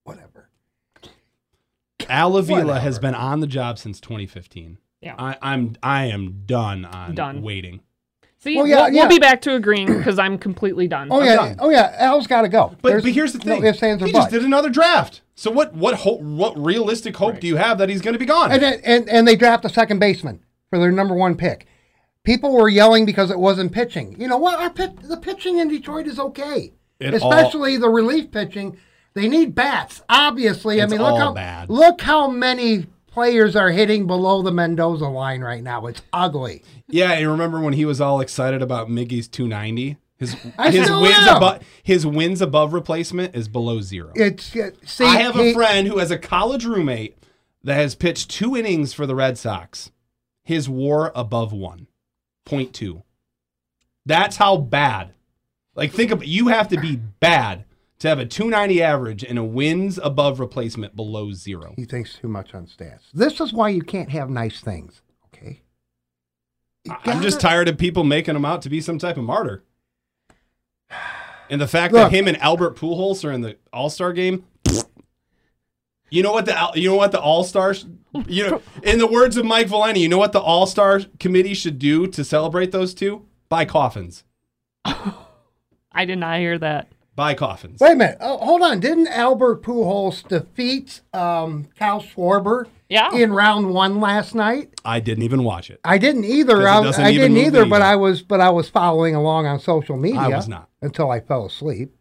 Whatever. 0.03 0.49
Al 2.09 2.37
Avila 2.37 2.65
Whatever. 2.65 2.79
has 2.79 2.97
been 2.97 3.13
on 3.13 3.39
the 3.41 3.47
job 3.47 3.77
since 3.77 3.99
2015. 3.99 4.77
Yeah. 5.01 5.15
I, 5.19 5.37
I'm 5.41 5.75
I 5.83 6.05
am 6.05 6.43
done 6.45 6.85
on 6.85 7.13
Done. 7.13 7.41
waiting. 7.41 7.81
See, 8.41 8.55
Well, 8.55 8.65
yeah, 8.65 8.83
we'll, 8.83 8.93
yeah. 8.93 9.01
we'll 9.01 9.09
be 9.09 9.19
back 9.19 9.41
to 9.41 9.55
agreeing 9.55 9.87
because 9.97 10.17
I'm 10.17 10.37
completely 10.37 10.87
done. 10.87 11.09
Oh 11.11 11.21
yeah, 11.21 11.35
done. 11.35 11.55
oh 11.59 11.69
yeah. 11.69 11.93
Al's 11.97 12.25
got 12.25 12.43
to 12.43 12.49
go. 12.49 12.75
But, 12.81 13.03
but 13.03 13.11
here's 13.11 13.33
the 13.33 13.39
thing: 13.39 13.61
No 13.61 13.67
ifs, 13.67 13.83
ands, 13.83 14.01
or 14.01 14.05
he 14.05 14.13
just 14.13 14.25
buts. 14.25 14.33
did 14.33 14.43
another 14.45 14.69
draft. 14.69 15.21
So 15.35 15.51
what? 15.51 15.73
What 15.73 15.95
hope? 15.95 16.21
What 16.21 16.57
realistic 16.57 17.15
hope 17.17 17.39
do 17.39 17.47
you 17.47 17.57
have 17.57 17.77
that 17.77 17.89
he's 17.89 18.01
going 18.01 18.13
to 18.13 18.19
be 18.19 18.25
gone? 18.25 18.51
And, 18.51 18.63
and 18.63 19.09
and 19.09 19.27
they 19.27 19.35
draft 19.35 19.65
a 19.65 19.69
second 19.69 19.99
baseman 19.99 20.43
for 20.69 20.79
their 20.79 20.91
number 20.91 21.15
one 21.15 21.35
pick. 21.35 21.65
People 22.23 22.53
were 22.53 22.69
yelling 22.69 23.05
because 23.05 23.31
it 23.31 23.39
wasn't 23.39 23.71
pitching. 23.71 24.19
You 24.19 24.27
know 24.27 24.37
what? 24.37 24.59
Our 24.59 24.69
pit, 24.69 25.01
the 25.01 25.17
pitching 25.17 25.57
in 25.57 25.67
Detroit 25.69 26.05
is 26.07 26.19
okay, 26.19 26.73
It 26.99 27.13
especially 27.13 27.77
the 27.77 27.89
relief 27.89 28.31
pitching. 28.31 28.77
They 29.15 29.27
need 29.27 29.55
bats. 29.55 30.01
Obviously, 30.09 30.81
I 30.81 30.85
mean, 30.85 31.01
look 31.01 31.17
how 31.17 31.33
bad. 31.33 31.69
look 31.69 32.01
how 32.01 32.29
many 32.29 32.85
players 33.19 33.53
are 33.53 33.69
hitting 33.69 34.07
below 34.07 34.41
the 34.41 34.51
Mendoza 34.51 35.05
line 35.07 35.41
right 35.41 35.61
now. 35.61 35.87
It's 35.87 36.01
ugly. 36.13 36.63
Yeah, 36.87 37.11
and 37.11 37.29
remember 37.29 37.59
when 37.59 37.73
he 37.73 37.83
was 37.83 37.99
all 37.99 38.21
excited 38.21 38.61
about 38.61 38.87
Miggy's 38.87 39.27
290? 39.27 39.97
His 40.15 40.37
I 40.57 40.71
his 40.71 40.89
wins 40.89 41.17
am. 41.17 41.35
above 41.35 41.63
his 41.83 42.05
wins 42.05 42.41
above 42.41 42.71
replacement 42.71 43.35
is 43.35 43.49
below 43.49 43.81
zero. 43.81 44.13
It's 44.15 44.55
uh, 44.55 44.71
see. 44.85 45.03
I 45.03 45.17
have 45.17 45.37
a 45.37 45.53
friend 45.53 45.87
who 45.87 45.97
has 45.97 46.11
a 46.11 46.17
college 46.17 46.63
roommate 46.65 47.17
that 47.63 47.75
has 47.75 47.93
pitched 47.95 48.29
two 48.29 48.55
innings 48.55 48.93
for 48.93 49.05
the 49.05 49.15
Red 49.15 49.37
Sox. 49.37 49.91
His 50.43 50.69
WAR 50.69 51.11
above 51.13 51.51
one 51.51 51.87
point 52.45 52.73
two. 52.73 53.03
That's 54.05 54.37
how 54.37 54.57
bad. 54.57 55.13
Like 55.75 55.91
think 55.91 56.11
of 56.11 56.25
you 56.25 56.47
have 56.47 56.69
to 56.69 56.79
be 56.79 56.97
bad 56.97 57.65
to 57.99 58.07
have 58.07 58.19
a 58.19 58.25
290 58.25 58.81
average 58.81 59.23
and 59.23 59.37
a 59.37 59.43
wins 59.43 59.99
above 60.01 60.39
replacement 60.39 60.95
below 60.95 61.31
zero. 61.33 61.73
He 61.75 61.85
thinks 61.85 62.15
too 62.15 62.27
much 62.29 62.53
on 62.53 62.65
stats. 62.65 63.11
This 63.13 63.39
is 63.41 63.51
why 63.53 63.69
you 63.69 63.81
can't 63.81 64.09
have 64.09 64.29
nice 64.29 64.61
things. 64.61 65.01
Okay. 65.33 65.61
You 66.85 66.93
I- 66.93 67.11
I'm 67.11 67.21
just 67.21 67.37
gotta- 67.41 67.47
tired 67.55 67.67
of 67.69 67.77
people 67.77 68.03
making 68.03 68.35
him 68.35 68.45
out 68.45 68.61
to 68.63 68.69
be 68.69 68.79
some 68.81 68.97
type 68.99 69.17
of 69.17 69.23
martyr. 69.23 69.63
And 71.49 71.59
the 71.59 71.67
fact 71.67 71.93
Look. 71.93 72.11
that 72.11 72.15
him 72.15 72.27
and 72.27 72.37
Albert 72.41 72.75
Pujols 72.77 73.25
are 73.27 73.31
in 73.31 73.41
the 73.41 73.57
All 73.73 73.89
Star 73.89 74.13
game. 74.13 74.45
You 76.11 76.23
know 76.23 76.31
what 76.31 76.45
the 76.45 76.71
you 76.75 76.89
know 76.89 76.95
what 76.95 77.11
the 77.11 77.19
All 77.19 77.43
Stars 77.43 77.85
you 78.27 78.49
know 78.49 78.61
in 78.83 78.97
the 78.97 79.05
words 79.07 79.35
of 79.37 79.45
Mike 79.45 79.67
Valenti, 79.67 79.99
you 79.99 80.09
know 80.09 80.17
what 80.17 80.31
the 80.31 80.39
All 80.39 80.65
Star 80.67 81.01
committee 81.19 81.53
should 81.53 81.77
do 81.79 82.07
to 82.07 82.23
celebrate 82.23 82.71
those 82.71 82.93
two? 82.93 83.25
Buy 83.49 83.65
coffins. 83.65 84.23
I 84.85 86.05
did 86.05 86.17
not 86.19 86.39
hear 86.39 86.57
that. 86.59 86.87
Buy 87.19 87.33
coffins. 87.33 87.81
Wait 87.81 87.91
a 87.91 87.95
minute. 87.97 88.17
Oh, 88.21 88.37
hold 88.37 88.61
on. 88.61 88.79
Didn't 88.79 89.07
Albert 89.07 89.61
Pujols 89.61 90.25
defeat 90.25 91.01
um, 91.13 91.67
Kyle 91.77 92.01
Schwarber 92.01 92.67
Yeah. 92.87 93.11
in 93.13 93.33
round 93.33 93.73
one 93.73 93.99
last 93.99 94.33
night? 94.33 94.73
I 94.85 95.01
didn't 95.01 95.23
even 95.23 95.43
watch 95.43 95.69
it. 95.69 95.81
I 95.83 95.97
didn't 95.97 96.23
either. 96.23 96.65
I, 96.65 96.81
doesn't 96.81 97.03
I 97.03 97.11
didn't 97.11 97.33
move 97.33 97.47
either, 97.47 97.65
but. 97.65 97.81
I 97.81 97.97
was 97.97 98.21
but 98.21 98.39
I 98.39 98.49
was 98.51 98.69
following 98.69 99.15
along 99.15 99.47
on 99.47 99.59
social 99.59 99.97
media. 99.97 100.21
I 100.21 100.27
was 100.29 100.47
not. 100.47 100.69
until 100.81 101.11
I 101.11 101.19
fell 101.19 101.45
asleep. 101.45 101.93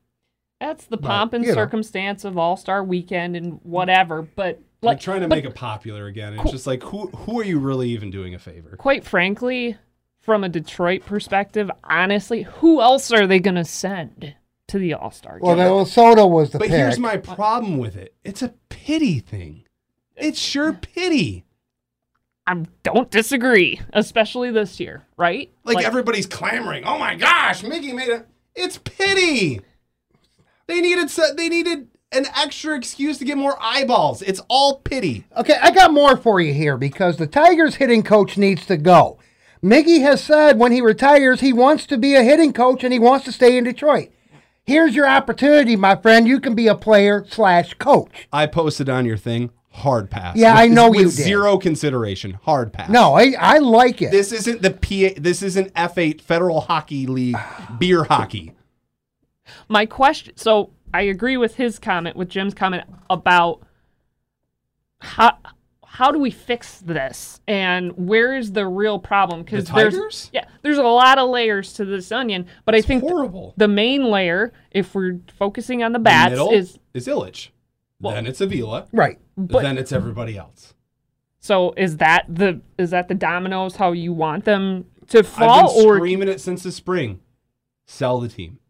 That's 0.60 0.84
the 0.84 0.98
pomp 0.98 1.32
and 1.32 1.42
you 1.44 1.50
know. 1.50 1.54
circumstance 1.56 2.24
of 2.24 2.38
All 2.38 2.56
Star 2.56 2.84
Weekend 2.84 3.34
and 3.34 3.58
whatever. 3.64 4.22
But 4.22 4.60
Like 4.82 4.94
like, 4.94 5.00
trying 5.00 5.22
to 5.22 5.28
but 5.28 5.34
make 5.34 5.44
it 5.46 5.54
popular 5.56 6.06
again. 6.06 6.38
It's 6.38 6.52
just 6.52 6.68
like 6.68 6.84
who 6.84 7.08
who 7.08 7.40
are 7.40 7.44
you 7.44 7.58
really 7.58 7.88
even 7.90 8.12
doing 8.12 8.36
a 8.36 8.38
favor? 8.38 8.76
quite 8.76 9.02
frankly, 9.02 9.76
from 10.20 10.44
a 10.44 10.48
Detroit 10.48 11.04
perspective, 11.04 11.72
honestly, 11.82 12.42
who 12.44 12.80
else 12.80 13.10
are 13.10 13.26
they 13.26 13.40
gonna 13.40 13.64
send 13.64 14.36
to 14.68 14.78
the 14.78 14.94
All 14.94 15.10
Star 15.10 15.34
game. 15.34 15.40
Well, 15.42 15.56
game? 15.56 15.84
the 15.84 15.84
Soto 15.84 16.26
was 16.26 16.50
the 16.50 16.58
But 16.58 16.68
pick. 16.68 16.76
here's 16.76 16.98
my 16.98 17.16
problem 17.16 17.78
with 17.78 17.96
it. 17.96 18.14
It's 18.24 18.42
a 18.42 18.54
pity 18.68 19.18
thing. 19.18 19.64
It's 20.16 20.38
sure 20.38 20.72
pity. 20.72 21.44
I 22.46 22.64
don't 22.82 23.10
disagree, 23.10 23.80
especially 23.92 24.50
this 24.50 24.80
year, 24.80 25.04
right? 25.18 25.52
Like, 25.64 25.84
everybody's 25.84 26.26
clamoring. 26.26 26.84
Oh 26.84 26.98
my 26.98 27.14
gosh, 27.14 27.62
Miggy 27.62 27.94
made 27.94 28.08
it. 28.08 28.26
It's 28.54 28.78
pity. 28.78 29.60
They 30.66 30.80
needed 30.80 31.08
they 31.36 31.48
needed 31.48 31.88
an 32.10 32.26
extra 32.36 32.74
excuse 32.76 33.18
to 33.18 33.24
get 33.24 33.36
more 33.36 33.56
eyeballs. 33.60 34.22
It's 34.22 34.40
all 34.48 34.80
pity. 34.80 35.26
Okay, 35.36 35.56
I 35.60 35.70
got 35.70 35.92
more 35.92 36.16
for 36.16 36.40
you 36.40 36.54
here 36.54 36.78
because 36.78 37.18
the 37.18 37.26
Tigers 37.26 37.76
hitting 37.76 38.02
coach 38.02 38.38
needs 38.38 38.64
to 38.66 38.76
go. 38.78 39.18
Miggy 39.62 40.00
has 40.00 40.22
said 40.22 40.58
when 40.58 40.72
he 40.72 40.80
retires, 40.80 41.40
he 41.40 41.52
wants 41.52 41.84
to 41.86 41.98
be 41.98 42.14
a 42.14 42.22
hitting 42.22 42.52
coach 42.52 42.82
and 42.82 42.92
he 42.92 42.98
wants 42.98 43.24
to 43.26 43.32
stay 43.32 43.58
in 43.58 43.64
Detroit. 43.64 44.08
Here's 44.68 44.94
your 44.94 45.08
opportunity, 45.08 45.76
my 45.76 45.96
friend. 45.96 46.28
You 46.28 46.40
can 46.40 46.54
be 46.54 46.66
a 46.66 46.74
player 46.74 47.24
slash 47.26 47.72
coach. 47.74 48.28
I 48.30 48.44
posted 48.44 48.90
on 48.90 49.06
your 49.06 49.16
thing. 49.16 49.48
Hard 49.70 50.10
pass. 50.10 50.36
Yeah, 50.36 50.54
I 50.54 50.66
know 50.66 50.90
with 50.90 50.98
you 50.98 51.04
did. 51.06 51.12
Zero 51.12 51.56
consideration. 51.56 52.32
Hard 52.42 52.70
pass. 52.70 52.90
No, 52.90 53.14
I, 53.14 53.34
I 53.38 53.58
like 53.60 54.02
it. 54.02 54.10
This 54.10 54.30
isn't 54.30 54.60
the 54.60 54.72
PA. 54.72 55.18
This 55.18 55.42
isn't 55.42 55.72
F8 55.72 56.20
Federal 56.20 56.60
Hockey 56.60 57.06
League 57.06 57.38
beer 57.78 58.04
hockey. 58.04 58.52
My 59.68 59.86
question 59.86 60.36
so 60.36 60.70
I 60.92 61.02
agree 61.02 61.38
with 61.38 61.54
his 61.54 61.78
comment, 61.78 62.14
with 62.14 62.28
Jim's 62.28 62.52
comment 62.52 62.84
about 63.08 63.62
how 65.00 65.38
how 65.98 66.12
do 66.12 66.18
we 66.20 66.30
fix 66.30 66.78
this 66.78 67.40
and 67.48 67.90
where 67.96 68.32
is 68.36 68.52
the 68.52 68.64
real 68.68 69.00
problem? 69.00 69.42
Because 69.42 69.64
The 69.64 69.74
there's 69.74 70.30
yeah, 70.32 70.44
there's 70.62 70.78
a 70.78 70.82
lot 70.84 71.18
of 71.18 71.28
layers 71.28 71.72
to 71.72 71.84
this 71.84 72.12
onion, 72.12 72.46
but 72.64 72.76
I 72.76 72.82
think 72.82 73.02
th- 73.02 73.10
horrible. 73.10 73.52
the 73.56 73.66
main 73.66 74.04
layer, 74.04 74.52
if 74.70 74.94
we're 74.94 75.18
focusing 75.36 75.82
on 75.82 75.90
the 75.92 75.98
bats, 75.98 76.30
the 76.30 76.36
middle 76.36 76.52
is 76.52 76.78
is 76.94 77.08
Ilitch. 77.08 77.48
Well- 78.00 78.14
then 78.14 78.28
it's 78.28 78.40
Avila. 78.40 78.86
right. 78.92 79.18
But- 79.36 79.62
then 79.62 79.76
it's 79.76 79.90
everybody 79.90 80.36
else. 80.38 80.72
so 81.40 81.72
is 81.76 81.96
that 81.96 82.26
the 82.28 82.60
is 82.78 82.90
that 82.90 83.08
the 83.08 83.14
dominoes 83.16 83.74
how 83.74 83.90
you 83.90 84.12
want 84.12 84.44
them 84.44 84.84
to 85.08 85.24
fall 85.24 85.50
I've 85.50 85.66
fall 85.72 85.78
been 85.80 85.86
or 85.88 85.96
screaming 85.96 86.28
it 86.28 86.40
since 86.40 86.62
the 86.62 86.70
spring. 86.70 87.18
Sell 87.88 88.20
the 88.20 88.28
team. 88.28 88.60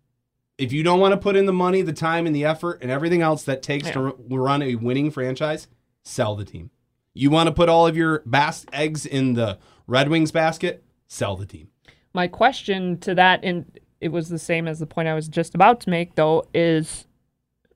If 0.56 0.72
you 0.72 0.82
don't 0.82 0.98
want 0.98 1.12
to 1.12 1.18
put 1.18 1.36
in 1.36 1.44
the 1.44 1.52
money, 1.52 1.82
the 1.82 1.92
time, 1.92 2.26
and 2.26 2.34
the 2.34 2.46
effort, 2.46 2.78
and 2.80 2.90
everything 2.90 3.20
else 3.20 3.42
that 3.42 3.62
takes 3.62 3.90
to 3.90 3.98
r- 4.00 4.14
run 4.30 4.62
a 4.62 4.76
winning 4.76 5.10
franchise, 5.10 5.68
sell 6.04 6.34
the 6.34 6.44
team. 6.46 6.70
You 7.18 7.30
want 7.30 7.48
to 7.48 7.52
put 7.52 7.68
all 7.68 7.86
of 7.86 7.96
your 7.96 8.22
bas- 8.26 8.64
eggs 8.72 9.04
in 9.04 9.34
the 9.34 9.58
Red 9.86 10.08
Wings 10.08 10.30
basket, 10.30 10.84
sell 11.08 11.36
the 11.36 11.46
team. 11.46 11.68
my 12.14 12.28
question 12.28 12.98
to 13.00 13.14
that 13.14 13.40
and 13.42 13.64
it 14.00 14.08
was 14.08 14.28
the 14.28 14.38
same 14.38 14.68
as 14.68 14.78
the 14.78 14.86
point 14.86 15.08
I 15.08 15.14
was 15.14 15.26
just 15.28 15.54
about 15.54 15.80
to 15.82 15.90
make 15.90 16.14
though 16.14 16.44
is 16.54 17.06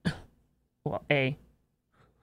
well 0.84 1.04
a 1.10 1.36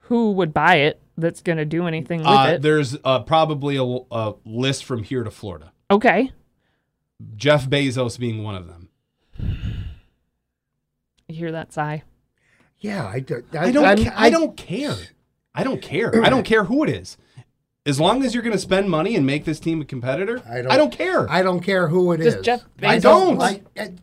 who 0.03 0.31
would 0.31 0.53
buy 0.53 0.75
it 0.77 0.99
that's 1.17 1.41
going 1.41 1.57
to 1.57 1.65
do 1.65 1.85
anything 1.87 2.19
with 2.19 2.27
Uh, 2.27 2.51
it 2.55 2.61
there's 2.61 2.95
uh, 3.03 3.19
probably 3.23 3.75
a, 3.77 3.83
a 4.11 4.33
list 4.45 4.85
from 4.85 5.03
here 5.03 5.23
to 5.23 5.31
Florida. 5.31 5.71
okay 5.91 6.31
Jeff 7.35 7.69
Bezos 7.69 8.17
being 8.17 8.43
one 8.43 8.55
of 8.55 8.67
them. 8.67 8.89
you 11.27 11.35
hear 11.35 11.51
that 11.51 11.73
sigh 11.73 12.03
Yeah, 12.79 13.05
I, 13.07 13.19
do- 13.19 13.43
I 13.57 13.71
don't. 13.71 13.85
I'm- 13.85 14.03
ca- 14.05 14.13
I, 14.15 14.29
don't 14.29 14.55
care. 14.55 14.95
I 15.55 15.63
don't 15.63 15.81
care. 15.81 16.23
I 16.23 16.29
don't 16.29 16.43
care 16.43 16.65
who 16.65 16.83
it 16.83 16.89
is. 16.89 17.17
As 17.85 17.99
long 17.99 18.23
as 18.23 18.33
you're 18.33 18.43
going 18.43 18.53
to 18.53 18.59
spend 18.59 18.89
money 18.89 19.15
and 19.15 19.25
make 19.25 19.45
this 19.45 19.59
team 19.59 19.81
a 19.81 19.85
competitor, 19.85 20.41
I 20.47 20.59
I 20.59 20.61
don't- 20.61 20.77
don't, 20.77 20.91
care. 20.91 21.29
I, 21.29 21.39
I 21.39 21.43
don't 21.43 21.61
care 21.61 21.87
who 21.87 22.11
it 22.11 22.19
is. 22.21 22.35
Does 22.35 22.45
Jeff 22.45 22.63
I 22.83 22.99
don't. 22.99 23.37
Like- 23.37 23.63
I- 23.77 23.93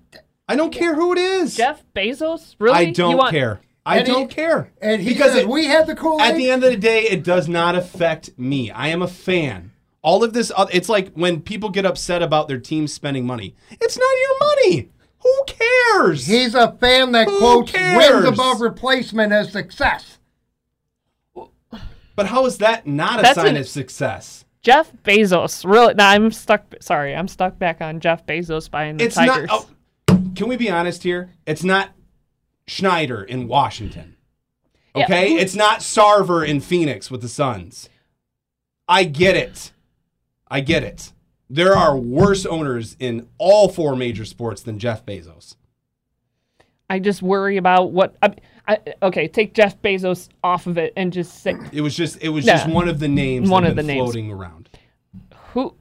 I- 0.49 0.57
don't 0.57 0.73
care 0.73 0.95
who 0.95 1.13
it 1.13 1.19
is. 1.19 1.57
Jeff 1.57 1.85
Bezos 1.95 2.57
really 2.59 2.75
I 2.77 2.91
don't 2.93 3.17
want- 3.17 3.31
care. 3.33 3.61
I 3.85 3.99
And 3.99 4.07
don't 4.09 4.29
care. 4.31 4.73
and 4.83 5.01
he 5.01 5.11
because 5.13 5.33
says, 5.33 5.43
it- 5.43 5.49
we 5.49 5.67
had 5.67 5.87
the 5.87 5.95
cool 5.95 6.21
at 6.21 6.35
the 6.37 6.51
end 6.51 6.65
of 6.65 6.71
the 6.73 6.77
day, 6.77 7.03
it 7.03 7.23
does 7.23 7.47
not 7.49 7.77
affect 7.77 8.37
me. 8.37 8.71
I 8.73 8.89
am 8.89 9.01
a 9.03 9.07
fan. 9.09 9.71
All 10.03 10.25
of 10.25 10.33
this, 10.33 10.51
it's 10.73 10.89
like 10.89 11.13
when 11.15 11.41
people 11.41 11.69
get 11.69 11.87
upset 11.87 12.21
about 12.23 12.49
their 12.49 12.59
team 12.59 12.89
spending 12.89 13.25
money. 13.27 13.55
It's 13.71 13.97
not 13.97 14.09
your 14.21 14.39
money. 14.41 14.89
Who 15.21 15.45
cares? 15.47 16.27
He's 16.27 16.55
a 16.57 16.73
fan 16.81 17.13
that 17.13 17.29
Who 17.29 17.39
quotes 17.39 17.71
cares? 17.73 18.13
wins 18.25 18.25
above 18.27 18.61
replacement 18.61 19.33
as 19.33 19.53
success. 19.53 20.16
But 22.17 22.27
how 22.27 22.47
is 22.47 22.59
that 22.59 22.87
not 22.87 23.21
a 23.21 23.23
That's 23.23 23.35
sign 23.37 23.49
an- 23.49 23.57
of 23.59 23.69
success? 23.69 24.45
Jeff 24.63 24.91
Bezos 25.05 25.65
really 25.65 25.95
no, 25.95 26.05
I'm 26.05 26.33
stuck 26.33 26.65
sorry 26.81 27.15
I'm 27.15 27.29
stuck 27.29 27.57
back 27.59 27.81
on 27.81 28.01
Jeff 28.01 28.27
Bezos 28.27 28.69
buying 28.69 28.97
the 28.97 29.05
It's 29.05 29.15
Tigers 29.15 29.47
not. 29.47 29.69
Oh, 30.09 30.23
can 30.35 30.49
we 30.49 30.57
be 30.57 30.69
honest 30.69 31.05
here? 31.05 31.31
It's 31.47 31.63
not 31.63 31.91
Snyder 32.67 33.23
in 33.23 33.47
Washington. 33.47 34.17
Okay, 34.97 35.31
who- 35.31 35.39
it's 35.39 35.55
not 35.55 35.81
Sarver 35.81 36.45
in 36.47 36.61
Phoenix 36.61 37.11
with 37.13 37.21
the 37.23 37.29
Suns. 37.29 37.89
I 38.89 39.05
get 39.05 39.37
it. 39.37 39.71
I 40.49 40.61
get 40.61 40.83
it. 40.83 41.13
There 41.49 41.77
are 41.77 41.97
worse 41.97 42.45
owners 42.45 42.97
in 42.99 43.29
all 43.39 43.69
four 43.69 43.95
major 43.95 44.25
sports 44.25 44.63
than 44.63 44.79
Jeff 44.81 45.07
Bezos. 45.07 45.55
I 46.91 46.99
just 46.99 47.23
worry 47.23 47.57
about 47.57 47.93
what 47.93 48.17
I, 48.23 48.35
I 48.69 48.79
okay 49.03 49.29
take 49.29 49.55
Jeff 49.55 49.81
Bezos 49.83 50.29
off 50.43 50.67
of 50.67 50.77
it 50.79 50.93
and 50.97 51.13
just 51.13 51.43
say 51.43 51.55
It 51.73 51.81
was 51.81 51.97
just 51.97 52.19
it 52.23 52.31
was 52.31 52.45
just 52.45 52.69
one 52.69 52.89
of 52.89 52.99
the 52.99 53.09
names 53.09 53.49
One 53.49 53.63
that 53.63 53.71
of 53.71 53.77
have 53.77 53.87
the 53.87 53.93
names. 53.93 54.05
floating 54.05 54.31
around. 54.33 54.69
who 55.53 55.75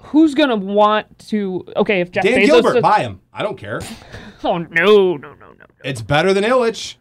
who's 0.00 0.34
gonna 0.34 0.56
want 0.56 1.18
to 1.28 1.64
okay 1.76 2.00
if 2.00 2.10
Jeff 2.10 2.24
Bezos. 2.24 2.30
Dan 2.34 2.40
Bezos 2.42 2.46
Gilbert, 2.46 2.72
does- 2.74 2.82
buy 2.82 3.00
him. 3.00 3.20
I 3.32 3.42
don't 3.42 3.58
care. 3.58 3.80
oh 4.44 4.58
no 4.58 5.16
no 5.16 5.16
no 5.16 5.34
no 5.34 5.34
no 5.52 5.66
It's 5.84 6.02
better 6.02 6.32
than 6.32 6.44
Ilitch. 6.44 6.96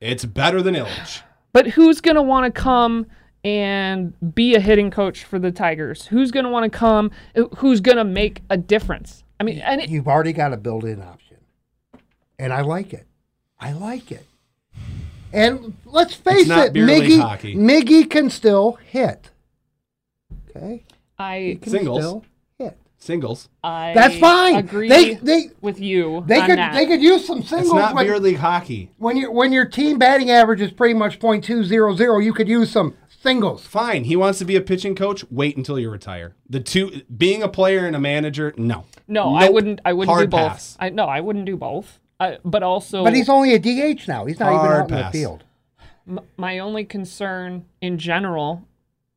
It's 0.00 0.24
better 0.24 0.62
than 0.62 0.74
Ilitch. 0.74 1.22
but 1.52 1.66
who's 1.68 2.00
gonna 2.00 2.22
want 2.22 2.52
to 2.52 2.60
come 2.60 3.06
and 3.44 4.14
be 4.34 4.54
a 4.56 4.60
hitting 4.60 4.90
coach 4.90 5.24
for 5.24 5.38
the 5.38 5.52
Tigers? 5.52 6.06
Who's 6.06 6.32
going 6.32 6.44
to 6.44 6.50
want 6.50 6.70
to 6.70 6.76
come? 6.76 7.12
Who's 7.58 7.80
going 7.80 7.96
to 7.96 8.04
make 8.04 8.42
a 8.50 8.56
difference? 8.56 9.22
I 9.38 9.44
mean, 9.44 9.60
and 9.60 9.80
it, 9.80 9.88
You've 9.88 10.08
already 10.08 10.32
got 10.32 10.52
a 10.52 10.56
built-in 10.56 11.00
option, 11.00 11.36
and 12.40 12.52
I 12.52 12.62
like 12.62 12.92
it. 12.92 13.06
I 13.60 13.72
like 13.72 14.10
it. 14.12 14.26
And 15.32 15.74
let's 15.84 16.14
face 16.14 16.48
it, 16.48 16.72
Miggy, 16.72 17.20
hockey. 17.20 17.54
Miggy 17.54 18.08
can 18.08 18.30
still 18.30 18.78
hit. 18.86 19.30
Okay, 20.50 20.84
I 21.18 21.58
can 21.60 21.70
Singles. 21.70 21.98
still 21.98 22.24
hit. 22.58 22.78
Singles. 22.98 23.48
I 23.62 23.92
That's 23.94 24.18
fine. 24.18 24.56
Agree 24.56 24.88
They 24.88 25.14
they 25.14 25.50
with 25.60 25.80
you. 25.80 26.24
they 26.26 26.40
on 26.40 26.46
could 26.46 26.58
that. 26.58 26.72
they 26.74 26.86
could 26.86 27.02
use 27.02 27.26
some 27.26 27.42
singles. 27.42 27.68
It's 27.72 27.74
not 27.74 27.94
when, 27.94 28.06
beer 28.06 28.18
league 28.18 28.36
hockey. 28.38 28.90
when 28.96 29.16
your 29.16 29.30
when 29.30 29.52
your 29.52 29.66
team 29.66 29.98
batting 29.98 30.30
average 30.30 30.60
is 30.62 30.70
pretty 30.72 30.94
much 30.94 31.18
.200. 31.18 32.24
You 32.24 32.32
could 32.32 32.48
use 32.48 32.70
some 32.70 32.94
singles. 33.22 33.66
Fine. 33.66 34.04
He 34.04 34.16
wants 34.16 34.38
to 34.38 34.44
be 34.46 34.56
a 34.56 34.60
pitching 34.62 34.94
coach. 34.94 35.24
Wait 35.30 35.56
until 35.58 35.78
you 35.78 35.90
retire. 35.90 36.34
The 36.48 36.60
two, 36.60 37.02
being 37.14 37.42
a 37.42 37.48
player 37.48 37.84
and 37.86 37.94
a 37.94 38.00
manager, 38.00 38.54
no. 38.56 38.86
No, 39.06 39.34
I 39.34 39.50
wouldn't. 39.50 39.80
I 39.84 39.92
wouldn't 39.92 40.14
Hard 40.14 40.30
do 40.30 40.36
both. 40.36 40.48
pass. 40.52 40.76
I 40.80 40.88
no, 40.88 41.04
I 41.04 41.20
wouldn't 41.20 41.44
do 41.44 41.56
both. 41.56 41.98
I, 42.20 42.38
but 42.44 42.62
also, 42.62 43.04
But 43.04 43.14
he's 43.14 43.28
only 43.28 43.54
a 43.54 43.58
DH 43.58 44.08
now. 44.08 44.24
He's 44.26 44.40
not 44.40 44.48
even 44.48 44.58
Hard 44.58 44.80
out 44.82 44.90
in 44.90 44.96
the 45.06 45.10
field. 45.12 45.44
M- 46.08 46.20
my 46.36 46.58
only 46.58 46.84
concern 46.84 47.64
in 47.80 47.98
general, 47.98 48.64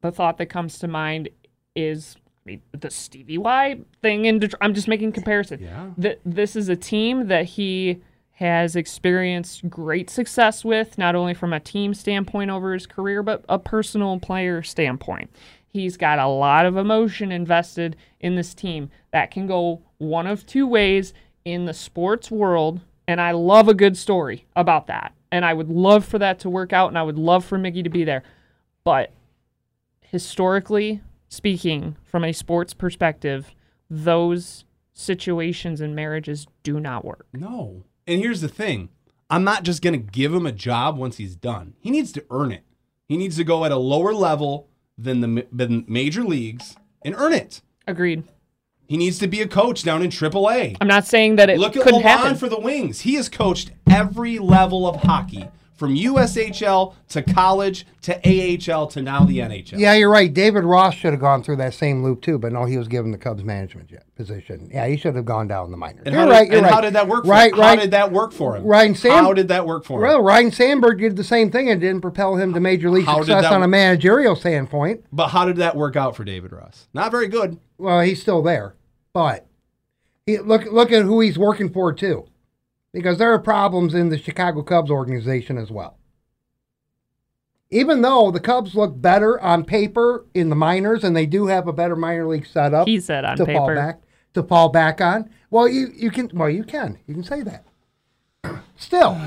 the 0.02 0.12
thought 0.12 0.38
that 0.38 0.48
comes 0.48 0.78
to 0.80 0.88
mind 0.88 1.30
is 1.76 2.18
I 2.46 2.50
mean, 2.50 2.62
the 2.72 2.90
Stevie 2.90 3.38
Y 3.38 3.80
thing. 4.02 4.26
In 4.26 4.40
Detroit. 4.40 4.60
I'm 4.62 4.74
just 4.74 4.88
making 4.88 5.12
comparison. 5.12 5.60
Yeah. 5.62 5.90
Th- 6.00 6.20
this 6.26 6.56
is 6.56 6.70
a 6.70 6.76
team 6.76 7.28
that 7.28 7.46
he 7.46 8.02
has 8.34 8.76
experienced 8.76 9.70
great 9.70 10.10
success 10.10 10.66
with, 10.66 10.98
not 10.98 11.14
only 11.14 11.34
from 11.36 11.54
a 11.54 11.60
team 11.60 11.94
standpoint 11.94 12.50
over 12.50 12.74
his 12.74 12.88
career, 12.88 13.22
but 13.22 13.46
a 13.48 13.60
personal 13.60 14.20
player 14.20 14.64
standpoint. 14.64 15.30
He's 15.68 15.96
got 15.96 16.18
a 16.18 16.28
lot 16.28 16.66
of 16.66 16.76
emotion 16.76 17.32
invested 17.32 17.96
in 18.20 18.36
this 18.36 18.56
team. 18.56 18.90
That 19.12 19.30
can 19.30 19.46
go 19.46 19.82
one 20.00 20.26
of 20.26 20.46
two 20.46 20.68
ways 20.68 21.14
in 21.46 21.66
the 21.66 21.74
sports 21.74 22.32
world, 22.32 22.82
and 23.12 23.20
I 23.20 23.32
love 23.32 23.68
a 23.68 23.74
good 23.74 23.98
story 23.98 24.48
about 24.56 24.88
that. 24.88 25.14
And 25.32 25.46
I 25.46 25.54
would 25.54 25.70
love 25.70 26.06
for 26.06 26.18
that 26.20 26.40
to 26.40 26.50
work 26.50 26.74
out, 26.74 26.88
and 26.88 26.98
I 26.98 27.04
would 27.04 27.18
love 27.18 27.46
for 27.46 27.58
Miggy 27.58 27.84
to 27.84 27.90
be 27.90 28.04
there. 28.04 28.24
But 28.84 29.12
historically 30.02 31.02
speaking, 31.28 31.96
from 32.04 32.24
a 32.24 32.34
sports 32.34 32.74
perspective, 32.74 33.52
those 33.90 34.66
situations 34.94 35.82
and 35.82 35.96
marriages 35.96 36.48
do 36.64 36.80
not 36.80 37.06
work. 37.06 37.26
No. 37.34 37.84
And 38.08 38.20
here's 38.20 38.42
the 38.42 38.48
thing 38.48 38.90
I'm 39.30 39.44
not 39.44 39.64
just 39.64 39.82
going 39.82 39.94
to 39.94 40.12
give 40.12 40.34
him 40.34 40.46
a 40.46 40.52
job 40.52 40.98
once 40.98 41.18
he's 41.18 41.36
done. 41.36 41.74
He 41.80 41.90
needs 41.90 42.12
to 42.14 42.26
earn 42.30 42.52
it. 42.52 42.64
He 43.08 43.18
needs 43.18 43.38
to 43.38 43.44
go 43.44 43.66
at 43.66 43.72
a 43.72 43.78
lower 43.78 44.14
level 44.14 44.70
than 44.98 45.22
the 45.22 45.48
than 45.52 45.86
major 45.88 46.24
leagues 46.24 46.76
and 47.04 47.16
earn 47.16 47.34
it. 47.34 47.62
Agreed. 47.88 48.24
He 48.92 48.98
needs 48.98 49.20
to 49.20 49.28
be 49.28 49.42
a 49.42 49.48
coach 49.48 49.84
down 49.84 50.02
in 50.04 50.10
AAA. 50.10 50.76
I'm 50.82 50.88
not 50.90 51.08
saying 51.08 51.38
that 51.38 51.50
it 51.50 51.58
Look 51.60 51.78
at 51.78 51.84
couldn't 51.84 52.02
Lalonde 52.02 52.04
happen. 52.04 52.36
for 52.36 52.50
the 52.50 52.60
Wings. 52.60 53.00
He 53.00 53.14
has 53.16 53.30
coached 53.30 53.72
every 53.90 54.38
level 54.38 54.86
of 54.86 54.98
hockey, 55.04 55.48
from 55.78 55.96
USHL 55.96 56.94
to 57.10 57.22
college 57.24 57.88
to 58.02 58.14
AHL 58.24 58.88
to 58.88 59.02
now 59.02 59.24
the 59.24 59.40
NHL. 59.40 59.80
Yeah, 59.80 59.94
you're 59.94 60.12
right. 60.12 60.32
David 60.32 60.64
Ross 60.66 60.94
should 60.94 61.14
have 61.14 61.22
gone 61.22 61.42
through 61.42 61.56
that 61.56 61.74
same 61.74 62.04
loop 62.04 62.22
too, 62.22 62.38
but 62.38 62.52
no, 62.52 62.66
he 62.66 62.78
was 62.78 62.88
given 62.90 63.12
the 63.12 63.18
Cubs 63.18 63.44
management 63.46 63.90
position. 64.16 64.70
Yeah, 64.72 64.86
he 64.88 64.98
should 64.98 65.16
have 65.16 65.26
gone 65.26 65.48
down 65.48 65.72
the 65.72 65.78
minors. 65.78 66.04
And, 66.06 66.14
you're 66.14 66.22
how 66.24 66.28
did, 66.28 66.32
right. 66.34 66.48
You're 66.50 66.58
and 66.58 66.66
right. 66.66 66.74
how 66.74 66.82
did 66.82 66.94
that 66.94 67.08
work? 67.08 67.24
For 67.24 67.32
Right, 67.32 67.54
him? 67.54 67.60
right. 67.60 67.70
How 67.70 67.76
did 67.82 67.92
that 67.92 68.12
work 68.12 68.32
for 68.34 68.58
him? 68.58 68.64
Ryan 68.66 68.94
Sam- 68.94 69.12
How 69.24 69.34
did 69.34 69.48
that 69.48 69.66
work 69.66 69.86
for 69.86 70.00
him? 70.02 70.08
Well, 70.10 70.22
Ryne 70.22 70.52
Sandberg 70.52 71.00
did 71.00 71.16
the 71.16 71.24
same 71.24 71.50
thing 71.50 71.70
and 71.70 71.80
didn't 71.80 72.02
propel 72.02 72.36
him 72.36 72.54
to 72.54 72.60
major 72.60 72.90
league 72.92 73.06
How 73.06 73.20
success 73.24 73.46
on 73.46 73.64
a 73.64 73.68
managerial 73.68 74.36
standpoint. 74.36 75.06
but 75.14 75.30
how 75.30 75.46
did 75.46 75.56
that 75.56 75.76
work 75.78 75.96
out 75.96 76.16
for 76.16 76.24
David 76.26 76.52
Ross? 76.52 76.88
Not 76.94 77.10
very 77.12 77.30
good. 77.30 77.58
Well, 77.80 78.02
he's 78.02 78.22
still 78.22 78.44
there, 78.44 78.76
but 79.14 79.48
he, 80.26 80.38
look 80.40 80.66
look 80.72 80.92
at 80.92 81.04
who 81.04 81.20
he's 81.22 81.38
working 81.38 81.72
for 81.72 81.92
too, 81.94 82.26
because 82.94 83.18
there 83.18 83.34
are 83.34 83.40
problems 83.40 83.94
in 83.94 84.10
the 84.10 84.18
Chicago 84.18 84.62
Cubs 84.64 84.92
organization 84.92 85.58
as 85.58 85.72
well. 85.72 85.98
Even 87.70 88.02
though 88.02 88.32
the 88.32 88.40
Cubs 88.42 88.76
look 88.76 89.00
better 89.02 89.40
on 89.40 89.64
paper 89.64 90.26
in 90.34 90.50
the 90.50 90.56
minors, 90.56 91.04
and 91.06 91.16
they 91.16 91.26
do 91.26 91.48
have 91.48 91.68
a 91.68 91.74
better 91.74 91.96
minor 91.96 92.28
league 92.28 92.46
setup, 92.46 92.88
He 92.88 93.00
said 93.00 93.24
on 93.24 93.38
to 93.38 93.46
fall 93.46 93.68
paper. 93.68 93.76
back 93.76 94.02
to 94.34 94.44
fall 94.44 94.70
back 94.70 95.00
on. 95.00 95.30
Well, 95.50 95.68
you 95.68 95.88
you 95.96 96.12
can 96.12 96.30
well 96.34 96.50
you 96.50 96.64
can 96.64 97.00
you 97.08 97.14
can 97.14 97.24
say 97.24 97.42
that. 97.44 97.64
Still, 98.76 99.18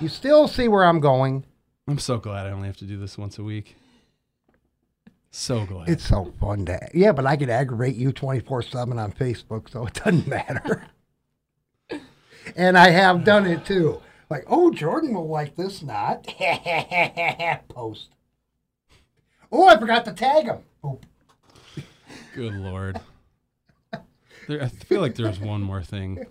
you 0.00 0.08
still 0.08 0.48
see 0.48 0.68
where 0.68 0.84
I'm 0.84 1.00
going. 1.00 1.44
I'm 1.88 1.98
so 1.98 2.18
glad 2.18 2.46
I 2.46 2.50
only 2.50 2.66
have 2.66 2.76
to 2.78 2.84
do 2.84 2.98
this 2.98 3.16
once 3.16 3.38
a 3.38 3.44
week. 3.44 3.76
So 5.38 5.66
glad. 5.66 5.90
It's 5.90 6.08
so 6.08 6.32
fun 6.40 6.64
to 6.64 6.88
yeah, 6.94 7.12
but 7.12 7.26
I 7.26 7.36
could 7.36 7.50
aggravate 7.50 7.94
you 7.94 8.10
24 8.10 8.62
seven 8.62 8.98
on 8.98 9.12
Facebook, 9.12 9.70
so 9.70 9.84
it 9.86 9.92
doesn't 9.92 10.26
matter. 10.26 10.86
and 12.56 12.78
I 12.78 12.88
have 12.88 13.22
done 13.22 13.46
it 13.46 13.66
too. 13.66 14.00
Like, 14.30 14.44
oh, 14.48 14.70
Jordan 14.70 15.12
will 15.12 15.28
like 15.28 15.54
this 15.54 15.82
knot. 15.82 16.26
Post. 17.68 18.08
Oh, 19.52 19.68
I 19.68 19.78
forgot 19.78 20.06
to 20.06 20.14
tag 20.14 20.46
him. 20.46 20.60
Oh, 20.82 21.00
Good 22.34 22.54
lord. 22.54 22.98
There, 24.48 24.62
I 24.62 24.68
feel 24.68 25.00
like 25.00 25.14
there's 25.16 25.40
one 25.40 25.60
more 25.62 25.82
thing. 25.82 26.24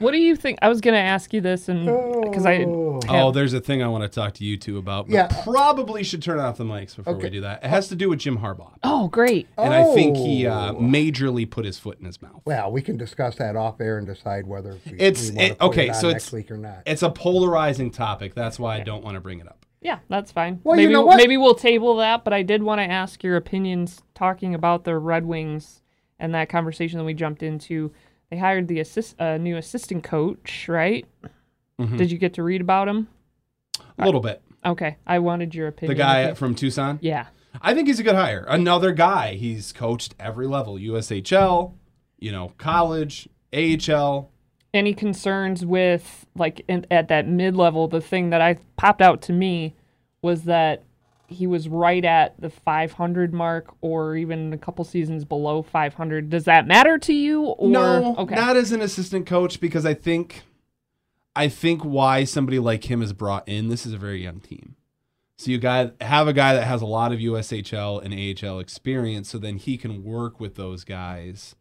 What 0.00 0.10
do 0.10 0.18
you 0.18 0.34
think? 0.34 0.58
I 0.60 0.68
was 0.68 0.80
going 0.80 0.94
to 0.94 1.00
ask 1.00 1.32
you 1.32 1.40
this, 1.40 1.68
and 1.68 1.86
because 2.24 2.44
I 2.44 2.64
Oh, 2.64 3.30
there's 3.30 3.52
a 3.52 3.60
thing 3.60 3.82
I 3.82 3.86
want 3.88 4.02
to 4.02 4.08
talk 4.08 4.34
to 4.34 4.44
you 4.44 4.56
two 4.56 4.78
about. 4.78 5.06
But 5.06 5.14
Yeah. 5.14 5.42
Probably 5.44 6.02
should 6.02 6.22
turn 6.22 6.40
off 6.40 6.56
the 6.56 6.64
mics 6.64 6.96
before 6.96 7.14
we 7.14 7.30
do 7.30 7.40
that. 7.42 7.62
It 7.64 7.68
has 7.68 7.88
to 7.88 7.96
do 7.96 8.08
with 8.08 8.18
Jim 8.18 8.38
Harbaugh. 8.38 8.72
oh 8.82 9.08
great, 9.08 9.46
And 9.56 9.72
I 9.72 9.94
think 9.94 10.16
he 10.16 10.46
uh, 10.46 10.72
Oh. 10.72 10.76
majorly 10.76 11.48
put 11.48 11.64
his 11.64 11.78
foot 11.78 11.98
in 12.00 12.06
his 12.06 12.20
mouth. 12.20 12.42
Well, 12.44 12.72
we 12.72 12.82
can 12.82 12.96
discuss 12.96 13.36
that 13.36 13.54
off 13.56 13.80
air 13.80 13.98
and 13.98 14.06
decide 14.06 14.46
whether 14.46 14.76
we, 14.90 14.98
It's- 14.98 15.30
we 15.30 15.36
want 15.36 15.40
it- 15.40 15.48
to 15.50 15.54
put 15.56 15.66
okay, 15.68 15.86
it 15.86 15.90
on 15.90 15.94
so 15.94 16.08
next 16.10 16.24
it's- 16.28 16.32
week 16.32 16.50
or 16.50 16.56
not. 16.58 16.82
It's 16.86 17.02
a 17.02 17.10
polarizing 17.10 17.90
topic. 17.92 18.34
That's 18.34 18.58
why 18.58 18.76
I 18.76 18.80
don't 18.80 19.04
want 19.04 19.14
to 19.14 19.20
bring 19.20 19.38
it 19.38 19.46
up. 19.46 19.64
yeah, 19.80 19.98
that's 20.08 20.32
fine. 20.32 20.60
Well, 20.64 20.78
you 20.80 20.88
know 20.90 21.02
what? 21.04 21.16
maybe 21.18 21.36
we'll 21.36 21.54
table 21.54 21.96
that. 21.98 22.24
But 22.24 22.32
I 22.32 22.42
did 22.42 22.62
want 22.64 22.80
to 22.80 22.84
ask 22.90 23.22
your 23.22 23.36
opinions 23.36 24.02
talking 24.14 24.54
about 24.54 24.84
the 24.84 24.98
Red 24.98 25.24
Wings 25.26 25.82
and 26.18 26.34
that 26.34 26.48
conversation 26.48 26.98
that 26.98 27.04
we 27.04 27.14
jumped 27.14 27.42
into. 27.42 27.92
They 28.30 28.36
hired 28.38 28.68
the 28.68 28.80
assist, 28.80 29.20
uh, 29.20 29.36
new 29.36 29.56
assistant 29.56 30.02
coach, 30.04 30.66
right? 30.68 31.06
Mm-hmm. 31.80 31.96
Did 31.96 32.10
you 32.10 32.18
get 32.18 32.34
to 32.34 32.42
read 32.42 32.60
about 32.60 32.88
him? 32.88 33.08
A 33.98 34.04
little 34.04 34.20
bit. 34.20 34.42
Okay, 34.64 34.96
I 35.06 35.18
wanted 35.18 35.54
your 35.54 35.68
opinion. 35.68 35.96
The 35.96 36.02
guy 36.02 36.24
Okay. 36.24 36.34
from 36.34 36.54
Tucson. 36.54 36.98
yeah. 37.02 37.26
I 37.62 37.72
think 37.72 37.86
he's 37.86 38.00
a 38.00 38.02
good 38.02 38.16
hire. 38.16 38.44
Another 38.48 38.90
guy. 38.92 39.34
He's 39.34 39.72
coached 39.72 40.14
every 40.18 40.46
level: 40.48 40.74
USHL, 40.76 41.72
you 42.18 42.32
know, 42.32 42.52
college, 42.58 43.28
AHL. 43.52 44.30
any 44.72 44.92
concerns 44.94 45.64
with 45.64 46.26
like 46.34 46.62
in, 46.66 46.84
at 46.90 47.06
that 47.08 47.28
mid 47.28 47.54
level 47.54 47.86
the 47.86 48.00
thing 48.00 48.30
that 48.30 48.40
i 48.40 48.54
popped 48.76 49.00
out 49.00 49.22
to 49.22 49.32
me 49.32 49.72
was 50.20 50.42
that 50.44 50.82
he 51.34 51.46
was 51.46 51.68
right 51.68 52.04
at 52.04 52.40
the 52.40 52.48
500 52.48 53.34
mark 53.34 53.74
or 53.80 54.16
even 54.16 54.52
a 54.52 54.58
couple 54.58 54.84
seasons 54.84 55.24
below 55.24 55.62
500 55.62 56.30
does 56.30 56.44
that 56.44 56.66
matter 56.66 56.96
to 56.98 57.12
you 57.12 57.42
or 57.42 57.68
no, 57.68 58.16
okay 58.16 58.34
not 58.34 58.56
as 58.56 58.72
an 58.72 58.80
assistant 58.80 59.26
coach 59.26 59.60
because 59.60 59.84
I 59.84 59.94
think, 59.94 60.42
I 61.36 61.48
think 61.48 61.82
why 61.82 62.24
somebody 62.24 62.58
like 62.58 62.90
him 62.90 63.02
is 63.02 63.12
brought 63.12 63.48
in. 63.48 63.68
This 63.68 63.84
is 63.84 63.92
a 63.92 63.98
very 63.98 64.22
young 64.22 64.40
team, 64.40 64.76
so 65.36 65.50
you 65.50 65.58
got 65.58 66.00
have 66.00 66.28
a 66.28 66.32
guy 66.32 66.54
that 66.54 66.64
has 66.64 66.80
a 66.80 66.86
lot 66.86 67.12
of 67.12 67.18
USHL 67.18 68.02
and 68.02 68.14
AHL 68.14 68.60
experience, 68.60 69.28
so 69.28 69.38
then 69.38 69.56
he 69.56 69.76
can 69.76 70.04
work 70.04 70.40
with 70.40 70.54
those 70.54 70.84
guys, 70.84 71.54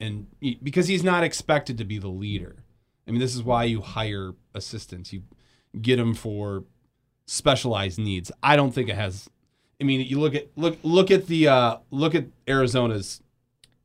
and 0.00 0.26
because 0.62 0.88
he's 0.88 1.04
not 1.04 1.24
expected 1.24 1.76
to 1.78 1.84
be 1.84 1.98
the 1.98 2.08
leader. 2.08 2.62
I 3.08 3.12
mean, 3.12 3.20
this 3.20 3.34
is 3.34 3.42
why 3.42 3.64
you 3.64 3.82
hire 3.82 4.34
assistants. 4.54 5.12
You 5.12 5.22
get 5.80 5.96
them 5.96 6.14
for 6.14 6.64
specialized 7.26 7.98
needs. 7.98 8.30
I 8.42 8.56
don't 8.56 8.72
think 8.72 8.88
it 8.88 8.96
has. 8.96 9.28
I 9.80 9.84
mean, 9.84 10.00
you 10.00 10.18
look 10.18 10.34
at 10.34 10.48
look 10.56 10.78
look 10.82 11.10
at 11.10 11.26
the 11.26 11.48
uh, 11.48 11.76
look 11.90 12.14
at 12.14 12.26
Arizona's. 12.48 13.20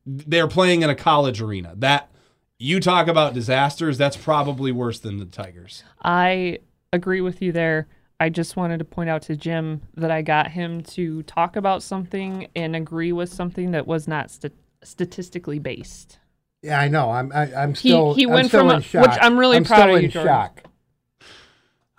They're 0.06 0.48
playing 0.48 0.82
in 0.82 0.90
a 0.90 0.94
college 0.94 1.40
arena. 1.40 1.74
That 1.76 2.10
you 2.58 2.80
talk 2.80 3.08
about 3.08 3.34
disasters. 3.34 3.98
That's 3.98 4.16
probably 4.16 4.72
worse 4.72 4.98
than 5.00 5.18
the 5.18 5.24
Tigers. 5.26 5.84
i 6.02 6.58
agree 6.94 7.22
with 7.22 7.40
you 7.40 7.52
there 7.52 7.88
i 8.20 8.28
just 8.28 8.54
wanted 8.54 8.76
to 8.78 8.84
point 8.84 9.08
out 9.08 9.22
to 9.22 9.34
jim 9.34 9.80
that 9.96 10.10
i 10.10 10.20
got 10.20 10.50
him 10.50 10.82
to 10.82 11.22
talk 11.22 11.56
about 11.56 11.82
something 11.82 12.46
and 12.54 12.76
agree 12.76 13.12
with 13.12 13.32
something 13.32 13.70
that 13.70 13.86
was 13.86 14.06
not 14.06 14.30
st- 14.30 14.52
statistically 14.84 15.58
based 15.58 16.18
Yeah, 16.62 16.78
I 16.78 16.88
know. 16.88 17.10
I'm 17.10 17.32
I, 17.32 17.54
I'm 17.54 17.70
He- 17.72 17.88
still 17.88 18.12
he 18.14 18.24
I'm 18.24 18.30
went 18.30 18.48
still 18.48 18.60
from 18.60 18.70
in 18.70 18.76
a- 18.82 19.00
which. 19.08 19.18
I'm 19.22 19.38
really 19.38 19.56
I'm 19.56 19.64
proud 19.64 19.78
still 19.78 19.90
of 19.92 19.96
in 19.96 20.02
you, 20.02 20.08
Jordan. 20.10 20.32
shock. 20.32 20.62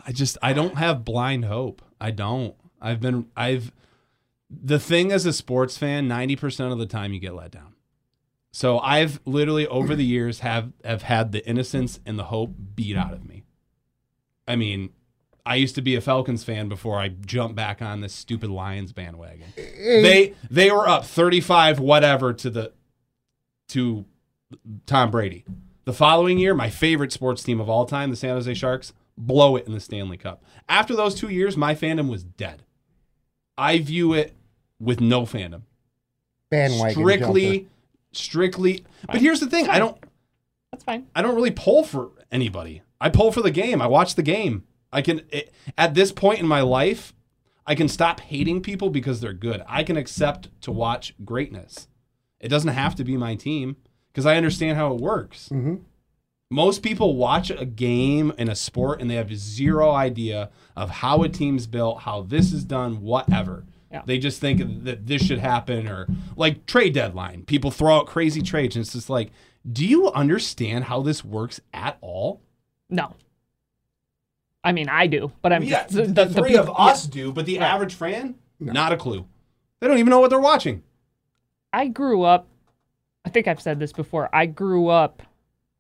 I 0.06 0.12
just 0.12 0.38
I 0.42 0.54
don't 0.54 0.78
have 0.78 1.06
blind 1.06 1.46
hope. 1.46 1.82
I 2.00 2.12
don't. 2.12 2.56
I've 2.82 3.00
been 3.00 3.28
I've 3.36 3.72
the 4.50 4.80
thing 4.80 5.12
as 5.12 5.26
a 5.26 5.34
sports 5.34 5.78
fan, 5.78 6.08
90% 6.08 6.72
of 6.72 6.78
the 6.78 6.86
time 6.86 7.14
you 7.14 7.20
get 7.20 7.34
let 7.34 7.52
down. 7.52 7.74
So 8.52 8.78
I've 8.80 9.20
literally 9.26 9.66
over 9.68 9.96
the 9.96 10.06
years 10.06 10.42
have 10.42 10.72
have 10.84 11.04
had 11.04 11.32
the 11.32 11.46
innocence 11.48 12.00
and 12.06 12.20
the 12.20 12.26
hope 12.26 12.52
beat 12.76 12.96
out 12.96 13.14
of 13.14 13.28
me. 13.28 13.44
I 14.48 14.56
mean, 14.56 14.92
I 15.46 15.56
used 15.56 15.76
to 15.76 15.82
be 15.82 15.96
a 15.96 16.02
Falcons 16.02 16.44
fan 16.44 16.70
before 16.70 17.00
I 17.00 17.10
jumped 17.10 17.56
back 17.56 17.82
on 17.82 18.02
this 18.02 18.14
stupid 18.14 18.50
Lions 18.50 18.94
bandwagon. 18.94 19.48
They 19.56 20.36
they 20.52 20.72
were 20.72 20.88
up 20.88 21.06
35 21.06 21.80
whatever 21.80 22.32
to 22.34 22.50
the 22.50 22.74
to 23.70 24.06
Tom 24.86 25.10
Brady. 25.10 25.46
The 25.86 25.94
following 25.94 26.38
year, 26.38 26.54
my 26.54 26.70
favorite 26.70 27.12
sports 27.12 27.44
team 27.44 27.60
of 27.60 27.70
all 27.70 27.86
time, 27.86 28.10
the 28.10 28.16
San 28.16 28.36
Jose 28.36 28.54
Sharks, 28.54 28.94
blow 29.18 29.56
it 29.56 29.68
in 29.68 29.74
the 29.74 29.80
Stanley 29.80 30.18
Cup. 30.18 30.44
After 30.68 30.96
those 30.96 31.16
2 31.16 31.30
years, 31.30 31.56
my 31.56 31.76
fandom 31.76 32.10
was 32.10 32.24
dead. 32.24 32.64
I 33.58 33.80
view 33.80 34.14
it 34.14 34.34
with 34.80 35.00
no 35.00 35.24
fandom. 35.24 35.62
bandwagon 36.50 37.02
Strictly 37.02 37.58
jumper. 37.58 37.70
strictly 38.12 38.86
But 39.08 39.22
here's 39.22 39.40
the 39.40 39.48
thing, 39.48 39.70
I 39.70 39.80
don't 39.80 39.98
That's 40.72 40.84
fine. 40.84 41.08
I 41.16 41.22
don't 41.22 41.36
really 41.36 41.52
pull 41.52 41.84
for 41.84 42.12
anybody. 42.32 42.82
I 43.00 43.10
pull 43.10 43.32
for 43.32 43.42
the 43.42 43.52
game. 43.52 43.82
I 43.82 43.88
watch 43.88 44.16
the 44.16 44.24
game. 44.24 44.64
I 44.92 45.02
can 45.02 45.22
it, 45.30 45.54
at 45.78 45.94
this 45.94 46.12
point 46.12 46.40
in 46.40 46.48
my 46.48 46.62
life, 46.62 47.14
I 47.66 47.76
can 47.76 47.88
stop 47.88 48.20
hating 48.20 48.62
people 48.62 48.90
because 48.90 49.22
they're 49.22 49.34
good. 49.34 49.64
I 49.68 49.84
can 49.84 49.98
accept 49.98 50.50
to 50.62 50.72
watch 50.72 51.14
greatness. 51.24 51.88
It 52.40 52.50
doesn't 52.50 52.74
have 52.74 52.96
to 52.96 53.04
be 53.04 53.18
my 53.18 53.36
team 53.36 53.78
because 54.12 54.26
I 54.26 54.36
understand 54.36 54.78
how 54.78 54.94
it 54.94 55.00
works. 55.00 55.50
Mm-hmm. 55.50 55.76
Most 56.54 56.84
people 56.84 57.16
watch 57.16 57.50
a 57.50 57.66
game 57.66 58.32
in 58.38 58.48
a 58.48 58.56
sport 58.56 59.02
and 59.02 59.10
they 59.10 59.16
have 59.16 59.36
zero 59.36 59.92
idea 59.92 60.52
of 60.76 60.92
how 60.92 61.24
a 61.24 61.30
team's 61.30 61.66
built, 61.66 62.02
how 62.02 62.22
this 62.22 62.54
is 62.54 62.64
done, 62.64 63.02
whatever. 63.02 63.66
Yeah. 63.92 64.04
They 64.06 64.20
just 64.20 64.40
think 64.40 64.84
that 64.84 65.08
this 65.08 65.24
should 65.24 65.40
happen 65.40 65.88
or 65.88 66.08
like 66.36 66.68
trade 66.68 66.94
deadline. 66.94 67.42
People 67.46 67.72
throw 67.72 67.96
out 67.98 68.06
crazy 68.06 68.44
trades 68.44 68.76
and 68.76 68.84
it's 68.86 68.94
just 68.94 69.10
like, 69.10 69.32
do 69.72 69.84
you 69.84 70.12
understand 70.12 70.84
how 70.84 71.02
this 71.02 71.26
works 71.26 71.60
at 71.74 71.98
all? 72.02 72.40
No. 72.88 73.16
I 74.64 74.74
mean, 74.74 74.90
I 74.90 75.08
do, 75.08 75.32
but 75.42 75.52
I'm 75.52 75.64
Yeah, 75.64 75.88
just 75.88 75.94
the, 75.96 76.04
the 76.26 76.26
three 76.28 76.52
peop- 76.52 76.60
of 76.60 76.70
us 76.80 77.08
do, 77.08 77.32
but 77.32 77.48
the 77.48 77.58
Right. 77.58 77.66
average 77.66 77.96
fan, 77.96 78.36
not 78.60 78.94
a 78.94 78.98
clue. 78.98 79.26
They 79.80 79.88
don't 79.88 79.98
even 79.98 80.12
know 80.12 80.20
what 80.20 80.30
they're 80.30 80.40
watching. 80.40 80.84
I 81.74 81.88
grew 81.88 82.22
up. 82.22 82.48
I 83.26 83.30
think 83.30 83.48
I've 83.48 83.62
said 83.62 83.80
this 83.80 83.92
before. 83.92 84.30
I 84.32 84.46
grew 84.46 84.88
up 84.90 85.24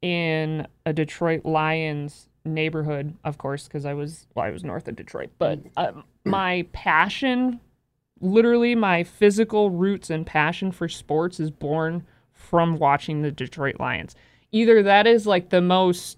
in 0.03 0.67
a 0.85 0.91
Detroit 0.91 1.45
Lions 1.45 2.27
neighborhood, 2.43 3.15
of 3.23 3.37
course, 3.37 3.63
because 3.63 3.85
I 3.85 3.93
was 3.93 4.27
well, 4.35 4.45
I 4.45 4.49
was 4.49 4.63
north 4.63 4.87
of 4.89 4.97
Detroit. 4.97 5.29
But 5.39 5.61
um, 5.77 6.03
my 6.25 6.67
passion, 6.73 7.61
literally 8.19 8.75
my 8.75 9.05
physical 9.05 9.71
roots 9.71 10.09
and 10.09 10.25
passion 10.25 10.73
for 10.73 10.89
sports, 10.89 11.39
is 11.39 11.49
born 11.49 12.05
from 12.33 12.77
watching 12.77 13.21
the 13.21 13.31
Detroit 13.31 13.79
Lions. 13.79 14.13
Either 14.51 14.83
that 14.83 15.07
is 15.07 15.25
like 15.25 15.49
the 15.49 15.61
most 15.61 16.17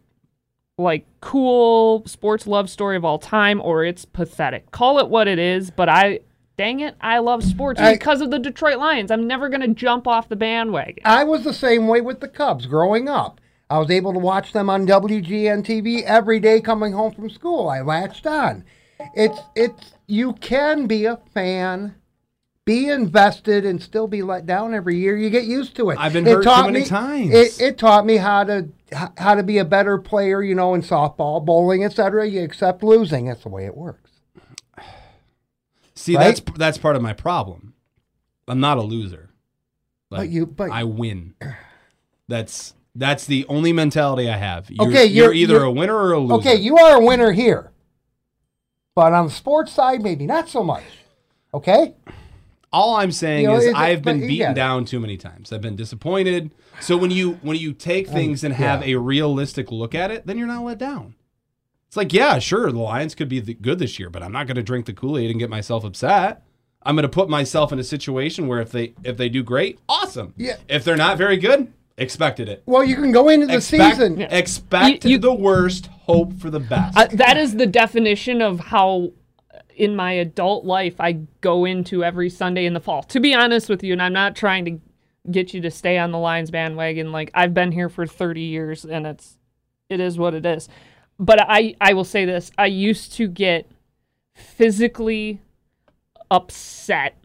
like 0.79 1.05
cool 1.21 2.03
sports 2.07 2.47
love 2.47 2.71
story 2.71 2.97
of 2.97 3.05
all 3.05 3.19
time, 3.19 3.61
or 3.61 3.85
it's 3.85 4.03
pathetic. 4.03 4.71
Call 4.71 4.97
it 4.97 5.09
what 5.09 5.27
it 5.29 5.39
is, 5.39 5.69
but 5.71 5.87
I. 5.87 6.19
Dang 6.57 6.79
it, 6.79 6.95
I 7.01 7.19
love 7.19 7.43
sports 7.43 7.81
I- 7.81 7.91
because 7.95 8.21
of 8.21 8.31
the 8.31 8.39
Detroit 8.39 8.77
Lions. 8.77 9.11
I'm 9.11 9.27
never 9.27 9.49
going 9.49 9.59
to 9.59 9.67
jump 9.67 10.07
off 10.07 10.29
the 10.29 10.37
bandwagon. 10.37 11.03
I 11.03 11.25
was 11.25 11.43
the 11.43 11.53
same 11.53 11.85
way 11.85 11.99
with 11.99 12.21
the 12.21 12.29
Cubs 12.29 12.65
growing 12.65 13.09
up. 13.09 13.41
I 13.69 13.79
was 13.79 13.89
able 13.89 14.13
to 14.13 14.19
watch 14.19 14.53
them 14.53 14.69
on 14.69 14.85
WGN 14.85 15.63
TV 15.65 16.03
every 16.03 16.39
day 16.39 16.61
coming 16.61 16.93
home 16.93 17.13
from 17.13 17.29
school. 17.29 17.67
I 17.69 17.81
latched 17.81 18.27
on. 18.27 18.63
It's 19.15 19.39
it's 19.55 19.93
you 20.07 20.33
can 20.33 20.85
be 20.87 21.05
a 21.05 21.17
fan, 21.33 21.95
be 22.63 22.89
invested, 22.89 23.65
and 23.65 23.81
still 23.81 24.07
be 24.07 24.21
let 24.21 24.45
down 24.45 24.73
every 24.75 24.97
year. 24.97 25.17
You 25.17 25.29
get 25.29 25.45
used 25.45 25.75
to 25.77 25.89
it. 25.89 25.97
I've 25.99 26.13
been 26.13 26.27
It 26.27 26.31
hurt 26.31 26.43
too 26.43 26.49
taught 26.49 26.65
many 26.67 26.79
me- 26.81 26.85
times. 26.85 27.33
It, 27.33 27.61
it 27.61 27.77
taught 27.77 28.05
me 28.05 28.17
how 28.17 28.43
to 28.43 28.69
how 29.17 29.33
to 29.35 29.43
be 29.43 29.57
a 29.57 29.65
better 29.65 29.97
player. 29.97 30.43
You 30.43 30.53
know, 30.55 30.73
in 30.75 30.81
softball, 30.81 31.43
bowling, 31.43 31.83
etc. 31.83 32.27
You 32.27 32.43
accept 32.43 32.83
losing. 32.83 33.25
That's 33.25 33.43
the 33.43 33.49
way 33.49 33.65
it 33.65 33.75
works. 33.75 34.11
See, 35.95 36.15
Right? 36.15 36.25
that's 36.25 36.41
that's 36.57 36.77
part 36.77 36.95
of 36.95 37.01
my 37.01 37.13
problem. 37.13 37.73
I'm 38.47 38.59
not 38.59 38.77
a 38.77 38.81
loser. 38.83 39.29
But 40.09 40.29
you- 40.29 40.45
but- 40.45 40.69
I 40.71 40.83
win. 40.83 41.33
That's 42.27 42.73
that's 42.95 43.25
the 43.25 43.45
only 43.49 43.73
mentality 43.73 44.29
I 44.29 44.37
have. 44.37 44.69
You're, 44.69 44.87
Okay, 44.87 45.05
you're, 45.05 45.25
you're- 45.33 45.37
either 45.39 45.53
you're- 45.55 45.67
a 45.67 45.71
winner 45.71 45.95
or 45.95 46.13
a 46.13 46.19
loser. 46.19 46.33
Okay, 46.49 46.55
you 46.55 46.77
are 46.77 46.97
a 46.97 47.05
winner 47.05 47.31
here, 47.31 47.71
but 48.95 49.13
on 49.13 49.25
the 49.25 49.31
sports 49.31 49.71
side, 49.71 50.01
maybe 50.01 50.25
not 50.25 50.49
so 50.49 50.63
much. 50.63 50.83
Okay. 51.53 51.93
All 52.73 52.95
I'm 52.97 53.11
saying 53.11 53.43
You 53.43 53.47
know, 53.49 53.55
is 53.55 53.73
I've 53.73 54.01
been 54.01 54.19
beaten 54.19 54.51
it. 54.51 54.55
down 54.55 54.83
too 54.83 54.99
many 54.99 55.15
times. 55.15 55.53
I've 55.53 55.61
been 55.61 55.77
disappointed. 55.77 56.51
So 56.81 56.97
when 56.97 57.09
you 57.09 57.33
when 57.41 57.55
you 57.55 57.71
take 57.71 58.09
um, 58.09 58.13
things 58.13 58.43
and 58.43 58.53
have 58.53 58.85
yeah. 58.85 58.95
a 58.95 58.99
realistic 58.99 59.71
look 59.71 59.95
at 59.95 60.11
it, 60.11 60.27
then 60.27 60.37
you're 60.37 60.47
not 60.47 60.63
let 60.63 60.77
down. 60.77 61.15
It's 61.87 61.95
like, 61.95 62.11
yeah, 62.11 62.39
sure, 62.39 62.69
the 62.71 62.79
Lions 62.79 63.15
could 63.15 63.29
be 63.29 63.39
the, 63.39 63.53
good 63.53 63.79
this 63.79 63.97
year, 63.97 64.09
but 64.09 64.21
I'm 64.21 64.33
not 64.33 64.47
going 64.47 64.55
to 64.57 64.63
drink 64.63 64.85
the 64.85 64.91
Kool-Aid 64.91 65.29
and 65.31 65.39
get 65.39 65.49
myself 65.49 65.85
upset. 65.85 66.43
I'm 66.81 66.95
going 66.95 67.03
to 67.03 67.09
put 67.09 67.29
myself 67.29 67.71
in 67.71 67.79
a 67.79 67.83
situation 67.83 68.47
where 68.47 68.59
if 68.59 68.71
they 68.71 68.93
if 69.05 69.15
they 69.15 69.29
do 69.29 69.41
great, 69.41 69.79
awesome. 69.87 70.33
Yeah. 70.35 70.57
If 70.67 70.83
they're 70.83 70.97
not 70.97 71.17
very 71.17 71.37
good, 71.37 71.71
expected 71.97 72.49
it. 72.49 72.63
Well, 72.65 72.83
you 72.83 72.95
can 72.95 73.11
go 73.11 73.29
into 73.29 73.47
the 73.47 73.55
expect, 73.55 73.97
season. 73.97 74.21
expect 74.21 75.05
You- 75.05 75.11
you- 75.11 75.17
the 75.17 75.33
worst, 75.33 75.87
hope 75.87 76.33
for 76.33 76.49
the 76.49 76.59
best. 76.59 76.97
Uh, 76.97 77.07
that 77.13 77.37
is 77.37 77.55
the 77.55 77.65
definition 77.65 78.41
of 78.41 78.59
how 78.59 79.11
in 79.75 79.95
my 79.95 80.13
adult 80.13 80.65
life 80.65 80.99
I 80.99 81.19
go 81.41 81.65
into 81.65 82.03
every 82.03 82.29
Sunday 82.29 82.65
in 82.65 82.73
the 82.73 82.79
fall. 82.79 83.03
To 83.03 83.19
be 83.19 83.33
honest 83.33 83.69
with 83.69 83.83
you, 83.83 83.93
and 83.93 84.01
I'm 84.01 84.13
not 84.13 84.35
trying 84.35 84.65
to 84.65 84.79
get 85.31 85.53
you 85.53 85.61
to 85.61 85.71
stay 85.71 85.97
on 85.97 86.11
the 86.11 86.17
Lions 86.17 86.51
bandwagon. 86.51 87.11
Like 87.11 87.31
I've 87.33 87.53
been 87.53 87.71
here 87.71 87.89
for 87.89 88.05
30 88.05 88.41
years, 88.41 88.85
and 88.85 89.05
it's 89.07 89.37
it 89.89 89.99
is 89.99 90.17
what 90.17 90.33
it 90.33 90.45
is. 90.45 90.67
But 91.19 91.39
I 91.41 91.75
I 91.81 91.93
will 91.93 92.03
say 92.03 92.25
this: 92.25 92.51
I 92.57 92.67
used 92.67 93.13
to 93.13 93.27
get 93.27 93.69
physically 94.33 95.41
upset, 96.29 97.17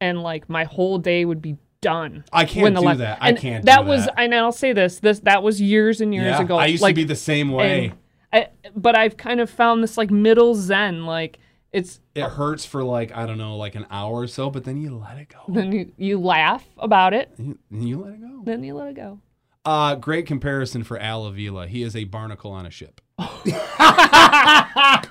and 0.00 0.22
like 0.22 0.48
my 0.48 0.64
whole 0.64 0.98
day 0.98 1.24
would 1.24 1.42
be 1.42 1.56
done. 1.82 2.24
I 2.32 2.46
can't 2.46 2.62
when 2.62 2.74
the 2.74 2.80
do 2.80 2.94
that. 2.98 3.18
I 3.20 3.34
can't 3.34 3.66
That 3.66 3.84
was, 3.84 4.06
that. 4.06 4.18
and 4.18 4.34
I'll 4.34 4.52
say 4.52 4.72
this: 4.72 5.00
this 5.00 5.20
that 5.20 5.42
was 5.42 5.60
years 5.60 6.00
and 6.00 6.14
years 6.14 6.24
yeah, 6.24 6.40
ago. 6.40 6.56
I 6.56 6.66
used 6.66 6.82
like, 6.82 6.94
to 6.94 7.00
be 7.02 7.04
the 7.04 7.14
same 7.14 7.50
way. 7.50 7.92
I, 8.32 8.48
but 8.74 8.96
I've 8.96 9.18
kind 9.18 9.40
of 9.40 9.50
found 9.50 9.82
this 9.82 9.98
like 9.98 10.10
middle 10.10 10.54
zen. 10.54 11.04
Like 11.04 11.38
it's 11.70 12.00
it 12.14 12.24
hurts 12.24 12.64
for 12.64 12.82
like 12.82 13.14
I 13.14 13.26
don't 13.26 13.36
know, 13.36 13.58
like 13.58 13.74
an 13.74 13.86
hour 13.90 14.20
or 14.20 14.26
so, 14.26 14.48
but 14.48 14.64
then 14.64 14.80
you 14.80 14.96
let 14.96 15.18
it 15.18 15.28
go. 15.28 15.40
then 15.48 15.72
you, 15.72 15.92
you 15.98 16.18
laugh 16.18 16.64
about 16.78 17.12
it, 17.12 17.34
You, 17.36 17.58
you 17.70 18.00
let 18.00 18.14
it 18.14 18.20
go. 18.22 18.40
then 18.44 18.64
you 18.64 18.74
let 18.74 18.88
it 18.88 18.96
go. 18.96 19.20
Uh, 19.64 19.94
great 19.94 20.26
comparison 20.26 20.82
for 20.82 20.98
Al 20.98 21.26
Avila. 21.26 21.68
He 21.68 21.82
is 21.82 21.94
a 21.94 22.04
barnacle 22.04 22.50
on 22.50 22.66
a 22.66 22.70
ship. 22.70 23.00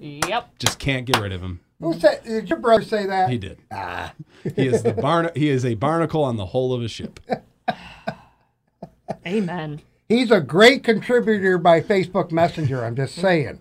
Yep. 0.00 0.58
Just 0.58 0.78
can't 0.78 1.06
get 1.06 1.20
rid 1.20 1.32
of 1.32 1.40
him. 1.40 1.60
Who 1.80 1.98
said? 1.98 2.24
Did 2.24 2.48
your 2.50 2.58
brother 2.58 2.82
say 2.82 3.06
that? 3.06 3.30
He 3.30 3.38
did. 3.38 3.60
Ah. 3.70 4.12
He 4.56 4.66
is 4.66 4.82
the 4.82 4.92
barn. 4.92 5.30
He 5.34 5.48
is 5.48 5.64
a 5.64 5.74
barnacle 5.74 6.24
on 6.24 6.36
the 6.36 6.46
hull 6.46 6.72
of 6.72 6.82
a 6.82 6.88
ship. 6.88 7.20
Amen. 9.26 9.80
He's 10.08 10.30
a 10.30 10.40
great 10.40 10.82
contributor 10.84 11.58
by 11.58 11.80
Facebook 11.80 12.32
Messenger. 12.32 12.84
I'm 12.84 12.96
just 12.96 13.14
saying. 13.14 13.60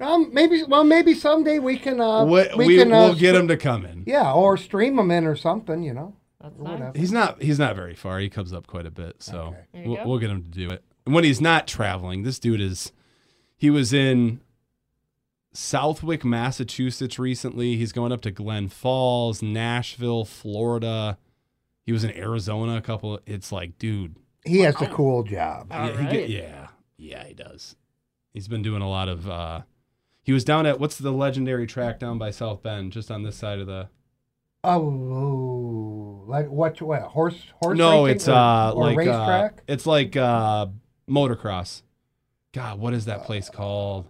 Um, 0.00 0.30
maybe. 0.32 0.62
Well, 0.64 0.84
maybe 0.84 1.14
someday 1.14 1.58
we 1.58 1.78
can. 1.78 2.00
Uh, 2.00 2.24
We, 2.24 2.48
we, 2.56 2.66
we, 2.66 2.76
can. 2.78 2.90
will 2.90 3.12
uh, 3.12 3.14
get 3.14 3.34
him 3.34 3.48
to 3.48 3.56
come 3.56 3.84
in. 3.84 4.04
Yeah, 4.06 4.32
or 4.32 4.56
stream 4.56 4.98
him 4.98 5.10
in 5.10 5.26
or 5.26 5.36
something. 5.36 5.82
You 5.82 5.94
know. 5.94 6.16
That's 6.40 6.54
Or 6.58 6.78
nice. 6.78 6.96
He's 6.96 7.12
not. 7.12 7.42
He's 7.42 7.58
not 7.58 7.76
very 7.76 7.94
far. 7.94 8.18
He 8.18 8.28
comes 8.28 8.52
up 8.52 8.66
quite 8.66 8.86
a 8.86 8.90
bit. 8.90 9.22
So 9.22 9.54
There 9.72 9.82
you 9.82 9.90
we'll, 9.90 10.06
we'll 10.08 10.18
get 10.18 10.30
him 10.30 10.42
to 10.42 10.48
do 10.48 10.68
it. 10.70 10.82
And 11.06 11.14
when 11.14 11.24
he's 11.24 11.40
not 11.40 11.66
traveling, 11.66 12.22
this 12.22 12.38
dude 12.38 12.60
is. 12.60 12.92
He 13.56 13.68
was 13.68 13.92
in 13.92 14.40
Southwick, 15.52 16.24
Massachusetts 16.24 17.18
recently. 17.18 17.76
He's 17.76 17.92
going 17.92 18.12
up 18.12 18.20
to 18.22 18.30
Glen 18.30 18.68
Falls, 18.68 19.42
Nashville, 19.42 20.24
Florida. 20.24 21.18
He 21.84 21.92
was 21.92 22.04
in 22.04 22.16
Arizona 22.16 22.76
a 22.76 22.80
couple. 22.80 23.18
It's 23.26 23.50
like, 23.50 23.78
dude, 23.78 24.16
He 24.44 24.60
has 24.60 24.80
a 24.80 24.86
cool 24.86 25.22
job. 25.24 25.68
All 25.70 25.88
yeah, 25.88 26.00
he 26.02 26.16
get- 26.16 26.30
yeah, 26.30 26.68
yeah, 26.96 27.24
he 27.24 27.34
does. 27.34 27.74
He's 28.32 28.46
been 28.48 28.62
doing 28.62 28.80
a 28.82 28.88
lot 28.88 29.08
of. 29.08 29.28
uh 29.28 29.62
He 30.22 30.32
was 30.32 30.44
down 30.44 30.66
at 30.66 30.78
what's 30.78 30.98
the 30.98 31.10
legendary 31.10 31.66
track 31.66 31.98
down 31.98 32.16
by 32.18 32.30
South 32.30 32.62
Bend, 32.62 32.92
just 32.92 33.10
on 33.10 33.22
this 33.24 33.34
side 33.36 33.58
of 33.58 33.66
the. 33.66 33.88
Oh, 34.62 36.22
like 36.26 36.48
what? 36.48 36.80
What 36.82 37.02
horse? 37.02 37.42
Horse? 37.62 37.76
no, 37.78 38.04
racing 38.04 38.16
it's 38.16 38.28
or, 38.28 38.34
uh 38.34 38.70
or 38.72 38.84
like 38.84 38.96
uh, 38.96 38.98
racetrack. 39.00 39.62
it's 39.66 39.86
like 39.86 40.16
uh 40.16 40.66
motocross. 41.08 41.82
God, 42.52 42.78
what 42.78 42.92
is 42.94 43.06
that 43.06 43.24
place 43.24 43.48
called? 43.48 44.09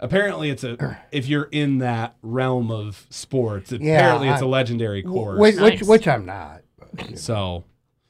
Apparently, 0.00 0.50
it's 0.50 0.64
a 0.64 0.98
if 1.12 1.28
you're 1.28 1.48
in 1.52 1.78
that 1.78 2.16
realm 2.22 2.70
of 2.70 3.06
sports. 3.10 3.70
Yeah, 3.72 3.96
apparently, 3.96 4.28
it's 4.28 4.42
I- 4.42 4.44
a 4.46 4.48
legendary 4.48 5.02
course. 5.02 5.38
which, 5.38 5.56
which 5.56 5.80
Nice. 5.80 5.88
which 5.88 6.08
I'm 6.08 6.24
not. 6.26 6.62
but, 6.78 7.18
so, 7.18 7.64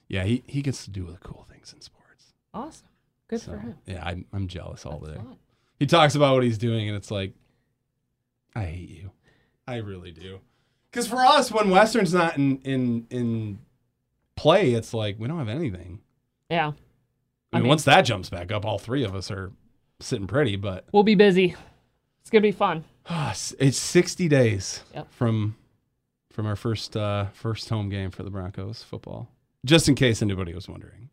yeah, 0.09 0.25
he 0.25 0.43
he 0.47 0.63
gets 0.63 0.85
to 0.85 0.91
do 0.91 1.07
the 1.07 1.19
cool 1.19 1.47
things 1.51 1.73
in 1.73 1.81
sports. 1.81 2.33
Awesome. 2.55 2.87
Good 3.29 3.41
So, 3.41 3.53
for 3.53 3.59
him. 3.59 3.75
yeah, 3.87 4.03
I'm 4.05 4.25
I'm 4.33 4.47
jealous 4.49 4.87
all 4.87 4.99
That's 5.01 5.13
day. 5.15 5.19
fun. 5.19 5.37
He 5.79 5.87
talks 5.87 6.15
about 6.15 6.35
what 6.35 6.43
he's 6.45 6.59
doing, 6.59 6.89
and 6.89 6.97
it's 6.97 7.11
like, 7.11 7.33
I 8.55 8.65
hate 8.65 8.89
you. 8.91 9.11
I 9.67 9.77
really 9.77 10.11
do. 10.11 10.41
Because 10.91 11.07
for 11.07 11.25
us, 11.25 11.51
when 11.53 11.71
Western's 11.71 12.13
not 12.13 12.37
in 12.37 12.59
in 12.65 13.07
in 13.11 13.59
play, 14.37 14.73
it's 14.73 14.93
like 14.95 15.17
we 15.19 15.29
don't 15.29 15.39
have 15.39 15.49
anything. 15.49 16.01
Yeah. 16.51 16.73
I 17.53 17.57
I 17.57 17.59
mean, 17.59 17.63
mean- 17.65 17.69
once 17.71 17.85
that 17.85 18.03
jumps 18.03 18.29
back 18.31 18.51
up, 18.53 18.65
all 18.65 18.79
three 18.79 19.05
of 19.05 19.15
us 19.15 19.31
are 19.31 19.53
sitting 20.01 20.27
pretty, 20.27 20.57
but 20.57 20.87
We'll 20.93 21.03
be 21.03 21.15
busy. 21.15 21.55
It's 22.21 22.31
gonna 22.31 22.43
be 22.43 22.53
fun. 22.53 22.85
it's 23.59 23.79
60 23.79 24.29
days 24.29 24.83
Yep. 24.95 25.13
from 25.13 25.57
from 26.33 26.47
our 26.47 26.57
first 26.57 26.97
uh, 26.97 27.27
first 27.33 27.69
home 27.69 27.89
game 27.89 28.11
for 28.11 28.23
the 28.23 28.31
Broncos 28.31 28.83
football. 28.83 29.29
Just 29.65 29.89
in 29.89 29.95
case 29.95 30.23
anybody 30.23 30.55
was 30.55 30.69
wondering, 30.69 31.11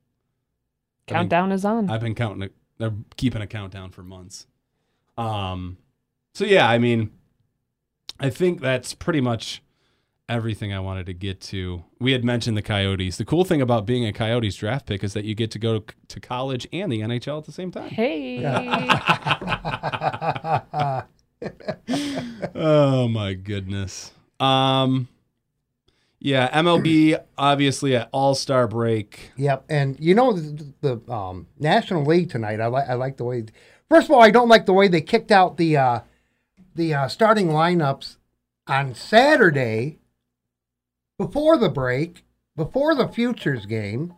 Countdown 1.08 1.52
is 1.52 1.66
on. 1.66 1.90
I've 1.90 2.02
been 2.02 2.16
counting, 2.16 2.44
it, 2.44 2.54
they're 2.78 2.94
keeping 3.18 3.42
a 3.42 3.48
countdown 3.48 3.90
for 3.92 4.04
months. 4.04 4.46
Um, 5.18 5.78
so 6.34 6.46
yeah, 6.46 6.70
I 6.70 6.78
mean, 6.78 7.12
I 8.20 8.30
think 8.30 8.62
that's 8.62 8.94
pretty 8.94 9.20
much 9.22 9.62
everything 10.30 10.74
I 10.74 10.80
wanted 10.80 11.06
to 11.06 11.14
get 11.14 11.40
to. 11.42 11.84
We 12.00 12.12
had 12.12 12.24
mentioned 12.24 12.58
the 12.58 12.62
Coyotes. 12.62 13.18
The 13.18 13.26
cool 13.26 13.46
thing 13.46 13.62
about 13.62 13.86
being 13.86 14.06
a 14.06 14.14
Coyotes 14.14 14.56
draft 14.56 14.86
pick 14.86 15.04
is 15.04 15.14
that 15.14 15.26
you 15.26 15.36
get 15.36 15.52
to 15.52 15.60
go 15.60 15.80
to, 15.80 15.96
to 16.10 16.20
college 16.20 16.68
and 16.74 16.92
the 16.92 17.02
NHL 17.02 17.40
at 17.40 17.46
the 17.46 17.52
same 17.52 17.72
time. 17.72 17.90
hey. 17.90 18.46
oh 22.56 23.08
my 23.08 23.34
goodness. 23.34 24.12
Um, 24.40 25.08
yeah, 26.20 26.50
MLB 26.62 27.24
obviously 27.38 27.96
at 27.96 28.10
All 28.12 28.36
Star 28.36 28.68
break. 28.68 29.32
Yep, 29.38 29.66
and 29.70 30.00
you 30.00 30.14
know 30.14 30.34
the, 30.34 30.74
the 30.82 31.12
um, 31.12 31.48
National 31.60 32.06
League 32.06 32.30
tonight. 32.30 32.60
I 32.60 32.68
like 32.68 32.90
I 32.90 32.96
like 32.96 33.18
the 33.18 33.24
way. 33.24 33.46
First 33.90 34.10
of 34.10 34.16
all, 34.16 34.22
I 34.22 34.32
don't 34.32 34.50
like 34.50 34.66
the 34.66 34.74
way 34.74 34.88
they 34.88 35.02
kicked 35.02 35.32
out 35.32 35.58
the 35.58 35.78
uh, 35.78 36.00
the 36.76 36.94
uh, 36.94 37.08
starting 37.08 37.48
lineups 37.48 38.18
on 38.68 38.94
Saturday 38.94 40.00
before 41.18 41.58
the 41.58 41.70
break, 41.70 42.24
before 42.56 42.96
the 42.96 43.08
futures 43.08 43.66
game. 43.66 44.14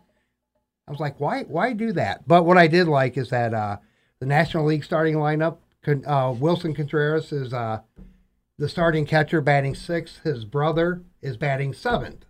I 0.86 0.90
was 0.90 1.00
like, 1.00 1.20
why 1.20 1.42
why 1.44 1.72
do 1.72 1.92
that? 1.92 2.26
But 2.26 2.44
what 2.44 2.58
I 2.58 2.66
did 2.66 2.88
like 2.88 3.16
is 3.16 3.30
that 3.30 3.54
uh, 3.54 3.76
the 4.18 4.26
National 4.26 4.66
League 4.66 4.84
starting 4.84 5.16
lineup. 5.16 5.58
Uh, 5.86 6.34
Willson 6.34 6.74
Contreras 6.74 7.32
is 7.32 7.54
uh, 7.54 7.80
the 8.58 8.68
starting 8.68 9.06
catcher, 9.06 9.40
batting 9.40 9.74
sixth. 9.74 10.20
His 10.24 10.44
brother 10.44 11.02
is 11.22 11.36
batting 11.36 11.72
seventh 11.72 12.26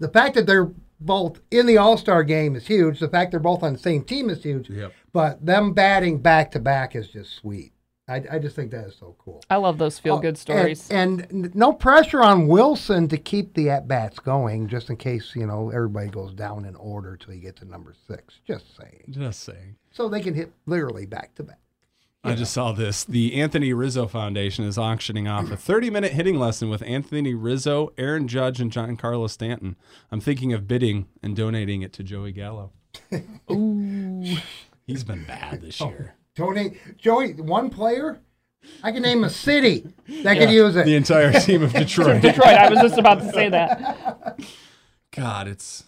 the 0.00 0.08
fact 0.08 0.34
that 0.34 0.46
they're 0.46 0.72
both 0.98 1.40
in 1.50 1.66
the 1.66 1.76
All 1.76 1.96
Star 1.96 2.24
game 2.24 2.56
is 2.56 2.66
huge. 2.66 2.98
The 2.98 3.08
fact 3.08 3.30
they're 3.30 3.38
both 3.38 3.62
on 3.62 3.74
the 3.74 3.78
same 3.78 4.02
team 4.02 4.28
is 4.28 4.42
huge. 4.42 4.68
Yep. 4.68 4.92
But 5.12 5.46
them 5.46 5.72
batting 5.72 6.18
back 6.18 6.50
to 6.52 6.58
back 6.58 6.96
is 6.96 7.08
just 7.08 7.34
sweet. 7.34 7.72
I, 8.10 8.24
I 8.32 8.38
just 8.40 8.56
think 8.56 8.72
that 8.72 8.86
is 8.86 8.96
so 8.96 9.14
cool. 9.18 9.42
I 9.48 9.56
love 9.56 9.78
those 9.78 9.98
feel 9.98 10.16
oh, 10.16 10.18
good 10.18 10.34
Oh, 10.34 10.38
stories. 10.38 10.90
And, 10.90 11.26
and 11.30 11.54
no 11.54 11.72
pressure 11.72 12.22
on 12.22 12.48
Wilson 12.48 13.06
to 13.08 13.16
keep 13.16 13.54
the 13.54 13.70
at 13.70 13.86
bats 13.86 14.18
going, 14.18 14.68
just 14.68 14.90
in 14.90 14.96
case 14.96 15.36
you 15.36 15.46
know 15.46 15.70
everybody 15.70 16.08
goes 16.08 16.34
down 16.34 16.64
in 16.64 16.74
order 16.76 17.16
till 17.16 17.34
you 17.34 17.40
get 17.40 17.56
to 17.56 17.64
number 17.64 17.94
six. 18.08 18.40
Just 18.46 18.76
saying, 18.76 19.04
Just 19.10 19.44
saying. 19.44 19.76
so 19.92 20.08
they 20.08 20.20
can 20.20 20.34
hit 20.34 20.52
literally 20.66 21.06
back 21.06 21.34
to 21.36 21.44
back. 21.44 21.58
I 22.22 22.34
just 22.34 22.52
saw 22.52 22.72
this. 22.72 23.02
The 23.04 23.40
Anthony 23.40 23.72
Rizzo 23.72 24.06
Foundation 24.06 24.66
is 24.66 24.76
auctioning 24.76 25.26
off 25.26 25.50
a 25.50 25.56
30 25.56 25.88
minute 25.88 26.12
hitting 26.12 26.38
lesson 26.38 26.68
with 26.68 26.82
Anthony 26.82 27.32
Rizzo, 27.32 27.92
Aaron 27.96 28.28
Judge, 28.28 28.60
and 28.60 28.70
Giancarlo 28.70 29.30
Stanton. 29.30 29.76
I'm 30.10 30.20
thinking 30.20 30.52
of 30.52 30.68
bidding 30.68 31.06
and 31.22 31.34
donating 31.34 31.80
it 31.80 31.94
to 31.94 32.02
Joey 32.02 32.32
Gallo. 32.32 32.72
Ooh. 33.50 34.36
He's 34.86 35.04
been 35.04 35.24
bad 35.24 35.62
this 35.62 35.80
oh, 35.80 35.88
year. 35.88 36.14
Tony, 36.36 36.76
Joey, 36.96 37.32
one 37.34 37.70
player, 37.70 38.20
I 38.82 38.92
can 38.92 39.02
name 39.02 39.24
a 39.24 39.30
city 39.30 39.86
that 40.22 40.38
could 40.38 40.50
use 40.50 40.76
it. 40.76 40.84
The 40.86 40.94
entire 40.96 41.32
team 41.32 41.62
of 41.62 41.72
Detroit. 41.74 42.22
Detroit. 42.22 42.46
I 42.46 42.68
was 42.68 42.78
just 42.80 42.98
about 42.98 43.20
to 43.20 43.32
say 43.32 43.48
that. 43.48 44.38
God, 45.12 45.48
it's 45.48 45.84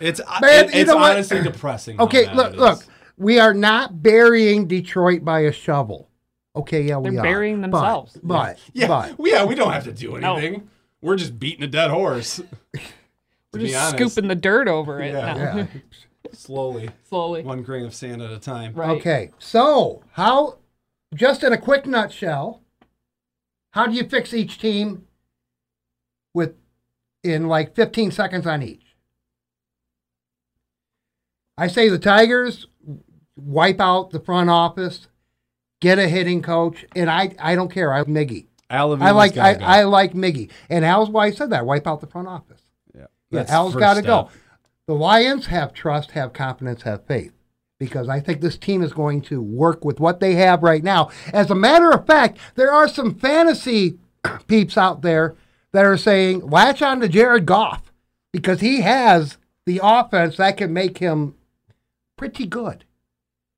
it's 0.00 0.20
uh, 0.20 0.38
Man, 0.40 0.64
it- 0.66 0.74
it's 0.74 0.88
know 0.88 0.96
what? 0.96 1.12
honestly 1.12 1.42
depressing. 1.42 2.00
Okay, 2.00 2.32
look, 2.34 2.54
look. 2.56 2.84
We 3.18 3.38
are 3.38 3.54
not 3.54 4.02
burying 4.02 4.66
Detroit 4.66 5.24
by 5.24 5.40
a 5.40 5.52
shovel. 5.52 6.08
Okay, 6.56 6.82
yeah, 6.82 6.96
we 6.96 7.10
They're 7.10 7.20
are. 7.20 7.22
burying 7.22 7.60
But- 7.60 7.70
themselves. 7.70 8.18
But, 8.22 8.58
Yeah, 8.72 8.88
but 8.88 9.14
yeah, 9.24 9.44
we 9.44 9.54
don't 9.54 9.72
have 9.72 9.84
to 9.84 9.92
do 9.92 10.08
anything. 10.16 10.22
No. 10.22 10.36
anything. 10.36 10.70
We're 11.02 11.16
just 11.16 11.38
beating 11.38 11.62
a 11.62 11.66
dead 11.68 11.90
horse. 11.90 12.40
We're 13.52 13.60
just 13.66 13.90
scooping 13.90 14.28
the 14.28 14.34
dirt 14.34 14.66
over 14.66 15.00
it 15.02 15.12
Yeah. 15.12 15.66
Now. 16.32 16.38
yeah. 16.38 16.46
Slowly, 16.46 16.90
Slowly. 17.08 17.42
one 17.42 17.62
grain 17.62 17.84
of 17.84 17.94
sand 17.94 18.22
at 18.22 18.30
a 18.30 18.38
time. 18.38 18.72
Right. 18.74 18.98
Okay, 18.98 19.30
so 19.38 20.02
how? 20.12 20.58
Just 21.14 21.42
in 21.44 21.52
a 21.52 21.58
quick 21.58 21.86
nutshell, 21.86 22.62
how 23.72 23.86
do 23.86 23.92
you 23.94 24.04
fix 24.04 24.32
each 24.32 24.58
team 24.58 25.06
with 26.34 26.54
in 27.22 27.48
like 27.48 27.74
15 27.74 28.10
seconds 28.10 28.46
on 28.46 28.62
each? 28.62 28.96
I 31.58 31.66
say 31.66 31.88
the 31.88 31.98
Tigers 31.98 32.66
wipe 33.36 33.80
out 33.80 34.10
the 34.10 34.20
front 34.20 34.50
office, 34.50 35.08
get 35.80 35.98
a 35.98 36.08
hitting 36.08 36.42
coach, 36.42 36.84
and 36.96 37.10
I 37.10 37.34
I 37.38 37.54
don't 37.54 37.70
care. 37.70 37.92
I 37.92 38.00
like 38.00 38.08
Miggy. 38.08 38.46
Al 38.70 39.02
I 39.02 39.10
like 39.10 39.36
I, 39.36 39.54
go. 39.54 39.64
I 39.64 39.84
like 39.84 40.14
Miggy, 40.14 40.50
and 40.70 40.84
Al's 40.84 41.10
why 41.10 41.26
I 41.26 41.30
said 41.30 41.50
that. 41.50 41.66
Wipe 41.66 41.86
out 41.86 42.00
the 42.00 42.06
front 42.06 42.28
office. 42.28 42.62
yeah, 42.94 43.02
Yeah, 43.02 43.06
that's 43.30 43.52
Al's 43.52 43.74
first 43.74 43.80
got 43.80 43.94
to 43.94 44.02
go. 44.02 44.30
The 44.86 44.94
Lions 44.94 45.46
have 45.46 45.72
trust, 45.72 46.12
have 46.12 46.32
confidence, 46.32 46.82
have 46.82 47.06
faith. 47.06 47.32
Because 47.78 48.08
I 48.08 48.20
think 48.20 48.40
this 48.40 48.56
team 48.56 48.82
is 48.82 48.92
going 48.92 49.22
to 49.22 49.42
work 49.42 49.84
with 49.84 49.98
what 49.98 50.20
they 50.20 50.34
have 50.34 50.62
right 50.62 50.82
now. 50.82 51.10
As 51.32 51.50
a 51.50 51.54
matter 51.54 51.90
of 51.90 52.06
fact, 52.06 52.38
there 52.54 52.72
are 52.72 52.88
some 52.88 53.14
fantasy 53.14 53.98
peeps 54.46 54.76
out 54.76 55.02
there 55.02 55.34
that 55.72 55.84
are 55.84 55.96
saying, 55.96 56.48
latch 56.48 56.80
on 56.82 57.00
to 57.00 57.08
Jared 57.08 57.46
Goff 57.46 57.92
because 58.32 58.60
he 58.60 58.82
has 58.82 59.38
the 59.66 59.80
offense 59.82 60.36
that 60.36 60.56
can 60.56 60.72
make 60.72 60.98
him 60.98 61.34
pretty 62.16 62.46
good. 62.46 62.84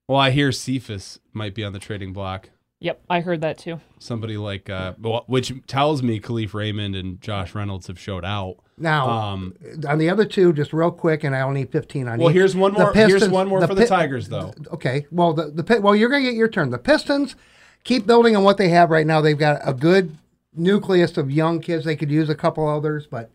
Well, 0.08 0.18
I 0.18 0.30
hear 0.30 0.52
Cephus 0.52 1.18
might 1.32 1.54
be 1.54 1.64
on 1.64 1.72
the 1.72 1.78
trading 1.78 2.12
block. 2.12 2.50
Yep, 2.84 3.00
I 3.08 3.20
heard 3.20 3.40
that 3.40 3.56
too. 3.56 3.80
Somebody 3.98 4.36
like, 4.36 4.68
uh, 4.68 4.92
which 5.26 5.54
tells 5.66 6.02
me 6.02 6.20
Kalif 6.20 6.52
Raymond 6.52 6.94
and 6.94 7.18
Josh 7.18 7.54
Reynolds 7.54 7.86
have 7.86 7.98
showed 7.98 8.26
out. 8.26 8.56
Now, 8.76 9.08
Um, 9.08 9.54
on 9.88 9.96
the 9.96 10.10
other 10.10 10.26
two, 10.26 10.52
just 10.52 10.74
real 10.74 10.90
quick, 10.90 11.24
and 11.24 11.34
I 11.34 11.40
only 11.40 11.60
need 11.60 11.72
15 11.72 12.08
on 12.08 12.18
well, 12.18 12.28
each. 12.28 12.34
here's 12.34 12.54
one 12.54 12.74
The 12.74 12.80
more. 12.80 12.92
here's 12.92 13.26
one 13.26 13.48
more 13.48 13.66
for 13.66 13.74
the 13.74 13.86
Tigers, 13.86 14.28
though. 14.28 14.52
Okay. 14.70 15.06
Well, 15.10 15.32
the 15.32 15.46
the 15.50 15.80
well, 15.80 15.96
you're 15.96 16.10
going 16.10 16.24
to 16.24 16.30
get 16.30 16.36
your 16.36 16.48
turn. 16.48 16.68
The 16.68 16.78
Pistons 16.78 17.36
keep 17.84 18.06
building 18.06 18.36
on 18.36 18.44
what 18.44 18.58
they 18.58 18.68
have 18.68 18.90
right 18.90 19.06
now. 19.06 19.22
They've 19.22 19.38
got 19.38 19.62
a 19.66 19.72
good 19.72 20.18
nucleus 20.54 21.16
of 21.16 21.30
young 21.30 21.60
kids. 21.60 21.86
They 21.86 21.96
could 21.96 22.10
use 22.10 22.28
a 22.28 22.34
couple 22.34 22.68
others, 22.68 23.06
but 23.06 23.30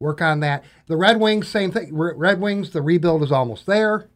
work 0.00 0.22
on 0.22 0.40
that. 0.40 0.64
The 0.86 0.96
Red 0.96 1.20
Wings, 1.20 1.48
same 1.48 1.70
thing. 1.70 1.94
Red 1.94 2.40
Wings, 2.40 2.70
the 2.70 2.80
rebuild 2.80 3.22
is 3.22 3.30
almost 3.30 3.66
there. 3.66 4.08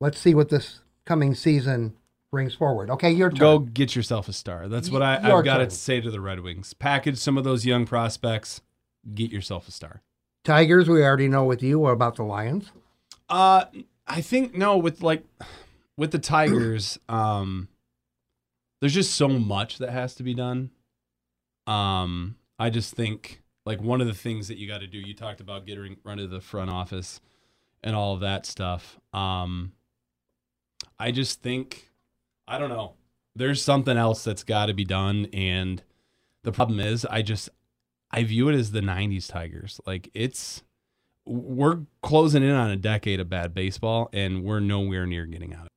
Let's 0.00 0.18
see 0.18 0.34
what 0.34 0.48
this 0.48 0.80
coming 1.04 1.36
season 1.36 1.94
brings 2.30 2.54
forward. 2.54 2.90
Okay, 2.90 3.10
your 3.10 3.30
turn. 3.30 3.38
Go 3.38 3.58
get 3.58 3.96
yourself 3.96 4.28
a 4.28 4.32
star. 4.32 4.68
That's 4.68 4.90
what 4.90 5.02
I, 5.02 5.16
I've 5.16 5.44
got 5.44 5.58
to 5.58 5.70
say 5.70 6.00
to 6.00 6.10
the 6.10 6.20
Red 6.20 6.40
Wings. 6.40 6.74
Package 6.74 7.18
some 7.18 7.38
of 7.38 7.44
those 7.44 7.64
young 7.64 7.86
prospects. 7.86 8.60
Get 9.14 9.30
yourself 9.30 9.68
a 9.68 9.70
star. 9.70 10.02
Tigers, 10.44 10.88
we 10.88 11.02
already 11.02 11.28
know 11.28 11.44
with 11.44 11.62
you. 11.62 11.78
What 11.78 11.90
about 11.90 12.16
the 12.16 12.22
Lions? 12.22 12.70
Uh, 13.28 13.64
I 14.06 14.20
think 14.20 14.54
no. 14.54 14.76
With 14.76 15.02
like, 15.02 15.24
with 15.96 16.10
the 16.10 16.18
Tigers, 16.18 16.98
um, 17.08 17.68
there's 18.80 18.94
just 18.94 19.14
so 19.14 19.28
much 19.28 19.78
that 19.78 19.90
has 19.90 20.14
to 20.16 20.22
be 20.22 20.34
done. 20.34 20.70
Um, 21.66 22.36
I 22.58 22.70
just 22.70 22.94
think 22.94 23.42
like 23.66 23.82
one 23.82 24.00
of 24.00 24.06
the 24.06 24.14
things 24.14 24.48
that 24.48 24.56
you 24.56 24.66
got 24.66 24.80
to 24.80 24.86
do. 24.86 24.98
You 24.98 25.14
talked 25.14 25.40
about 25.40 25.66
getting 25.66 25.96
run 26.02 26.18
to 26.18 26.26
the 26.26 26.40
front 26.40 26.70
office 26.70 27.20
and 27.82 27.94
all 27.94 28.14
of 28.14 28.20
that 28.20 28.46
stuff. 28.46 28.98
Um, 29.12 29.72
I 30.98 31.10
just 31.10 31.42
think 31.42 31.87
I 32.48 32.58
don't 32.58 32.70
know. 32.70 32.94
There's 33.36 33.62
something 33.62 33.96
else 33.96 34.24
that's 34.24 34.42
got 34.42 34.66
to 34.66 34.74
be 34.74 34.84
done, 34.84 35.28
and 35.32 35.82
the 36.42 36.50
problem 36.52 36.80
is, 36.80 37.04
I 37.04 37.22
just 37.22 37.50
I 38.10 38.24
view 38.24 38.48
it 38.48 38.54
as 38.54 38.72
the 38.72 38.80
'90s 38.80 39.28
Tigers. 39.30 39.80
Like 39.86 40.10
it's 40.14 40.62
we're 41.26 41.80
closing 42.02 42.42
in 42.42 42.50
on 42.52 42.70
a 42.70 42.76
decade 42.76 43.20
of 43.20 43.28
bad 43.28 43.54
baseball, 43.54 44.08
and 44.12 44.42
we're 44.44 44.60
nowhere 44.60 45.06
near 45.06 45.26
getting 45.26 45.54
out. 45.54 45.68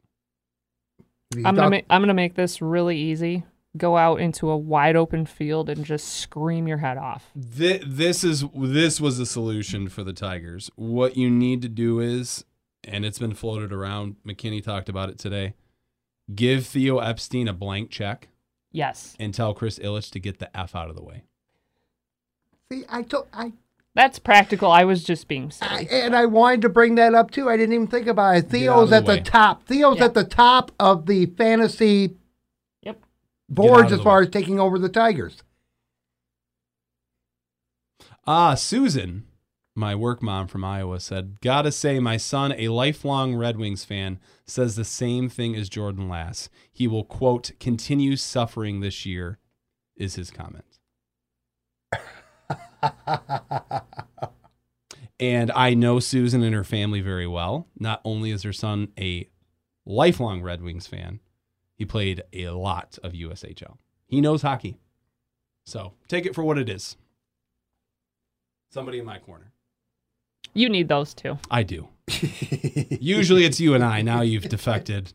You 1.36 1.40
I'm 1.46 1.56
gonna 1.56 1.58
thought- 1.58 1.70
make 1.70 1.86
I'm 1.90 2.02
gonna 2.02 2.14
make 2.14 2.36
this 2.36 2.62
really 2.62 2.98
easy. 2.98 3.44
Go 3.78 3.96
out 3.96 4.20
into 4.20 4.50
a 4.50 4.58
wide 4.58 4.98
open 4.98 5.26
field 5.26 5.70
and 5.70 5.86
just 5.86 6.10
scream 6.10 6.68
your 6.68 6.80
head 6.80 6.98
off. 6.98 7.32
This, 7.36 7.82
this 7.86 8.24
is 8.24 8.44
this 8.54 9.00
was 9.00 9.18
the 9.18 9.26
solution 9.26 9.88
for 9.88 10.04
the 10.04 10.12
Tigers. 10.14 10.70
What 10.76 11.16
you 11.16 11.30
need 11.30 11.62
to 11.62 11.70
do 11.70 12.00
is, 12.02 12.44
and 12.84 13.06
it's 13.06 13.20
been 13.20 13.34
floated 13.34 13.72
around. 13.72 14.18
McKinney 14.28 14.62
talked 14.64 14.90
about 14.90 15.10
it 15.10 15.18
today. 15.18 15.54
Give 16.34 16.66
Theo 16.66 17.00
Epstein 17.00 17.48
a 17.48 17.54
blank 17.54 17.90
check 17.90 18.30
Yes, 18.72 19.16
and 19.20 19.34
tell 19.34 19.54
Chris 19.54 19.80
Ilitch 19.80 20.12
to 20.12 20.20
get 20.20 20.40
the 20.40 20.56
f 20.58 20.76
out 20.76 20.90
of 20.90 20.96
the 20.96 21.04
way. 21.04 21.24
See, 22.72 22.86
I 22.90 23.02
told 23.04 23.28
I 23.34 23.54
that's 23.94 24.18
practical. 24.20 24.72
I 24.72 24.86
was 24.86 25.04
just 25.04 25.28
being 25.28 25.52
I, 25.62 25.84
silly. 25.84 25.88
and 25.90 26.16
I 26.16 26.26
wanted 26.26 26.62
to 26.62 26.70
bring 26.70 26.96
that 26.96 27.14
up 27.14 27.32
too. 27.32 27.50
I 27.50 27.58
didn't 27.58 27.74
even 27.76 27.88
think 27.88 28.08
about 28.08 28.38
it. 28.38 28.50
Theo's 28.50 28.92
the 28.92 28.98
at 28.98 29.06
the 29.06 29.20
top. 29.20 29.66
Theo's 29.66 29.98
Yeah. 29.98 30.06
at 30.06 30.14
the 30.14 30.24
top 30.24 30.72
of 30.80 31.06
the 31.06 31.26
fantasy 31.26 32.16
Yep. 32.84 33.02
boards 33.50 33.92
as 33.92 34.00
far 34.02 34.20
way. 34.20 34.24
as 34.28 34.30
taking 34.32 34.60
over 34.60 34.80
the 34.80 34.88
Tigers. 34.88 35.44
Ah, 38.26 38.56
Susan 38.56 39.26
my 39.76 39.96
work 39.96 40.22
mom 40.22 40.48
from 40.48 40.64
Iowa 40.64 41.00
said, 41.00 41.40
Gotta 41.42 41.72
say, 41.72 42.00
my 42.00 42.18
son, 42.18 42.54
a 42.58 42.68
lifelong 42.68 43.36
Red 43.36 43.58
Wings 43.58 43.86
fan, 43.86 44.20
says 44.46 44.76
the 44.76 44.84
same 44.84 45.30
thing 45.30 45.56
as 45.56 45.70
Jordan 45.70 46.10
Lass. 46.10 46.50
He 46.72 46.88
will, 46.88 47.06
quote, 47.06 47.52
continue 47.60 48.16
suffering 48.18 48.82
this 48.82 49.06
year, 49.06 49.40
is 49.96 50.16
his 50.16 50.32
comment. 50.32 50.80
and 55.20 55.52
I 55.52 55.74
know 55.74 56.00
Susan 56.00 56.44
and 56.44 56.56
her 56.56 56.64
family 56.64 57.02
very 57.02 57.28
well. 57.28 57.68
Not 57.80 58.02
only 58.04 58.32
is 58.32 58.44
her 58.44 58.54
son 58.54 58.90
a 59.00 59.30
lifelong 59.86 60.42
Red 60.42 60.62
Wings 60.62 60.88
fan, 60.88 61.20
he 61.76 61.86
played 61.86 62.24
a 62.34 62.50
lot 62.50 62.98
of 63.04 63.14
USHL. 63.14 63.78
He 64.08 64.20
knows 64.20 64.42
hockey. 64.42 64.78
So 65.66 65.94
take 66.08 66.26
it 66.26 66.36
for 66.36 66.44
what 66.44 66.58
it 66.58 66.68
is. 66.68 66.98
Somebody 68.70 69.00
in 69.00 69.06
my 69.06 69.20
corner. 69.20 69.52
You 70.54 70.70
need 70.70 70.88
those 70.88 71.14
two. 71.14 71.38
I 71.50 71.64
do. 71.64 71.88
Usually 73.00 73.46
it's 73.46 73.60
you 73.60 73.74
and 73.74 73.84
I. 73.84 74.02
Now 74.02 74.22
you've 74.22 74.50
defected. 74.50 75.14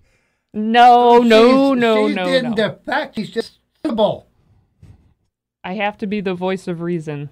No, 0.54 1.18
no, 1.18 1.74
She's- 1.74 1.80
no, 1.80 2.08
she 2.08 2.14
no, 2.14 2.24
didn't 2.24 2.50
no. 2.50 2.56
defect. 2.56 3.14
She's 3.16 3.30
just 3.30 3.58
simple. 3.84 4.26
I 5.62 5.74
have 5.74 5.98
to 5.98 6.06
be 6.06 6.20
the 6.20 6.34
voice 6.34 6.68
of 6.68 6.80
reason. 6.80 7.30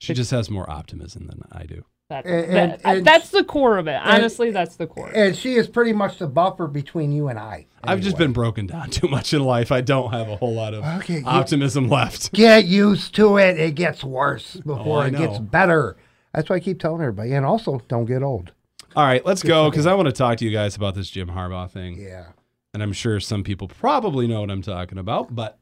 She 0.00 0.14
just 0.14 0.30
has 0.30 0.50
more 0.50 0.68
optimism 0.68 1.26
than 1.26 1.42
I 1.52 1.64
do. 1.66 1.84
That, 2.10 2.24
And- 2.24 2.52
that- 2.54 2.80
and- 2.84 3.04
that's 3.04 3.30
the 3.30 3.44
core 3.44 3.76
of 3.78 3.86
it. 3.86 4.00
Honestly, 4.02 4.50
that's 4.50 4.76
the 4.76 4.86
core. 4.86 5.10
And 5.14 5.36
she 5.36 5.54
is 5.54 5.68
pretty 5.68 5.92
much 5.92 6.18
the 6.18 6.26
buffer 6.26 6.66
between 6.66 7.12
you 7.12 7.28
and 7.28 7.38
I. 7.38 7.66
I've 7.84 8.00
just 8.00 8.16
been 8.16 8.32
broken 8.32 8.66
down 8.66 8.90
too 8.90 9.08
much 9.08 9.34
in 9.34 9.44
life. 9.44 9.70
I 9.70 9.82
don't 9.82 10.10
have 10.12 10.28
a 10.28 10.36
whole 10.36 10.54
lot 10.54 10.72
of 10.74 10.84
Okay, 11.02 11.18
you- 11.18 11.26
optimism 11.26 11.88
left. 11.88 12.32
Get 12.32 12.64
used 12.64 13.14
to 13.16 13.36
it. 13.36 13.58
It 13.60 13.74
gets 13.74 14.02
worse 14.02 14.56
oh, 14.56 14.76
before 14.76 15.02
Oh, 15.02 15.06
it 15.06 15.14
gets 15.16 15.38
better. 15.38 15.96
That's 16.34 16.48
why 16.50 16.56
I 16.56 16.60
keep 16.60 16.78
telling 16.80 17.00
everybody. 17.00 17.32
And 17.32 17.44
also, 17.46 17.80
don't 17.88 18.04
get 18.04 18.22
old. 18.22 18.52
All 18.96 19.04
right, 19.04 19.24
let's 19.24 19.42
go 19.42 19.70
because 19.70 19.86
I 19.86 19.94
want 19.94 20.06
to 20.06 20.12
talk 20.12 20.38
to 20.38 20.44
you 20.44 20.50
guys 20.50 20.74
about 20.76 20.94
this 20.94 21.10
Jim 21.10 21.28
Harbaugh 21.28 21.70
thing. 21.70 21.98
Yeah. 22.00 22.28
and 22.74 22.82
I'm 22.82 22.92
sure 22.92 23.20
some 23.20 23.44
people 23.44 23.68
probably 23.68 24.26
know 24.26 24.40
what 24.40 24.50
I'm 24.50 24.62
talking 24.62 24.98
about, 24.98 25.34
but 25.34 25.58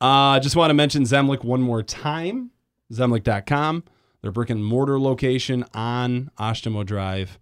uh, 0.00 0.40
just 0.40 0.56
want 0.56 0.70
to 0.70 0.74
mention 0.74 1.02
Zemlik 1.04 1.44
one 1.44 1.60
more 1.62 1.82
time. 1.82 2.50
Zemlik.com, 2.92 3.84
their 4.22 4.32
brick 4.32 4.50
and 4.50 4.64
mortar 4.64 4.98
location 5.00 5.64
on 5.74 6.30
Oshtemo 6.38 6.84
Drive 6.84 7.38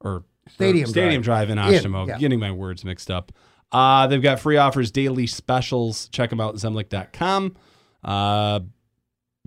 or 0.00 0.24
Stadium 0.48 0.84
or 0.84 0.88
Stadium 0.88 1.22
Drive, 1.22 1.50
in 1.50 1.58
In, 1.58 1.64
Oshtemo. 1.64 2.06
yeah. 2.08 2.18
Getting 2.18 2.38
my 2.40 2.50
words 2.52 2.84
mixed 2.84 3.10
up. 3.10 3.32
Uh, 3.72 4.06
they've 4.06 4.22
got 4.22 4.40
free 4.40 4.56
offers, 4.56 4.90
daily 4.90 5.26
specials. 5.26 6.08
Check 6.10 6.30
them 6.30 6.40
out, 6.40 6.54
Zemlik.com. 6.54 7.56
Uh, 8.04 8.60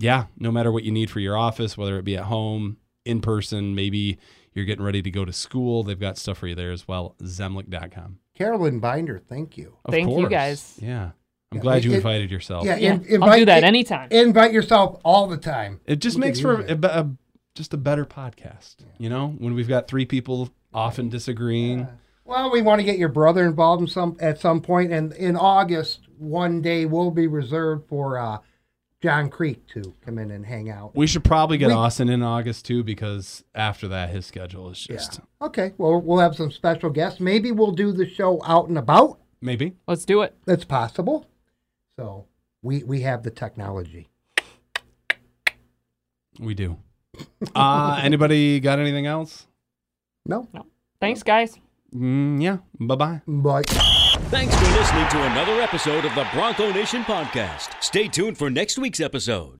yeah, 0.00 0.24
no 0.38 0.50
matter 0.50 0.72
what 0.72 0.82
you 0.84 0.90
need 0.92 1.10
for 1.10 1.20
your 1.20 1.36
office, 1.36 1.76
whether 1.78 1.98
it 1.98 2.04
be 2.04 2.16
at 2.16 2.24
home, 2.24 2.78
in 3.04 3.20
person, 3.20 3.74
maybe 3.74 4.18
you're 4.54 4.64
getting 4.64 4.84
ready 4.84 5.00
to 5.02 5.10
go 5.10 5.24
to 5.24 5.32
school, 5.32 5.82
they've 5.82 5.98
got 6.00 6.18
stuff 6.18 6.38
for 6.38 6.46
you 6.48 6.54
there 6.54 6.72
as 6.72 6.88
well. 6.88 7.14
Zemlik.com. 7.22 8.18
Carolyn 8.34 8.80
Binder, 8.80 9.20
thank 9.28 9.56
you. 9.56 9.76
Of 9.84 9.92
Thank 9.92 10.10
you, 10.18 10.28
guys. 10.28 10.76
Yeah. 10.80 11.10
I'm 11.52 11.56
Yeah, 11.56 11.60
glad 11.62 11.84
you 11.84 11.92
it- 11.92 11.96
invited 11.96 12.30
yourself. 12.30 12.64
Yeah, 12.64 12.76
Yeah, 12.76 12.94
in- 12.94 13.00
I'll 13.00 13.14
invite, 13.14 13.38
do 13.40 13.44
that 13.46 13.58
in- 13.58 13.64
anytime. 13.64 14.08
Invite 14.10 14.52
yourself 14.52 15.00
all 15.04 15.26
the 15.26 15.36
time. 15.36 15.80
It 15.86 15.96
just 16.00 16.16
We 16.16 16.20
makes 16.22 16.40
for 16.40 16.60
use 16.62 16.70
a, 16.70 16.86
a- 16.86 17.10
just 17.54 17.74
a 17.74 17.76
better 17.76 18.04
podcast. 18.06 18.76
You 18.98 19.08
know, 19.10 19.28
when 19.38 19.54
we've 19.54 19.68
got 19.68 19.88
three 19.88 20.06
people 20.06 20.50
often 20.72 21.08
disagreeing. 21.08 21.88
Well, 22.24 22.50
we 22.52 22.62
want 22.62 22.78
to 22.80 22.84
get 22.84 22.96
your 22.98 23.08
brother 23.08 23.44
involved 23.44 23.82
in 23.82 23.88
some 23.88 24.16
at 24.20 24.38
some 24.38 24.60
point, 24.60 24.92
and 24.92 25.12
in 25.14 25.36
August, 25.36 26.06
one 26.16 26.62
day 26.62 26.86
will 26.86 27.10
be 27.10 27.26
reserved 27.26 27.88
for 27.88 28.16
uh, 28.18 28.38
John 29.02 29.30
Creek 29.30 29.66
to 29.68 29.94
come 30.04 30.18
in 30.18 30.30
and 30.30 30.44
hang 30.44 30.68
out. 30.68 30.94
We 30.94 31.06
should 31.06 31.24
probably 31.24 31.56
get 31.58 31.68
We- 31.68 31.74
Austin 31.74 32.08
in 32.10 32.22
August 32.22 32.66
too, 32.66 32.84
because 32.84 33.42
after 33.54 33.88
that, 33.88 34.10
his 34.10 34.26
schedule 34.26 34.68
is 34.70 34.78
just 34.78 35.20
Okay, 35.40 35.72
well, 35.78 36.00
we'll 36.00 36.18
have 36.18 36.36
some 36.36 36.50
special 36.50 36.90
guests. 36.90 37.18
Maybe 37.20 37.50
we'll 37.50 37.72
do 37.72 37.92
the 37.92 38.08
show 38.08 38.42
out 38.44 38.68
and 38.68 38.76
about. 38.76 39.18
maybe. 39.40 39.74
Let's 39.86 40.04
do 40.04 40.20
it. 40.22 40.34
That's 40.44 40.64
possible. 40.64 41.26
So 41.96 42.26
we 42.62 42.82
we 42.84 43.00
have 43.00 43.22
the 43.22 43.30
technology. 43.30 44.08
We 46.38 46.54
do. 46.54 46.76
Uh, 47.54 48.00
anybody 48.02 48.60
got 48.60 48.78
anything 48.78 49.06
else? 49.06 49.46
No, 50.26 50.48
No. 50.52 50.66
Thanks, 51.00 51.22
guys. 51.22 51.58
Mm, 51.94 52.42
yeah. 52.42 52.58
Bye 52.78 52.94
bye. 52.96 53.20
but. 53.26 53.66
Thanks 54.30 54.54
for 54.54 54.78
listening 54.78 55.08
to 55.08 55.22
another 55.32 55.60
episode 55.60 56.04
of 56.04 56.14
the 56.14 56.24
Bronco 56.32 56.70
Nation 56.72 57.02
podcast. 57.02 57.82
Stay 57.82 58.06
tuned 58.06 58.38
for 58.38 58.48
next 58.48 58.78
week's 58.78 59.00
episode. 59.00 59.58